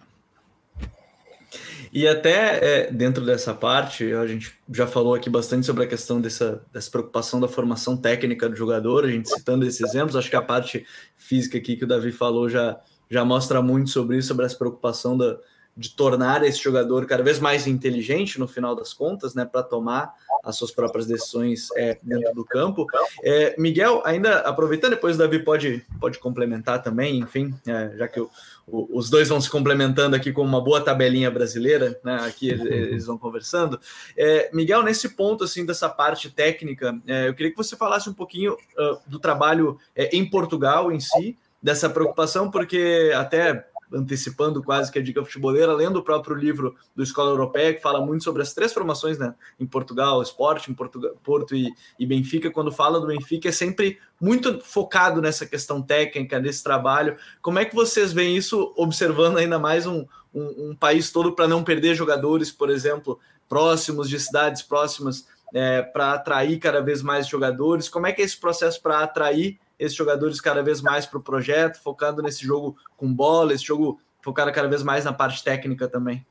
E 1.92 2.08
até 2.08 2.86
é, 2.86 2.90
dentro 2.90 3.22
dessa 3.22 3.52
parte, 3.52 4.14
a 4.14 4.26
gente 4.26 4.54
já 4.72 4.86
falou 4.86 5.14
aqui 5.14 5.28
bastante 5.28 5.66
sobre 5.66 5.84
a 5.84 5.86
questão 5.86 6.22
dessa, 6.22 6.64
dessa 6.72 6.90
preocupação 6.90 7.38
da 7.38 7.46
formação 7.46 7.98
técnica 7.98 8.48
do 8.48 8.56
jogador, 8.56 9.04
a 9.04 9.10
gente 9.10 9.28
citando 9.28 9.66
esses 9.66 9.82
exemplos, 9.82 10.16
acho 10.16 10.30
que 10.30 10.36
a 10.36 10.40
parte 10.40 10.86
física 11.16 11.58
aqui 11.58 11.76
que 11.76 11.84
o 11.84 11.86
Davi 11.86 12.10
falou 12.10 12.48
já, 12.48 12.80
já 13.10 13.26
mostra 13.26 13.60
muito 13.60 13.90
sobre 13.90 14.16
isso, 14.16 14.28
sobre 14.28 14.46
essa 14.46 14.56
preocupação 14.56 15.18
da, 15.18 15.38
de 15.76 15.90
tornar 15.90 16.44
esse 16.44 16.62
jogador 16.62 17.06
cada 17.06 17.22
vez 17.22 17.38
mais 17.38 17.66
inteligente 17.66 18.38
no 18.38 18.46
final 18.46 18.74
das 18.76 18.92
contas, 18.92 19.34
né, 19.34 19.44
para 19.44 19.62
tomar 19.62 20.14
as 20.44 20.56
suas 20.56 20.70
próprias 20.70 21.06
decisões 21.06 21.68
é, 21.76 21.98
dentro 22.02 22.34
do 22.34 22.44
campo. 22.44 22.86
É, 23.22 23.54
Miguel, 23.58 24.02
ainda 24.04 24.40
aproveitando, 24.40 24.90
depois 24.90 25.16
o 25.16 25.18
Davi 25.18 25.38
pode, 25.38 25.84
pode 25.98 26.18
complementar 26.18 26.82
também, 26.82 27.20
enfim, 27.20 27.54
é, 27.66 27.96
já 27.96 28.06
que 28.06 28.20
o, 28.20 28.30
o, 28.66 28.98
os 28.98 29.08
dois 29.08 29.28
vão 29.28 29.40
se 29.40 29.48
complementando 29.48 30.14
aqui 30.14 30.30
com 30.30 30.42
uma 30.42 30.60
boa 30.60 30.80
tabelinha 30.80 31.30
brasileira, 31.30 31.98
né, 32.04 32.16
aqui 32.26 32.50
eles, 32.50 32.66
eles 32.66 33.06
vão 33.06 33.16
conversando. 33.16 33.80
É, 34.16 34.50
Miguel, 34.52 34.82
nesse 34.82 35.10
ponto 35.10 35.44
assim 35.44 35.64
dessa 35.64 35.88
parte 35.88 36.28
técnica, 36.28 36.94
é, 37.06 37.28
eu 37.28 37.34
queria 37.34 37.50
que 37.50 37.56
você 37.56 37.76
falasse 37.76 38.10
um 38.10 38.14
pouquinho 38.14 38.52
uh, 38.52 38.98
do 39.06 39.18
trabalho 39.18 39.78
é, 39.96 40.14
em 40.14 40.28
Portugal 40.28 40.92
em 40.92 41.00
si, 41.00 41.38
dessa 41.62 41.88
preocupação, 41.88 42.50
porque 42.50 43.12
até 43.14 43.68
antecipando 43.92 44.62
quase 44.62 44.90
que 44.90 44.98
a 44.98 45.02
dica 45.02 45.24
futebolera, 45.24 45.72
lendo 45.72 45.98
o 45.98 46.02
próprio 46.02 46.36
livro 46.36 46.74
do 46.94 47.02
Escola 47.02 47.30
Europeia, 47.30 47.74
que 47.74 47.80
fala 47.80 48.04
muito 48.04 48.24
sobre 48.24 48.42
as 48.42 48.52
três 48.52 48.72
formações 48.72 49.18
né, 49.18 49.34
em 49.58 49.66
Portugal, 49.66 50.22
Esporte, 50.22 50.70
em 50.70 50.74
Portugal, 50.74 51.12
Porto 51.22 51.54
e, 51.54 51.72
e, 51.98 52.06
Benfica. 52.06 52.50
Quando 52.50 52.72
fala 52.72 53.00
do 53.00 53.06
Benfica, 53.06 53.48
é 53.48 53.52
sempre 53.52 53.98
muito 54.20 54.60
focado 54.60 55.20
nessa 55.20 55.46
questão 55.46 55.82
técnica, 55.82 56.38
nesse 56.38 56.62
trabalho. 56.62 57.16
Como 57.40 57.58
é 57.58 57.64
que 57.64 57.74
vocês 57.74 58.12
veem 58.12 58.36
isso, 58.36 58.72
observando 58.76 59.38
ainda 59.38 59.58
mais 59.58 59.86
um, 59.86 60.06
um, 60.34 60.70
um 60.70 60.76
país 60.76 61.10
todo 61.10 61.32
para 61.32 61.48
não 61.48 61.62
perder 61.64 61.94
jogadores, 61.94 62.50
por 62.50 62.70
exemplo, 62.70 63.18
próximos 63.48 64.08
de 64.08 64.18
cidades 64.18 64.62
próximas, 64.62 65.26
é, 65.52 65.82
para 65.82 66.12
atrair 66.12 66.58
cada 66.58 66.80
vez 66.80 67.02
mais 67.02 67.26
jogadores? 67.26 67.88
Como 67.88 68.06
é 68.06 68.12
que 68.12 68.22
é 68.22 68.24
esse 68.24 68.38
processo 68.38 68.80
para 68.80 69.00
atrair 69.00 69.58
esses 69.78 69.96
jogadores 69.96 70.40
cada 70.40 70.62
vez 70.62 70.80
mais 70.80 71.06
para 71.06 71.18
o 71.18 71.22
projeto, 71.22 71.82
focando 71.82 72.22
nesse 72.22 72.44
jogo 72.44 72.76
com 72.96 73.12
bola, 73.12 73.52
esse 73.52 73.64
jogo 73.64 74.00
focado 74.20 74.52
cada 74.52 74.68
vez 74.68 74.82
mais 74.82 75.04
na 75.04 75.12
parte 75.12 75.42
técnica 75.42 75.88
também? 75.88 76.24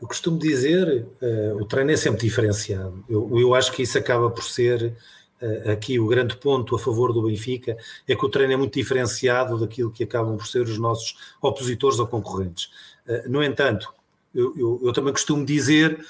Eu 0.00 0.08
costumo 0.08 0.38
dizer, 0.38 1.06
uh, 1.22 1.56
o 1.56 1.64
treino 1.64 1.90
é 1.90 1.96
sempre 1.96 2.20
diferenciado. 2.20 3.04
Eu, 3.08 3.38
eu 3.38 3.54
acho 3.54 3.72
que 3.72 3.82
isso 3.82 3.96
acaba 3.96 4.28
por 4.30 4.44
ser 4.44 4.96
uh, 5.40 5.70
aqui 5.70 5.98
o 5.98 6.06
grande 6.06 6.36
ponto 6.36 6.74
a 6.74 6.78
favor 6.78 7.12
do 7.12 7.22
Benfica, 7.22 7.76
é 8.06 8.16
que 8.16 8.26
o 8.26 8.28
treino 8.28 8.52
é 8.52 8.56
muito 8.56 8.74
diferenciado 8.74 9.58
daquilo 9.58 9.90
que 9.90 10.04
acabam 10.04 10.36
por 10.36 10.46
ser 10.46 10.62
os 10.62 10.78
nossos 10.78 11.16
opositores 11.40 11.98
ou 11.98 12.06
concorrentes. 12.06 12.70
Uh, 13.06 13.30
no 13.30 13.42
entanto, 13.42 13.94
eu, 14.34 14.52
eu, 14.56 14.80
eu, 14.84 14.92
também 14.92 15.12
costumo 15.12 15.46
dizer, 15.46 16.04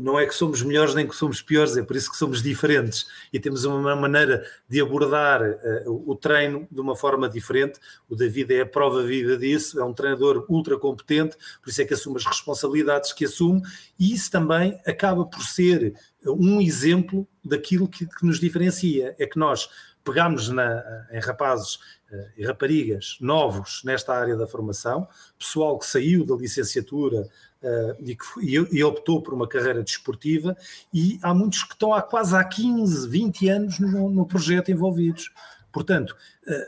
não 0.00 0.18
é 0.18 0.26
que 0.26 0.34
somos 0.34 0.62
melhores 0.62 0.94
nem 0.94 1.06
que 1.06 1.14
somos 1.14 1.42
piores, 1.42 1.76
é 1.76 1.82
por 1.82 1.96
isso 1.96 2.10
que 2.10 2.16
somos 2.16 2.40
diferentes 2.42 3.06
e 3.32 3.40
temos 3.40 3.64
uma 3.64 3.96
maneira 3.96 4.44
de 4.68 4.80
abordar 4.80 5.42
eh, 5.42 5.84
o 5.86 6.14
treino 6.14 6.68
de 6.70 6.80
uma 6.80 6.94
forma 6.94 7.28
diferente. 7.28 7.80
O 8.08 8.14
David 8.14 8.54
é 8.54 8.60
a 8.60 8.66
prova 8.66 9.02
viva 9.02 9.36
disso, 9.36 9.80
é 9.80 9.84
um 9.84 9.92
treinador 9.92 10.46
ultra 10.48 10.78
competente, 10.78 11.36
por 11.60 11.70
isso 11.70 11.82
é 11.82 11.84
que 11.84 11.94
assume 11.94 12.16
as 12.16 12.24
responsabilidades 12.24 13.12
que 13.12 13.24
assume 13.24 13.60
e 13.98 14.14
isso 14.14 14.30
também 14.30 14.80
acaba 14.86 15.24
por 15.24 15.42
ser 15.42 15.94
um 16.24 16.60
exemplo 16.60 17.26
daquilo 17.44 17.88
que, 17.88 18.06
que 18.06 18.24
nos 18.24 18.38
diferencia. 18.38 19.16
É 19.18 19.26
que 19.26 19.38
nós 19.38 19.68
pegamos 20.04 20.48
na, 20.48 21.08
em 21.10 21.18
rapazes 21.18 21.80
eh, 22.10 22.30
e 22.38 22.46
raparigas 22.46 23.16
novos 23.20 23.82
nesta 23.84 24.14
área 24.14 24.36
da 24.36 24.46
formação, 24.46 25.08
pessoal 25.36 25.76
que 25.76 25.86
saiu 25.86 26.24
da 26.24 26.36
licenciatura 26.36 27.28
uh, 27.66 27.96
e, 28.00 28.16
que, 28.16 28.24
e, 28.72 28.84
optou 28.84 29.20
por 29.20 29.34
uma 29.34 29.48
carreira 29.48 29.82
desportiva, 29.82 30.56
e 30.94 31.18
há 31.22 31.34
muitos 31.34 31.64
que 31.64 31.72
estão 31.72 31.92
há 31.92 32.00
quase 32.00 32.36
há 32.36 32.44
15, 32.44 33.08
20 33.08 33.48
anos 33.48 33.78
no, 33.78 34.08
no 34.08 34.26
projeto 34.26 34.70
envolvidos. 34.70 35.30
Portanto, 35.72 36.16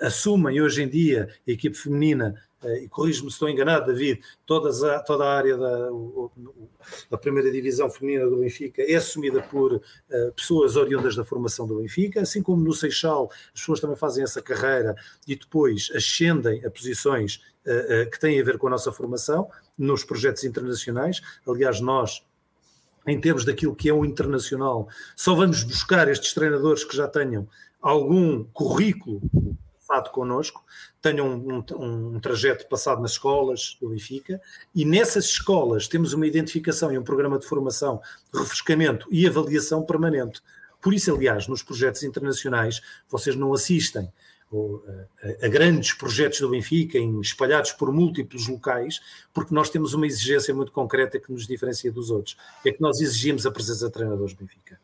assumem 0.03 0.61
hoje 0.61 0.83
em 0.83 0.89
dia 0.89 1.31
a 1.47 1.51
equipe 1.51 1.75
feminina 1.75 2.35
eh, 2.63 2.85
e 2.85 2.89
corrijo-me 2.89 3.31
se 3.31 3.35
estou 3.35 3.49
enganado, 3.49 3.87
David, 3.87 4.21
todas 4.45 4.83
a, 4.83 4.99
toda 5.01 5.25
a 5.25 5.37
área 5.37 5.57
da, 5.57 5.89
da 7.11 7.19
primeira 7.19 7.51
divisão 7.51 7.89
feminina 7.89 8.29
do 8.29 8.39
Benfica 8.39 8.83
é 8.83 8.97
assumida 8.97 9.41
por 9.41 9.75
uh, 9.75 10.33
pessoas 10.35 10.75
oriundas 10.75 11.15
da 11.15 11.25
formação 11.25 11.67
do 11.67 11.77
Benfica, 11.77 12.23
assim 12.23 12.43
como 12.43 12.63
no 12.63 12.73
Seixal 12.73 13.31
as 13.55 13.61
pessoas 13.61 13.81
também 13.81 13.97
fazem 13.97 14.25
essa 14.25 14.43
carreira 14.43 14.97
e 15.27 15.37
depois 15.37 15.91
ascendem 15.95 16.65
a 16.65 16.71
posições 16.71 17.37
uh, 17.65 18.03
uh, 18.03 18.11
que 18.11 18.19
têm 18.19 18.41
a 18.41 18.45
ver 18.45 18.59
com 18.59 18.67
a 18.67 18.71
nossa 18.71 18.91
formação 18.91 19.49
nos 19.79 20.05
projetos 20.05 20.45
internacionais. 20.45 21.21
Aliás, 21.47 21.81
nós 21.81 22.23
em 23.07 23.19
termos 23.19 23.45
daquilo 23.45 23.75
que 23.75 23.89
é 23.89 23.93
o 23.93 24.05
internacional, 24.05 24.87
só 25.17 25.35
vamos 25.35 25.63
buscar 25.63 26.09
estes 26.09 26.35
treinadores 26.35 26.85
que 26.85 26.95
já 26.95 27.09
tenham 27.09 27.49
algum 27.81 28.45
currículo 28.45 29.23
passado 29.89 30.11
connosco, 30.11 30.63
tenham 31.01 31.27
um, 31.27 31.65
um, 31.75 32.17
um, 32.17 32.21
trajeto 32.21 32.69
passado 32.69 33.01
nas 33.01 33.13
escolas 33.13 33.79
do 33.81 33.89
Benfica, 33.89 34.41
e 34.75 34.85
nessas 34.85 35.25
escolas 35.25 35.89
temos 35.89 36.13
uma 36.13 36.27
identificação 36.27 36.93
e 36.93 36.99
um 36.99 37.03
programa 37.03 37.39
de 37.39 37.47
formação, 37.47 38.01
refrescamento 38.35 39.07
e 39.11 39.27
avaliação 39.27 39.83
permanente. 39.83 40.43
Por 40.83 40.93
isso, 40.93 41.13
aliás, 41.13 41.49
nos 41.49 41.63
projetos 41.63 42.03
internacionais, 42.03 42.83
vocês 43.09 43.35
não 43.35 43.55
assistem 43.55 44.13
a, 45.43 45.49
grandes 45.49 45.93
projetos 45.93 46.41
do 46.41 46.49
Benfica, 46.49 46.99
em, 46.99 47.21
espalhados 47.21 47.73
por 47.73 47.93
múltiplos 47.93 48.49
locais, 48.49 49.01
porque 49.33 49.55
nós 49.55 49.71
temos 49.71 49.95
uma 49.95 50.07
exigência 50.07 50.55
muito 50.55 50.73
concreta 50.73 51.19
que 51.19 51.31
nos 51.31 51.47
diferencia 51.47 51.93
dos 51.93 52.11
outros. 52.11 52.37
É 52.65 52.73
que 52.73 52.81
nós 52.81 53.01
exigimos 53.01 53.47
a 53.47 53.51
presença 53.51 53.87
de 53.87 53.93
treinadores 53.93 54.35
do 54.35 54.39
Benfica. 54.39 54.81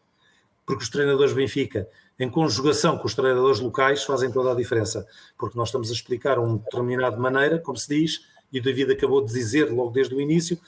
Porque 0.67 0.83
os 0.83 0.89
treinadores 0.89 1.33
do 1.33 1.37
Benfica 1.37 1.89
em 2.19 2.31
conjugação 2.31 2.97
com 2.97 3.07
os 3.07 3.15
treinadores 3.15 3.61
locais, 3.61 4.05
fazem 4.05 4.31
toda 4.31 4.53
a 4.53 4.55
diferença, 4.55 5.07
porque 5.39 5.59
nós 5.59 5.69
estamos 5.69 5.91
a 5.91 5.93
explicar 5.93 6.39
uma 6.39 6.59
determinada 6.59 7.17
maneira, 7.17 7.59
como 7.59 7.77
se 7.77 7.89
diz, 7.89 8.27
e 8.53 8.61
o 8.61 8.63
David 8.63 8.93
acabou 8.93 9.25
de 9.25 9.33
dizer 9.33 9.71
logo 9.71 9.91
desde 9.91 10.15
o 10.15 10.21
início, 10.21 10.59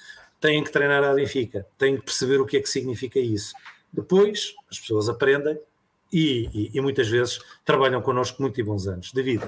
têm 0.41 0.63
que 0.63 0.73
treinar 0.73 1.05
a 1.05 1.15
Benfica, 1.15 1.67
têm 1.79 1.97
que 1.97 2.03
perceber 2.03 2.41
o 2.41 2.47
que 2.47 2.57
é 2.57 2.61
que 2.61 2.69
significa 2.69 3.21
isso. 3.21 3.55
Depois, 3.93 4.55
as 4.71 4.79
pessoas 4.79 5.09
aprendem 5.09 5.59
e, 6.13 6.49
e, 6.53 6.71
e 6.75 6.81
muitas 6.81 7.09
vezes 7.09 7.39
trabalham 7.65 8.01
connosco 8.01 8.41
muito 8.43 8.61
e 8.61 8.63
bons 8.63 8.87
anos. 8.87 9.13
David. 9.13 9.43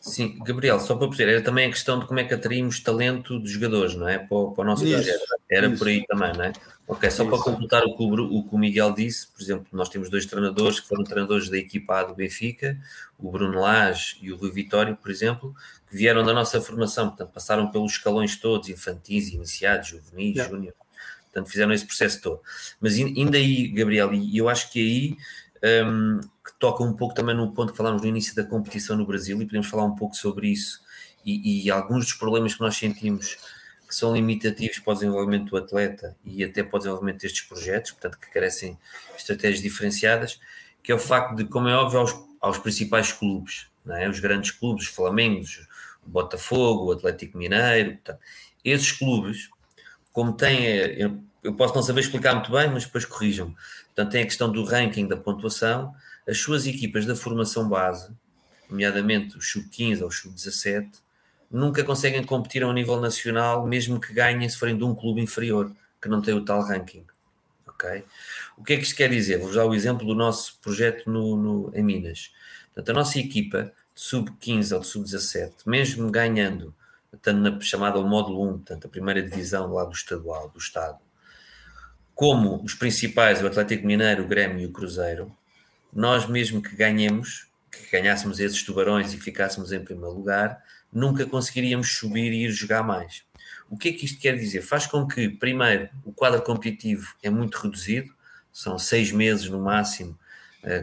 Sim, 0.00 0.38
Gabriel, 0.44 0.78
só 0.80 0.96
para 0.96 1.08
perceber, 1.08 1.32
era 1.32 1.42
também 1.42 1.66
a 1.66 1.70
questão 1.70 1.98
de 1.98 2.06
como 2.06 2.20
é 2.20 2.24
que 2.24 2.34
atraímos 2.34 2.78
talento 2.80 3.38
dos 3.38 3.50
jogadores, 3.50 3.94
não 3.94 4.06
é? 4.06 4.18
Para, 4.18 4.50
para 4.50 4.62
o 4.62 4.64
nosso 4.64 4.84
isso, 4.84 4.96
projeto. 4.96 5.24
Era 5.50 5.66
isso. 5.66 5.78
por 5.78 5.88
aí 5.88 6.04
também, 6.06 6.32
não 6.34 6.44
é? 6.44 6.52
Ok, 6.86 7.10
só 7.10 7.22
isso. 7.22 7.30
para 7.30 7.42
completar 7.42 7.82
o 7.84 7.96
que 7.96 8.02
o, 8.02 8.42
que 8.42 8.54
o 8.54 8.58
Miguel 8.58 8.92
disse, 8.92 9.26
por 9.28 9.42
exemplo, 9.42 9.66
nós 9.72 9.88
temos 9.88 10.10
dois 10.10 10.26
treinadores 10.26 10.78
que 10.78 10.86
foram 10.86 11.04
treinadores 11.04 11.48
da 11.48 11.56
equipa 11.56 12.00
A 12.00 12.04
do 12.04 12.14
Benfica, 12.14 12.78
o 13.18 13.30
Bruno 13.30 13.58
Lage 13.58 14.18
e 14.20 14.30
o 14.30 14.36
Rui 14.36 14.50
Vitório, 14.50 14.94
por 14.94 15.10
exemplo, 15.10 15.54
que 15.88 15.96
vieram 15.96 16.22
da 16.22 16.34
nossa 16.34 16.60
formação, 16.60 17.08
portanto, 17.08 17.30
passaram 17.30 17.70
pelos 17.70 17.92
escalões 17.92 18.36
todos, 18.36 18.68
infantis, 18.68 19.28
iniciados, 19.28 19.88
juvenis, 19.88 20.36
júnior, 20.36 20.74
portanto, 21.32 21.50
fizeram 21.50 21.72
esse 21.72 21.86
processo 21.86 22.20
todo. 22.20 22.40
Mas 22.78 22.98
ainda 22.98 23.38
aí, 23.38 23.68
Gabriel, 23.68 24.12
e 24.12 24.36
eu 24.36 24.50
acho 24.50 24.70
que 24.70 24.80
aí 24.80 25.16
um, 25.64 26.20
que 26.20 26.52
toca 26.58 26.84
um 26.84 26.92
pouco 26.92 27.14
também 27.14 27.34
no 27.34 27.52
ponto 27.52 27.72
que 27.72 27.78
falámos 27.78 28.02
no 28.02 28.08
início 28.08 28.34
da 28.34 28.44
competição 28.44 28.96
no 28.96 29.06
Brasil 29.06 29.40
e 29.40 29.46
podemos 29.46 29.66
falar 29.66 29.84
um 29.84 29.94
pouco 29.94 30.14
sobre 30.14 30.48
isso 30.48 30.80
e, 31.24 31.64
e 31.64 31.70
alguns 31.70 32.04
dos 32.04 32.14
problemas 32.14 32.54
que 32.54 32.60
nós 32.60 32.76
sentimos 32.76 33.38
que 33.88 33.94
são 33.94 34.14
limitativos 34.14 34.78
para 34.78 34.92
o 34.92 34.94
desenvolvimento 34.94 35.50
do 35.50 35.56
atleta 35.56 36.16
e 36.24 36.44
até 36.44 36.62
para 36.62 36.76
o 36.76 36.78
desenvolvimento 36.78 37.20
destes 37.20 37.42
projetos, 37.42 37.92
portanto 37.92 38.18
que 38.18 38.30
carecem 38.30 38.78
estratégias 39.16 39.62
diferenciadas, 39.62 40.40
que 40.82 40.92
é 40.92 40.94
o 40.94 40.98
facto 40.98 41.36
de, 41.36 41.44
como 41.44 41.68
é 41.68 41.74
óbvio, 41.74 42.00
aos, 42.00 42.14
aos 42.40 42.58
principais 42.58 43.12
clubes, 43.12 43.68
é? 43.88 44.08
os 44.08 44.20
grandes 44.20 44.50
clubes, 44.50 44.86
os 44.86 44.90
Flamengos, 44.90 45.66
o 46.06 46.10
Botafogo, 46.10 46.86
o 46.86 46.92
Atlético 46.92 47.38
Mineiro, 47.38 47.92
portanto, 47.92 48.18
esses 48.64 48.92
clubes, 48.92 49.48
como 50.12 50.32
têm, 50.32 50.64
eu, 50.64 51.22
eu 51.42 51.54
posso 51.54 51.74
não 51.74 51.82
saber 51.82 52.00
explicar 52.00 52.34
muito 52.34 52.50
bem, 52.50 52.70
mas 52.70 52.84
depois 52.84 53.04
corrijam-me, 53.04 53.54
Portanto, 53.94 54.12
tem 54.12 54.22
a 54.22 54.26
questão 54.26 54.50
do 54.50 54.64
ranking 54.64 55.06
da 55.06 55.16
pontuação. 55.16 55.94
As 56.26 56.38
suas 56.38 56.66
equipas 56.66 57.06
da 57.06 57.14
formação 57.14 57.68
base, 57.68 58.12
nomeadamente 58.68 59.38
os 59.38 59.50
sub-15 59.50 60.02
ou 60.02 60.08
os 60.08 60.18
sub-17, 60.18 60.90
nunca 61.50 61.84
conseguem 61.84 62.24
competir 62.24 62.64
a 62.64 62.68
um 62.68 62.72
nível 62.72 63.00
nacional, 63.00 63.64
mesmo 63.66 64.00
que 64.00 64.12
ganhem 64.12 64.48
se 64.48 64.58
forem 64.58 64.76
de 64.76 64.82
um 64.82 64.94
clube 64.94 65.20
inferior, 65.20 65.70
que 66.02 66.08
não 66.08 66.20
tem 66.20 66.34
o 66.34 66.44
tal 66.44 66.60
ranking. 66.62 67.04
Ok? 67.68 68.04
O 68.56 68.64
que 68.64 68.72
é 68.72 68.76
que 68.76 68.82
isto 68.82 68.96
quer 68.96 69.10
dizer? 69.10 69.38
Vou 69.38 69.52
dar 69.52 69.64
o 69.64 69.74
exemplo 69.74 70.04
do 70.04 70.14
nosso 70.14 70.58
projeto 70.60 71.08
no, 71.08 71.36
no, 71.36 71.72
em 71.74 71.82
Minas. 71.82 72.32
Portanto, 72.74 72.90
a 72.90 73.00
nossa 73.00 73.18
equipa 73.20 73.72
de 73.94 74.00
sub-15 74.00 74.74
ou 74.74 74.80
de 74.80 74.86
sub-17, 74.88 75.52
mesmo 75.66 76.10
ganhando, 76.10 76.74
estando 77.12 77.48
na 77.48 77.60
chamada 77.60 78.00
módulo 78.00 78.42
1, 78.48 78.52
portanto, 78.54 78.86
a 78.86 78.90
primeira 78.90 79.22
divisão 79.22 79.72
lá 79.72 79.84
do 79.84 79.92
estadual, 79.92 80.48
do 80.48 80.58
Estado, 80.58 80.98
como 82.14 82.62
os 82.62 82.74
principais, 82.74 83.42
o 83.42 83.46
Atlético 83.46 83.86
Mineiro, 83.86 84.24
o 84.24 84.28
Grêmio 84.28 84.60
e 84.60 84.66
o 84.66 84.72
Cruzeiro, 84.72 85.32
nós 85.92 86.26
mesmo 86.28 86.62
que 86.62 86.74
ganhemos, 86.76 87.46
que 87.70 87.90
ganhássemos 87.90 88.40
esses 88.40 88.62
tubarões 88.62 89.12
e 89.12 89.18
ficássemos 89.18 89.72
em 89.72 89.80
primeiro 89.80 90.14
lugar, 90.14 90.62
nunca 90.92 91.26
conseguiríamos 91.26 91.96
subir 91.96 92.32
e 92.32 92.44
ir 92.44 92.50
jogar 92.50 92.82
mais. 92.82 93.22
O 93.68 93.76
que 93.76 93.88
é 93.88 93.92
que 93.92 94.04
isto 94.04 94.20
quer 94.20 94.36
dizer? 94.36 94.62
Faz 94.62 94.86
com 94.86 95.06
que, 95.06 95.28
primeiro, 95.28 95.88
o 96.04 96.12
quadro 96.12 96.40
competitivo 96.42 97.14
é 97.22 97.30
muito 97.30 97.56
reduzido, 97.56 98.14
são 98.52 98.78
seis 98.78 99.10
meses 99.10 99.48
no 99.48 99.60
máximo, 99.60 100.16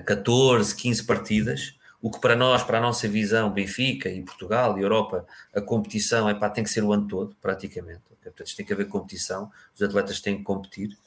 14, 0.05 0.73
eh, 0.73 0.75
15 0.77 1.03
partidas, 1.05 1.75
o 2.01 2.09
que 2.09 2.19
para 2.19 2.35
nós, 2.35 2.63
para 2.63 2.79
a 2.79 2.81
nossa 2.81 3.07
visão, 3.07 3.51
Benfica 3.51 4.09
e 4.09 4.21
Portugal 4.23 4.77
e 4.77 4.81
Europa, 4.81 5.25
a 5.53 5.61
competição 5.61 6.27
é 6.27 6.33
pá, 6.33 6.49
tem 6.49 6.63
que 6.63 6.69
ser 6.69 6.83
o 6.83 6.91
ano 6.91 7.07
todo, 7.07 7.35
praticamente. 7.39 8.01
Portanto, 8.23 8.55
tem 8.55 8.65
que 8.65 8.73
haver 8.73 8.87
competição, 8.87 9.51
os 9.75 9.81
atletas 9.81 10.19
têm 10.19 10.37
que 10.37 10.43
competir. 10.43 10.97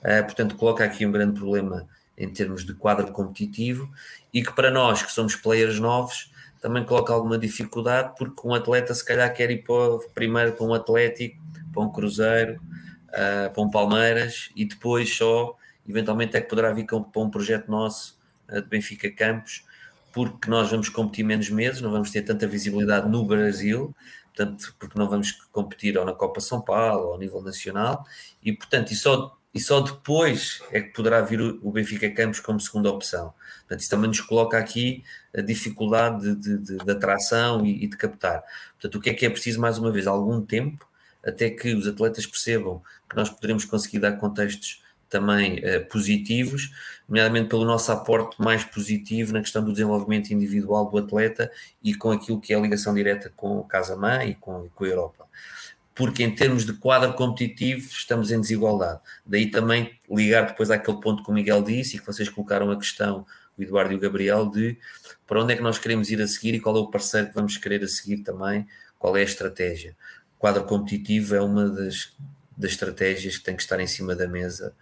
Uh, 0.00 0.24
portanto, 0.24 0.56
coloca 0.56 0.84
aqui 0.84 1.04
um 1.04 1.10
grande 1.12 1.38
problema 1.38 1.88
em 2.16 2.28
termos 2.28 2.64
de 2.64 2.74
quadro 2.74 3.10
competitivo 3.12 3.90
e 4.32 4.42
que 4.42 4.52
para 4.52 4.70
nós, 4.70 5.02
que 5.02 5.10
somos 5.10 5.34
players 5.34 5.78
novos, 5.80 6.30
também 6.60 6.84
coloca 6.84 7.12
alguma 7.12 7.38
dificuldade, 7.38 8.14
porque 8.16 8.46
um 8.46 8.54
atleta 8.54 8.94
se 8.94 9.04
calhar 9.04 9.32
quer 9.34 9.50
ir 9.50 9.64
para, 9.64 9.98
primeiro 10.14 10.52
para 10.52 10.64
um 10.64 10.74
Atlético, 10.74 11.40
para 11.72 11.82
um 11.82 11.90
Cruzeiro, 11.90 12.60
uh, 13.08 13.52
para 13.52 13.62
um 13.62 13.70
Palmeiras 13.70 14.50
e 14.56 14.64
depois 14.64 15.14
só, 15.14 15.56
eventualmente, 15.88 16.36
é 16.36 16.40
que 16.40 16.48
poderá 16.48 16.72
vir 16.72 16.86
para 16.86 17.20
um 17.20 17.30
projeto 17.30 17.68
nosso 17.68 18.18
uh, 18.48 18.62
de 18.62 18.68
Benfica 18.68 19.10
Campos 19.10 19.65
porque 20.16 20.48
nós 20.48 20.70
vamos 20.70 20.88
competir 20.88 21.22
menos 21.22 21.50
meses, 21.50 21.82
não 21.82 21.90
vamos 21.90 22.10
ter 22.10 22.22
tanta 22.22 22.46
visibilidade 22.46 23.06
no 23.06 23.22
Brasil, 23.22 23.94
portanto, 24.34 24.74
porque 24.78 24.98
não 24.98 25.06
vamos 25.06 25.32
competir 25.52 25.98
ou 25.98 26.06
na 26.06 26.14
Copa 26.14 26.40
São 26.40 26.58
Paulo 26.58 27.08
ou 27.08 27.12
ao 27.12 27.18
nível 27.18 27.42
nacional, 27.42 28.02
e 28.42 28.50
portanto, 28.50 28.92
e 28.92 28.96
só, 28.96 29.36
e 29.52 29.60
só 29.60 29.82
depois 29.82 30.62
é 30.72 30.80
que 30.80 30.94
poderá 30.94 31.20
vir 31.20 31.42
o, 31.42 31.70
Benfica 31.70 32.10
Campos 32.10 32.40
como 32.40 32.58
segunda 32.58 32.90
opção. 32.90 33.34
Portanto, 33.58 33.80
isso 33.80 33.90
também 33.90 34.08
nos 34.08 34.22
coloca 34.22 34.56
aqui 34.56 35.04
a 35.36 35.42
dificuldade 35.42 36.34
de, 36.34 36.56
de, 36.60 36.78
de 36.78 36.90
atração 36.90 37.66
e, 37.66 37.84
e, 37.84 37.86
de 37.86 37.98
captar. 37.98 38.42
Portanto, 38.72 38.94
o 38.94 39.00
que 39.02 39.10
é 39.10 39.12
que 39.12 39.26
é 39.26 39.28
preciso, 39.28 39.60
mais 39.60 39.76
uma 39.76 39.92
vez, 39.92 40.06
algum 40.06 40.40
tempo 40.40 40.88
até 41.22 41.50
que 41.50 41.74
os 41.74 41.86
atletas 41.86 42.24
percebam 42.24 42.82
que 43.06 43.16
nós 43.16 43.28
poderemos 43.28 43.66
conseguir 43.66 43.98
dar 43.98 44.12
contextos 44.12 44.82
também 45.08 45.58
uh, 45.58 45.84
positivos, 45.88 46.70
nomeadamente 47.08 47.48
pelo 47.48 47.64
nosso 47.64 47.90
aporte 47.92 48.40
mais 48.40 48.64
positivo 48.64 49.32
na 49.32 49.40
questão 49.40 49.64
do 49.64 49.72
desenvolvimento 49.72 50.30
individual 50.30 50.90
do 50.90 50.98
atleta 50.98 51.50
e 51.82 51.94
com 51.94 52.10
aquilo 52.10 52.40
que 52.40 52.52
é 52.52 52.56
a 52.56 52.60
ligação 52.60 52.94
direta 52.94 53.32
com 53.34 53.58
o 53.58 53.64
Casa-Mãe 53.64 54.30
e 54.30 54.34
com, 54.34 54.68
com 54.74 54.84
a 54.84 54.88
Europa. 54.88 55.26
Porque 55.94 56.22
em 56.22 56.34
termos 56.34 56.66
de 56.66 56.74
quadro 56.74 57.14
competitivo 57.14 57.88
estamos 57.88 58.30
em 58.30 58.40
desigualdade. 58.40 59.00
Daí 59.24 59.50
também 59.50 59.98
ligar 60.10 60.46
depois 60.46 60.70
àquele 60.70 61.00
ponto 61.00 61.22
que 61.22 61.30
o 61.30 61.34
Miguel 61.34 61.62
disse 61.62 61.96
e 61.96 61.98
que 61.98 62.06
vocês 62.06 62.28
colocaram 62.28 62.70
a 62.70 62.76
questão, 62.76 63.24
o 63.56 63.62
Eduardo 63.62 63.92
e 63.92 63.96
o 63.96 64.00
Gabriel, 64.00 64.50
de 64.50 64.76
para 65.26 65.42
onde 65.42 65.54
é 65.54 65.56
que 65.56 65.62
nós 65.62 65.78
queremos 65.78 66.10
ir 66.10 66.20
a 66.20 66.26
seguir 66.26 66.54
e 66.54 66.60
qual 66.60 66.76
é 66.76 66.80
o 66.80 66.90
parceiro 66.90 67.28
que 67.28 67.34
vamos 67.34 67.56
querer 67.56 67.82
a 67.82 67.88
seguir 67.88 68.18
também, 68.18 68.66
qual 68.98 69.16
é 69.16 69.20
a 69.20 69.24
estratégia. 69.24 69.96
O 70.36 70.38
quadro 70.38 70.64
competitivo 70.64 71.34
é 71.34 71.40
uma 71.40 71.68
das, 71.68 72.12
das 72.56 72.72
estratégias 72.72 73.38
que 73.38 73.44
tem 73.44 73.56
que 73.56 73.62
estar 73.62 73.80
em 73.80 73.86
cima 73.86 74.14
da 74.14 74.28
mesa 74.28 74.74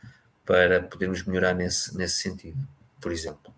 para 0.45 0.83
podermos 0.83 1.25
melhorar 1.25 1.55
nesse, 1.55 1.97
nesse 1.97 2.19
sentido, 2.19 2.59
por 3.01 3.13
exemplo. 3.13 3.53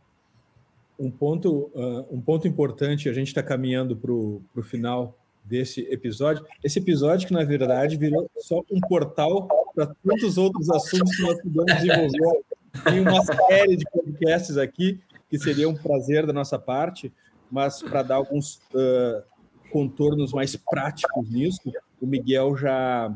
Um 0.99 1.11
ponto, 1.11 1.71
uh, 1.75 2.07
um 2.11 2.21
ponto 2.21 2.49
importante, 2.49 3.09
a 3.09 3.13
gente 3.13 3.29
está 3.29 3.43
caminhando 3.43 3.97
para 3.97 4.13
o 4.13 4.63
final 4.63 5.17
desse 5.45 5.83
episódio. 5.93 6.45
Esse 6.63 6.79
episódio 6.79 7.27
que, 7.27 7.35
na 7.35 7.45
verdade, 7.45 7.97
virou 7.97 8.31
só 8.39 8.63
um 8.71 8.81
portal 8.81 9.49
para 9.75 9.87
tantos 10.05 10.39
outros 10.39 10.71
assuntos 10.71 11.15
que 11.17 11.23
nós 11.23 11.41
podemos 11.43 11.75
desenvolver. 11.75 12.45
Tem 12.85 13.01
uma 13.01 13.23
série 13.25 13.77
de 13.77 13.85
podcasts 13.91 14.57
aqui, 14.57 15.01
que 15.29 15.39
seria 15.39 15.69
um 15.69 15.75
prazer 15.75 16.27
da 16.27 16.33
nossa 16.33 16.59
parte, 16.59 17.13
mas 17.51 17.83
para 17.83 18.03
dar 18.03 18.17
alguns 18.17 18.57
uh, 18.75 19.23
contornos 19.71 20.33
mais 20.33 20.57
práticos 20.57 21.31
nisso, 21.31 21.73
o 22.01 22.07
Miguel 22.07 22.57
já, 22.57 23.15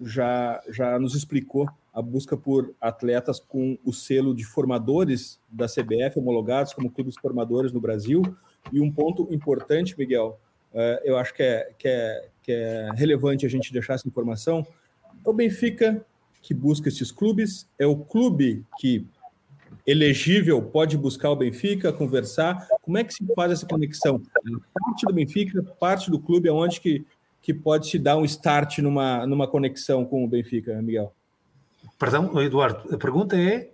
já, 0.00 0.62
já 0.68 0.98
nos 0.98 1.14
explicou 1.14 1.68
a 1.96 2.02
busca 2.02 2.36
por 2.36 2.74
atletas 2.78 3.40
com 3.40 3.78
o 3.82 3.90
selo 3.90 4.34
de 4.34 4.44
formadores 4.44 5.40
da 5.50 5.64
CBF, 5.64 6.18
homologados 6.18 6.74
como 6.74 6.90
clubes 6.90 7.14
formadores 7.18 7.72
no 7.72 7.80
Brasil. 7.80 8.22
E 8.70 8.82
um 8.82 8.92
ponto 8.92 9.26
importante, 9.32 9.98
Miguel, 9.98 10.38
uh, 10.74 11.00
eu 11.04 11.16
acho 11.16 11.32
que 11.32 11.42
é, 11.42 11.72
que, 11.78 11.88
é, 11.88 12.28
que 12.42 12.52
é 12.52 12.90
relevante 12.94 13.46
a 13.46 13.48
gente 13.48 13.72
deixar 13.72 13.94
essa 13.94 14.06
informação. 14.06 14.66
É 15.24 15.30
o 15.30 15.32
Benfica 15.32 16.04
que 16.42 16.52
busca 16.52 16.90
esses 16.90 17.10
clubes, 17.10 17.66
é 17.78 17.86
o 17.86 17.96
clube 17.96 18.62
que 18.78 19.06
elegível 19.86 20.60
pode 20.60 20.98
buscar 20.98 21.30
o 21.30 21.36
Benfica, 21.36 21.94
conversar. 21.94 22.68
Como 22.82 22.98
é 22.98 23.04
que 23.04 23.14
se 23.14 23.24
faz 23.34 23.52
essa 23.52 23.66
conexão? 23.66 24.20
Parte 24.74 25.06
do 25.06 25.14
Benfica, 25.14 25.62
parte 25.80 26.10
do 26.10 26.18
clube, 26.18 26.50
aonde 26.50 26.78
que, 26.78 27.06
que 27.40 27.54
pode 27.54 27.88
se 27.88 27.98
dar 27.98 28.18
um 28.18 28.24
start 28.26 28.80
numa, 28.80 29.26
numa 29.26 29.48
conexão 29.48 30.04
com 30.04 30.22
o 30.22 30.28
Benfica, 30.28 30.82
Miguel? 30.82 31.10
Perdão, 31.98 32.40
Eduardo, 32.42 32.94
a 32.94 32.98
pergunta 32.98 33.36
é? 33.36 33.70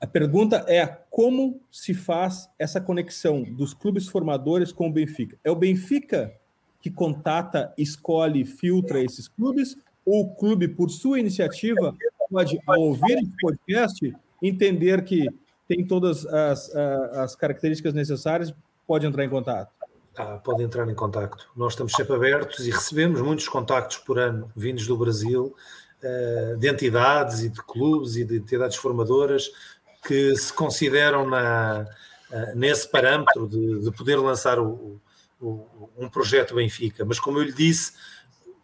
A 0.00 0.06
pergunta 0.06 0.64
é 0.68 0.86
como 1.10 1.60
se 1.70 1.94
faz 1.94 2.50
essa 2.58 2.80
conexão 2.80 3.42
dos 3.42 3.72
clubes 3.72 4.06
formadores 4.06 4.70
com 4.70 4.88
o 4.88 4.92
Benfica? 4.92 5.38
É 5.42 5.50
o 5.50 5.56
Benfica 5.56 6.34
que 6.80 6.90
contata, 6.90 7.72
escolhe, 7.76 8.44
filtra 8.44 9.02
esses 9.02 9.26
clubes, 9.26 9.76
ou 10.04 10.26
o 10.26 10.34
clube, 10.36 10.68
por 10.68 10.88
sua 10.88 11.18
iniciativa, 11.18 11.92
pode, 12.30 12.60
ao 12.66 12.80
ouvir 12.80 13.18
esse 13.18 13.32
podcast, 13.40 14.16
entender 14.40 15.02
que 15.02 15.26
tem 15.66 15.84
todas 15.84 16.24
as, 16.26 16.70
as 16.76 17.34
características 17.34 17.92
necessárias, 17.92 18.54
pode 18.86 19.04
entrar 19.04 19.24
em 19.24 19.28
contato? 19.28 19.72
Ah, 20.16 20.38
pode 20.38 20.62
entrar 20.62 20.88
em 20.88 20.94
contato. 20.94 21.50
Nós 21.56 21.72
estamos 21.72 21.92
sempre 21.92 22.14
abertos 22.14 22.66
e 22.66 22.70
recebemos 22.70 23.20
muitos 23.20 23.48
contactos 23.48 23.98
por 23.98 24.18
ano 24.18 24.50
vindos 24.54 24.86
do 24.86 24.96
Brasil, 24.96 25.54
de 26.58 26.68
entidades 26.68 27.40
e 27.42 27.48
de 27.48 27.62
clubes 27.62 28.16
e 28.16 28.24
de 28.24 28.36
entidades 28.36 28.76
formadoras 28.76 29.50
que 30.06 30.36
se 30.36 30.52
consideram 30.52 31.28
na, 31.28 31.86
eh, 32.30 32.54
nesse 32.54 32.88
parâmetro 32.88 33.48
de, 33.48 33.80
de 33.80 33.90
poder 33.90 34.16
lançar 34.16 34.58
o, 34.58 35.00
o, 35.40 35.90
um 35.96 36.08
projeto 36.08 36.54
Benfica. 36.54 37.04
Mas, 37.04 37.20
como 37.20 37.38
eu 37.38 37.44
lhe 37.44 37.52
disse, 37.52 37.92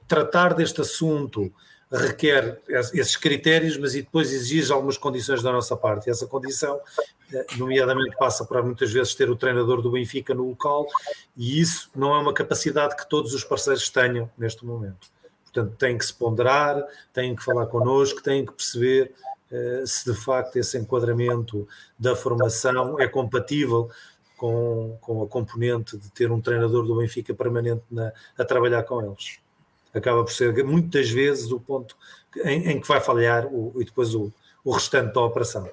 tratar 0.07 0.55
deste 0.55 0.81
assunto 0.81 1.53
requer 1.91 2.59
esses 2.95 3.17
critérios, 3.17 3.77
mas 3.77 3.95
e 3.95 4.01
depois 4.01 4.33
exige 4.33 4.73
algumas 4.73 4.97
condições 4.97 5.43
da 5.43 5.53
nossa 5.53 5.77
parte. 5.77 6.07
E 6.07 6.11
essa 6.11 6.27
condição, 6.27 6.81
eh, 7.33 7.47
nomeadamente, 7.59 8.17
passa 8.17 8.45
por 8.45 8.63
muitas 8.65 8.91
vezes 8.91 9.15
ter 9.15 9.29
o 9.29 9.37
treinador 9.37 9.83
do 9.83 9.91
Benfica 9.91 10.35
no 10.35 10.49
local, 10.49 10.87
e 11.37 11.61
isso 11.61 11.91
não 11.95 12.15
é 12.15 12.19
uma 12.19 12.33
capacidade 12.33 12.97
que 12.97 13.09
todos 13.09 13.35
os 13.35 13.45
parceiros 13.45 13.91
tenham 13.91 14.31
neste 14.39 14.65
momento. 14.65 15.09
Portanto, 15.53 15.77
tem 15.77 15.99
que 15.99 16.05
se 16.05 16.15
ponderar, 16.15 16.83
têm 17.13 17.37
que 17.37 17.45
falar 17.45 17.67
connosco, 17.67 18.23
têm 18.23 18.47
que 18.47 18.53
perceber 18.53 19.13
uh, 19.51 19.87
se 19.87 20.11
de 20.11 20.19
facto 20.19 20.57
esse 20.57 20.79
enquadramento 20.79 21.69
da 21.99 22.17
formação 22.17 22.99
é 22.99 23.07
compatível 23.07 23.91
com, 24.37 24.97
com 25.01 25.23
a 25.23 25.27
componente 25.27 25.97
de 25.97 26.11
ter 26.11 26.33
um 26.33 26.41
treinador 26.41 26.87
do 26.87 26.97
Benfica 26.97 27.35
permanente 27.35 27.83
na, 27.91 28.13
a 28.39 28.45
trabalhar 28.45 28.83
com 28.85 29.03
eles 29.03 29.43
acaba 29.95 30.25
por 30.25 30.33
ser 30.33 30.65
muitas 30.65 31.11
vezes 31.11 31.51
o 31.51 31.61
ponto 31.61 31.97
em, 32.45 32.71
em 32.71 32.81
que 32.81 32.89
vai 32.89 33.01
falhar 33.01 33.47
o, 33.47 33.73
e 33.81 33.85
depois 33.85 34.15
o, 34.15 34.33
o 34.65 34.73
restante 34.73 35.13
da 35.13 35.21
operação. 35.21 35.69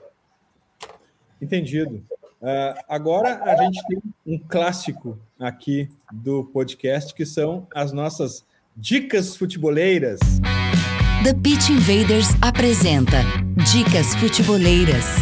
Entendido. 1.42 2.04
Uh, 2.42 2.76
agora 2.88 3.44
a 3.44 3.56
gente 3.64 3.82
tem 3.88 4.02
um 4.26 4.40
clássico 4.40 5.18
aqui 5.38 5.90
do 6.12 6.46
podcast 6.46 7.14
que 7.14 7.26
são 7.26 7.68
as 7.74 7.92
nossas 7.92 8.46
dicas 8.80 9.36
futeboleiras. 9.36 10.20
The 11.24 11.34
Pitch 11.34 11.70
Invaders 11.70 12.30
apresenta 12.42 13.18
Dicas 13.74 14.16
Futeboleiras. 14.16 15.18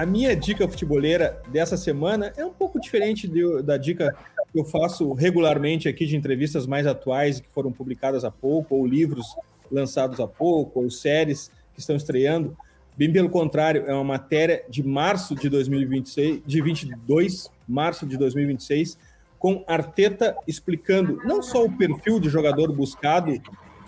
A 0.00 0.06
minha 0.06 0.34
dica 0.34 0.66
futeboleira 0.66 1.42
dessa 1.48 1.76
semana 1.76 2.32
é 2.34 2.42
um 2.42 2.54
pouco 2.54 2.80
diferente 2.80 3.28
de, 3.28 3.62
da 3.62 3.76
dica 3.76 4.16
que 4.50 4.58
eu 4.58 4.64
faço 4.64 5.12
regularmente 5.12 5.90
aqui 5.90 6.06
de 6.06 6.16
entrevistas 6.16 6.66
mais 6.66 6.86
atuais 6.86 7.38
que 7.38 7.48
foram 7.50 7.70
publicadas 7.70 8.24
há 8.24 8.30
pouco, 8.30 8.76
ou 8.76 8.86
livros 8.86 9.26
lançados 9.70 10.18
há 10.18 10.26
pouco, 10.26 10.80
ou 10.80 10.90
séries 10.90 11.50
que 11.74 11.80
estão 11.80 11.96
estreando. 11.96 12.56
Bem 12.96 13.12
pelo 13.12 13.28
contrário, 13.28 13.84
é 13.86 13.92
uma 13.92 14.02
matéria 14.02 14.64
de 14.70 14.82
março 14.82 15.34
de 15.34 15.50
2026, 15.50 16.44
de 16.46 16.62
22, 16.62 17.50
março 17.68 18.06
de 18.06 18.16
2026, 18.16 18.96
com 19.38 19.62
Arteta 19.68 20.34
explicando 20.48 21.18
não 21.26 21.42
só 21.42 21.62
o 21.62 21.76
perfil 21.76 22.18
de 22.18 22.30
jogador 22.30 22.72
buscado, 22.72 23.38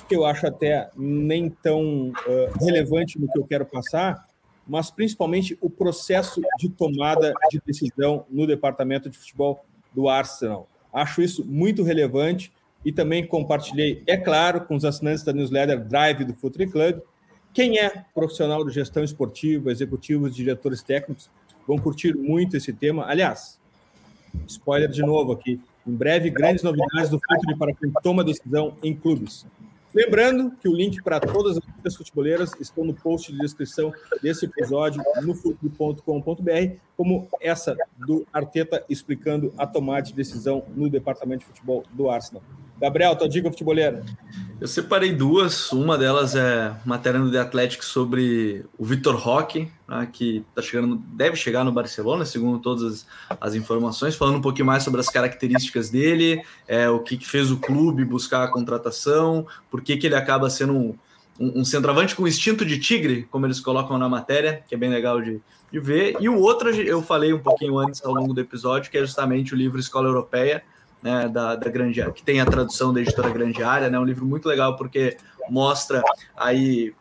que 0.06 0.14
eu 0.14 0.26
acho 0.26 0.46
até 0.46 0.90
nem 0.94 1.48
tão 1.48 2.10
uh, 2.10 2.58
relevante 2.60 3.18
no 3.18 3.32
que 3.32 3.38
eu 3.38 3.44
quero 3.44 3.64
passar, 3.64 4.30
mas 4.66 4.90
principalmente 4.90 5.56
o 5.60 5.68
processo 5.68 6.40
de 6.58 6.68
tomada 6.68 7.34
de 7.50 7.60
decisão 7.64 8.24
no 8.30 8.46
departamento 8.46 9.10
de 9.10 9.18
futebol 9.18 9.64
do 9.92 10.08
Arsenal. 10.08 10.68
Acho 10.92 11.22
isso 11.22 11.44
muito 11.44 11.82
relevante 11.82 12.52
e 12.84 12.92
também 12.92 13.26
compartilhei, 13.26 14.02
é 14.06 14.16
claro, 14.16 14.62
com 14.62 14.74
os 14.74 14.84
assinantes 14.84 15.22
da 15.22 15.32
newsletter 15.32 15.84
Drive 15.84 16.24
do 16.24 16.34
Futuri 16.34 16.66
Club. 16.66 17.00
Quem 17.52 17.78
é 17.78 18.04
profissional 18.14 18.64
de 18.64 18.72
gestão 18.72 19.04
esportiva, 19.04 19.70
executivos, 19.70 20.34
diretores 20.34 20.82
técnicos, 20.82 21.30
vão 21.66 21.78
curtir 21.78 22.16
muito 22.16 22.56
esse 22.56 22.72
tema. 22.72 23.04
Aliás, 23.06 23.60
spoiler 24.46 24.88
de 24.88 25.02
novo 25.02 25.32
aqui, 25.32 25.60
em 25.86 25.92
breve, 25.92 26.30
grandes 26.30 26.62
novidades 26.62 27.10
do 27.10 27.20
Futuri 27.20 27.56
para 27.58 27.74
quem 27.74 27.92
toma 28.02 28.24
decisão 28.24 28.76
em 28.82 28.94
clubes. 28.94 29.46
Lembrando 29.94 30.50
que 30.52 30.68
o 30.68 30.74
link 30.74 31.02
para 31.02 31.20
todas 31.20 31.58
as 31.58 31.64
dicas 31.64 31.96
futeboleiras 31.96 32.52
estão 32.58 32.84
no 32.84 32.94
post 32.94 33.30
de 33.30 33.38
descrição 33.38 33.92
desse 34.22 34.46
episódio 34.46 35.02
no 35.22 35.34
futebol.com.br, 35.34 36.76
como 36.96 37.28
essa 37.40 37.76
do 37.98 38.26
Arteta 38.32 38.84
explicando 38.88 39.52
a 39.58 39.66
tomada 39.66 40.02
de 40.02 40.14
decisão 40.14 40.64
no 40.74 40.88
departamento 40.88 41.40
de 41.40 41.46
futebol 41.46 41.84
do 41.92 42.08
Arsenal. 42.08 42.42
Gabriel, 42.82 43.14
tua 43.14 43.28
dica 43.28 43.48
futeboleira. 43.48 44.04
Eu 44.60 44.66
separei 44.66 45.12
duas. 45.12 45.70
Uma 45.70 45.96
delas 45.96 46.34
é 46.34 46.74
matéria 46.84 47.20
no 47.20 47.30
The 47.30 47.38
Athletic 47.38 47.80
sobre 47.84 48.66
o 48.76 48.84
Vitor 48.84 49.14
Roque, 49.14 49.70
né, 49.86 50.08
que 50.12 50.44
tá 50.52 50.60
chegando, 50.60 50.96
deve 51.12 51.36
chegar 51.36 51.62
no 51.62 51.70
Barcelona, 51.70 52.24
segundo 52.24 52.58
todas 52.58 52.82
as, 52.82 53.06
as, 53.40 53.54
informações, 53.54 54.16
falando 54.16 54.38
um 54.38 54.40
pouquinho 54.40 54.66
mais 54.66 54.82
sobre 54.82 55.00
as 55.00 55.08
características 55.08 55.90
dele, 55.90 56.42
é, 56.66 56.90
o 56.90 56.98
que, 56.98 57.16
que 57.16 57.28
fez 57.28 57.52
o 57.52 57.58
clube 57.58 58.04
buscar 58.04 58.42
a 58.42 58.48
contratação, 58.48 59.46
por 59.70 59.80
que, 59.80 59.96
que 59.96 60.08
ele 60.08 60.16
acaba 60.16 60.50
sendo 60.50 60.72
um, 60.72 60.94
um, 61.38 61.60
um, 61.60 61.64
centroavante 61.64 62.16
com 62.16 62.26
instinto 62.26 62.66
de 62.66 62.80
tigre, 62.80 63.28
como 63.30 63.46
eles 63.46 63.60
colocam 63.60 63.96
na 63.96 64.08
matéria, 64.08 64.64
que 64.68 64.74
é 64.74 64.78
bem 64.78 64.90
legal 64.90 65.22
de, 65.22 65.40
de 65.70 65.78
ver. 65.78 66.16
E 66.18 66.28
o 66.28 66.36
outro 66.36 66.70
eu 66.70 67.00
falei 67.00 67.32
um 67.32 67.38
pouquinho 67.38 67.78
antes 67.78 68.04
ao 68.04 68.12
longo 68.12 68.34
do 68.34 68.40
episódio, 68.40 68.90
que 68.90 68.98
é 68.98 69.00
justamente 69.02 69.54
o 69.54 69.56
livro 69.56 69.78
Escola 69.78 70.08
Europeia 70.08 70.64
né, 71.02 71.28
da, 71.28 71.56
da 71.56 71.70
Grande 71.70 72.00
Área, 72.00 72.12
que 72.12 72.22
tem 72.22 72.40
a 72.40 72.46
tradução 72.46 72.92
da 72.92 73.00
editora 73.00 73.30
Grande 73.30 73.62
Área, 73.62 73.90
né, 73.90 73.98
um 73.98 74.04
livro 74.04 74.24
muito 74.24 74.48
legal 74.48 74.76
porque 74.76 75.16
mostra 75.50 76.02
aí 76.36 76.94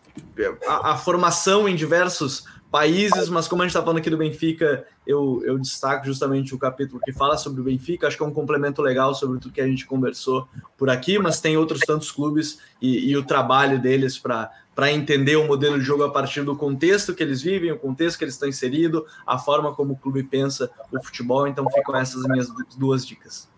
a, 0.68 0.92
a 0.92 0.98
formação 0.98 1.68
em 1.68 1.76
diversos 1.76 2.46
países, 2.72 3.28
mas 3.28 3.50
como 3.50 3.62
a 3.62 3.66
gente 3.66 3.72
está 3.72 3.82
falando 3.82 3.98
aqui 3.98 4.10
do 4.10 4.18
Benfica, 4.18 4.88
eu, 5.06 5.42
eu 5.44 5.60
destaco 5.60 6.06
justamente 6.06 6.56
o 6.56 6.58
capítulo 6.58 7.02
que 7.04 7.12
fala 7.12 7.38
sobre 7.38 7.60
o 7.60 7.64
Benfica, 7.66 8.08
acho 8.08 8.16
que 8.16 8.24
é 8.24 8.26
um 8.26 8.34
complemento 8.34 8.82
legal 8.82 9.14
sobre 9.14 9.40
tudo 9.40 9.52
que 9.52 9.60
a 9.60 9.68
gente 9.68 9.86
conversou 9.86 10.48
por 10.78 10.90
aqui, 10.90 11.20
mas 11.20 11.42
tem 11.42 11.58
outros 11.58 11.82
tantos 11.82 12.10
clubes 12.12 12.60
e, 12.82 13.12
e 13.12 13.18
o 13.18 13.24
trabalho 13.24 13.78
deles 13.78 14.18
para 14.18 14.92
entender 14.92 15.36
o 15.36 15.46
modelo 15.46 15.78
de 15.78 15.84
jogo 15.84 16.04
a 16.06 16.12
partir 16.12 16.44
do 16.44 16.56
contexto 16.56 17.14
que 17.14 17.22
eles 17.22 17.42
vivem, 17.42 17.74
o 17.74 17.78
contexto 17.78 18.18
que 18.18 18.24
eles 18.24 18.36
estão 18.36 18.48
inseridos, 18.48 19.04
a 19.28 19.38
forma 19.38 19.76
como 19.76 19.94
o 19.94 19.98
clube 19.98 20.24
pensa 20.24 20.72
o 20.90 21.04
futebol, 21.04 21.48
então 21.48 21.66
ficam 21.70 21.98
essas 21.98 22.24
minhas 22.24 22.48
duas 22.78 23.06
dicas. 23.06 23.51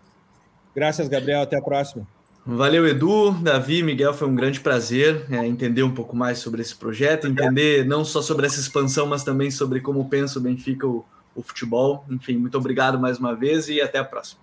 Graças, 0.74 1.08
Gabriel. 1.08 1.42
Até 1.42 1.56
a 1.56 1.62
próxima. 1.62 2.06
Valeu, 2.46 2.86
Edu, 2.86 3.32
Davi, 3.32 3.82
Miguel, 3.82 4.12
foi 4.12 4.28
um 4.28 4.34
grande 4.34 4.60
prazer 4.60 5.24
é, 5.30 5.46
entender 5.46 5.82
um 5.82 5.94
pouco 5.94 6.14
mais 6.14 6.38
sobre 6.40 6.60
esse 6.60 6.74
projeto, 6.74 7.26
entender 7.26 7.86
não 7.86 8.04
só 8.04 8.20
sobre 8.20 8.44
essa 8.44 8.60
expansão, 8.60 9.06
mas 9.06 9.24
também 9.24 9.50
sobre 9.50 9.80
como 9.80 10.06
pensa 10.10 10.38
o 10.38 10.42
Benfica 10.42 10.86
o, 10.86 11.02
o 11.34 11.42
futebol. 11.42 12.04
Enfim, 12.10 12.36
muito 12.36 12.58
obrigado 12.58 12.98
mais 12.98 13.18
uma 13.18 13.34
vez 13.34 13.68
e 13.68 13.80
até 13.80 13.98
a 13.98 14.04
próxima. 14.04 14.42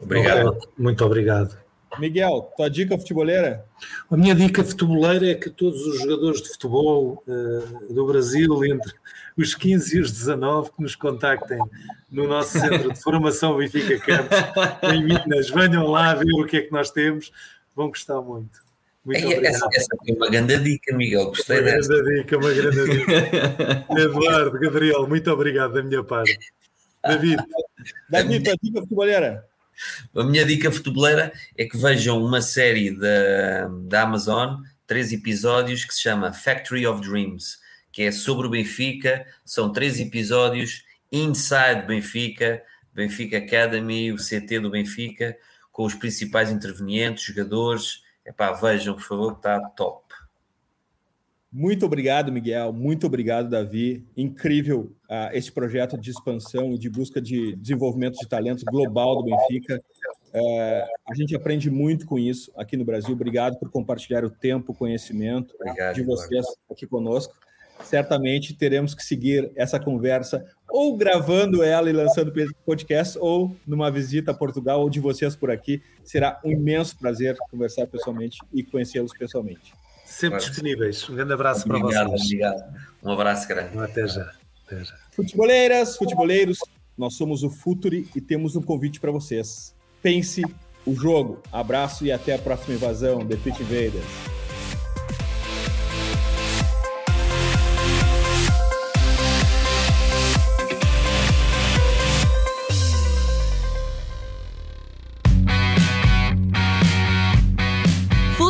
Obrigado. 0.00 0.56
Muito 0.78 1.04
obrigado. 1.04 1.58
Miguel, 1.98 2.52
tua 2.56 2.70
dica 2.70 2.96
futeboleira? 2.96 3.64
A 4.08 4.16
minha 4.16 4.34
dica 4.34 4.62
futeboleira 4.62 5.32
é 5.32 5.34
que 5.34 5.50
todos 5.50 5.84
os 5.84 5.98
jogadores 5.98 6.42
de 6.42 6.50
futebol 6.50 7.20
uh, 7.26 7.92
do 7.92 8.06
Brasil, 8.06 8.64
entre 8.64 8.92
os 9.40 9.54
15 9.54 9.96
e 9.96 10.00
os 10.00 10.12
19, 10.12 10.70
que 10.72 10.82
nos 10.82 10.96
contactem 10.96 11.58
no 12.10 12.26
nosso 12.26 12.58
centro 12.58 12.92
de 12.92 13.00
formação 13.00 13.56
Benfica 13.56 13.98
Campos, 13.98 14.38
em 14.92 15.04
Minas, 15.04 15.50
venham 15.50 15.86
lá 15.86 16.14
ver 16.14 16.32
o 16.32 16.46
que 16.46 16.58
é 16.58 16.60
que 16.62 16.72
nós 16.72 16.90
temos, 16.90 17.32
vão 17.74 17.88
gostar 17.88 18.20
muito. 18.20 18.60
Muito 19.04 19.18
é, 19.18 19.46
essa, 19.46 19.66
essa, 19.72 19.88
foi 19.96 20.14
uma 20.14 20.28
grande 20.30 20.58
dica, 20.58 20.94
Miguel. 20.94 21.26
Gostei 21.26 21.60
uma 21.60 21.70
dessa. 21.70 21.88
grande 21.88 22.20
dica, 22.20 22.36
uma 22.38 22.52
grande 22.52 22.90
dica. 22.90 23.86
Eduardo, 23.98 24.58
Gabriel, 24.58 25.08
muito 25.08 25.30
obrigado 25.30 25.72
da 25.72 25.82
minha 25.82 26.04
parte. 26.04 26.38
David. 27.02 27.42
David, 28.10 28.44
tua 28.44 28.56
dica 28.62 28.80
futeboleira? 28.80 29.44
A 30.14 30.24
minha 30.24 30.44
dica 30.44 30.70
futeboleira 30.70 31.32
é 31.56 31.64
que 31.64 31.78
vejam 31.78 32.22
uma 32.22 32.42
série 32.42 32.90
da, 32.90 33.68
da 33.84 34.02
Amazon, 34.02 34.60
três 34.86 35.12
episódios, 35.12 35.84
que 35.84 35.94
se 35.94 36.02
chama 36.02 36.32
Factory 36.32 36.86
of 36.86 37.00
Dreams, 37.00 37.58
que 37.92 38.02
é 38.02 38.12
sobre 38.12 38.46
o 38.46 38.50
Benfica. 38.50 39.26
São 39.44 39.72
três 39.72 39.98
episódios 40.00 40.84
inside 41.10 41.86
Benfica, 41.86 42.62
Benfica 42.94 43.38
Academy, 43.38 44.12
o 44.12 44.16
CT 44.16 44.60
do 44.60 44.70
Benfica, 44.70 45.36
com 45.72 45.84
os 45.84 45.94
principais 45.94 46.50
intervenientes, 46.50 47.24
jogadores. 47.24 48.02
Epá, 48.24 48.52
vejam, 48.52 48.94
por 48.94 49.02
favor, 49.02 49.32
que 49.32 49.38
está 49.38 49.60
top. 49.70 50.10
Muito 51.52 51.84
obrigado, 51.84 52.30
Miguel. 52.30 52.72
Muito 52.72 53.06
obrigado, 53.08 53.50
Davi. 53.50 54.06
Incrível 54.16 54.92
uh, 55.10 55.32
esse 55.32 55.50
projeto 55.50 55.98
de 55.98 56.10
expansão 56.10 56.72
e 56.74 56.78
de 56.78 56.88
busca 56.88 57.20
de 57.20 57.56
desenvolvimento 57.56 58.18
de 58.18 58.28
talento 58.28 58.64
global 58.66 59.16
do 59.16 59.24
Benfica. 59.24 59.82
Uh, 60.32 60.86
a 61.08 61.14
gente 61.14 61.34
aprende 61.34 61.68
muito 61.68 62.06
com 62.06 62.20
isso 62.20 62.52
aqui 62.56 62.76
no 62.76 62.84
Brasil. 62.84 63.12
Obrigado 63.12 63.58
por 63.58 63.68
compartilhar 63.68 64.24
o 64.24 64.30
tempo, 64.30 64.70
o 64.70 64.74
conhecimento 64.74 65.56
obrigado, 65.56 65.96
de 65.96 66.02
vocês 66.02 66.46
aqui 66.70 66.86
conosco. 66.86 67.34
Certamente 67.84 68.54
teremos 68.54 68.94
que 68.94 69.02
seguir 69.02 69.50
essa 69.56 69.80
conversa 69.80 70.44
ou 70.68 70.96
gravando 70.96 71.62
ela 71.62 71.90
e 71.90 71.92
lançando 71.92 72.32
podcast 72.64 73.18
ou 73.18 73.56
numa 73.66 73.90
visita 73.90 74.30
a 74.30 74.34
Portugal 74.34 74.80
ou 74.80 74.90
de 74.90 75.00
vocês 75.00 75.34
por 75.34 75.50
aqui. 75.50 75.82
Será 76.04 76.40
um 76.44 76.50
imenso 76.50 76.96
prazer 76.96 77.36
conversar 77.50 77.86
pessoalmente 77.86 78.38
e 78.52 78.62
conhecê-los 78.62 79.12
pessoalmente. 79.16 79.72
Sempre 80.04 80.38
disponíveis. 80.40 81.08
Um 81.08 81.14
grande 81.14 81.32
abraço 81.32 81.64
obrigado, 81.66 81.92
para 81.92 82.04
vocês. 82.04 82.24
Obrigado. 82.24 82.74
Um 83.02 83.10
abraço 83.12 83.48
grande. 83.48 83.78
Até 83.78 84.08
já. 84.08 84.32
Até 84.66 84.84
já. 84.84 84.94
Futeboleiras, 85.12 85.96
futeboleiros, 85.96 86.58
nós 86.96 87.14
somos 87.14 87.42
o 87.42 87.50
Futuri 87.50 88.08
e 88.14 88.20
temos 88.20 88.56
um 88.56 88.62
convite 88.62 89.00
para 89.00 89.10
vocês. 89.10 89.74
Pense 90.02 90.42
o 90.84 90.94
jogo. 90.94 91.40
Abraço 91.52 92.04
e 92.04 92.12
até 92.12 92.34
a 92.34 92.38
próxima 92.38 92.74
invasão. 92.74 93.26
The 93.26 93.36
Pit 93.36 93.62
Invaders. 93.62 94.39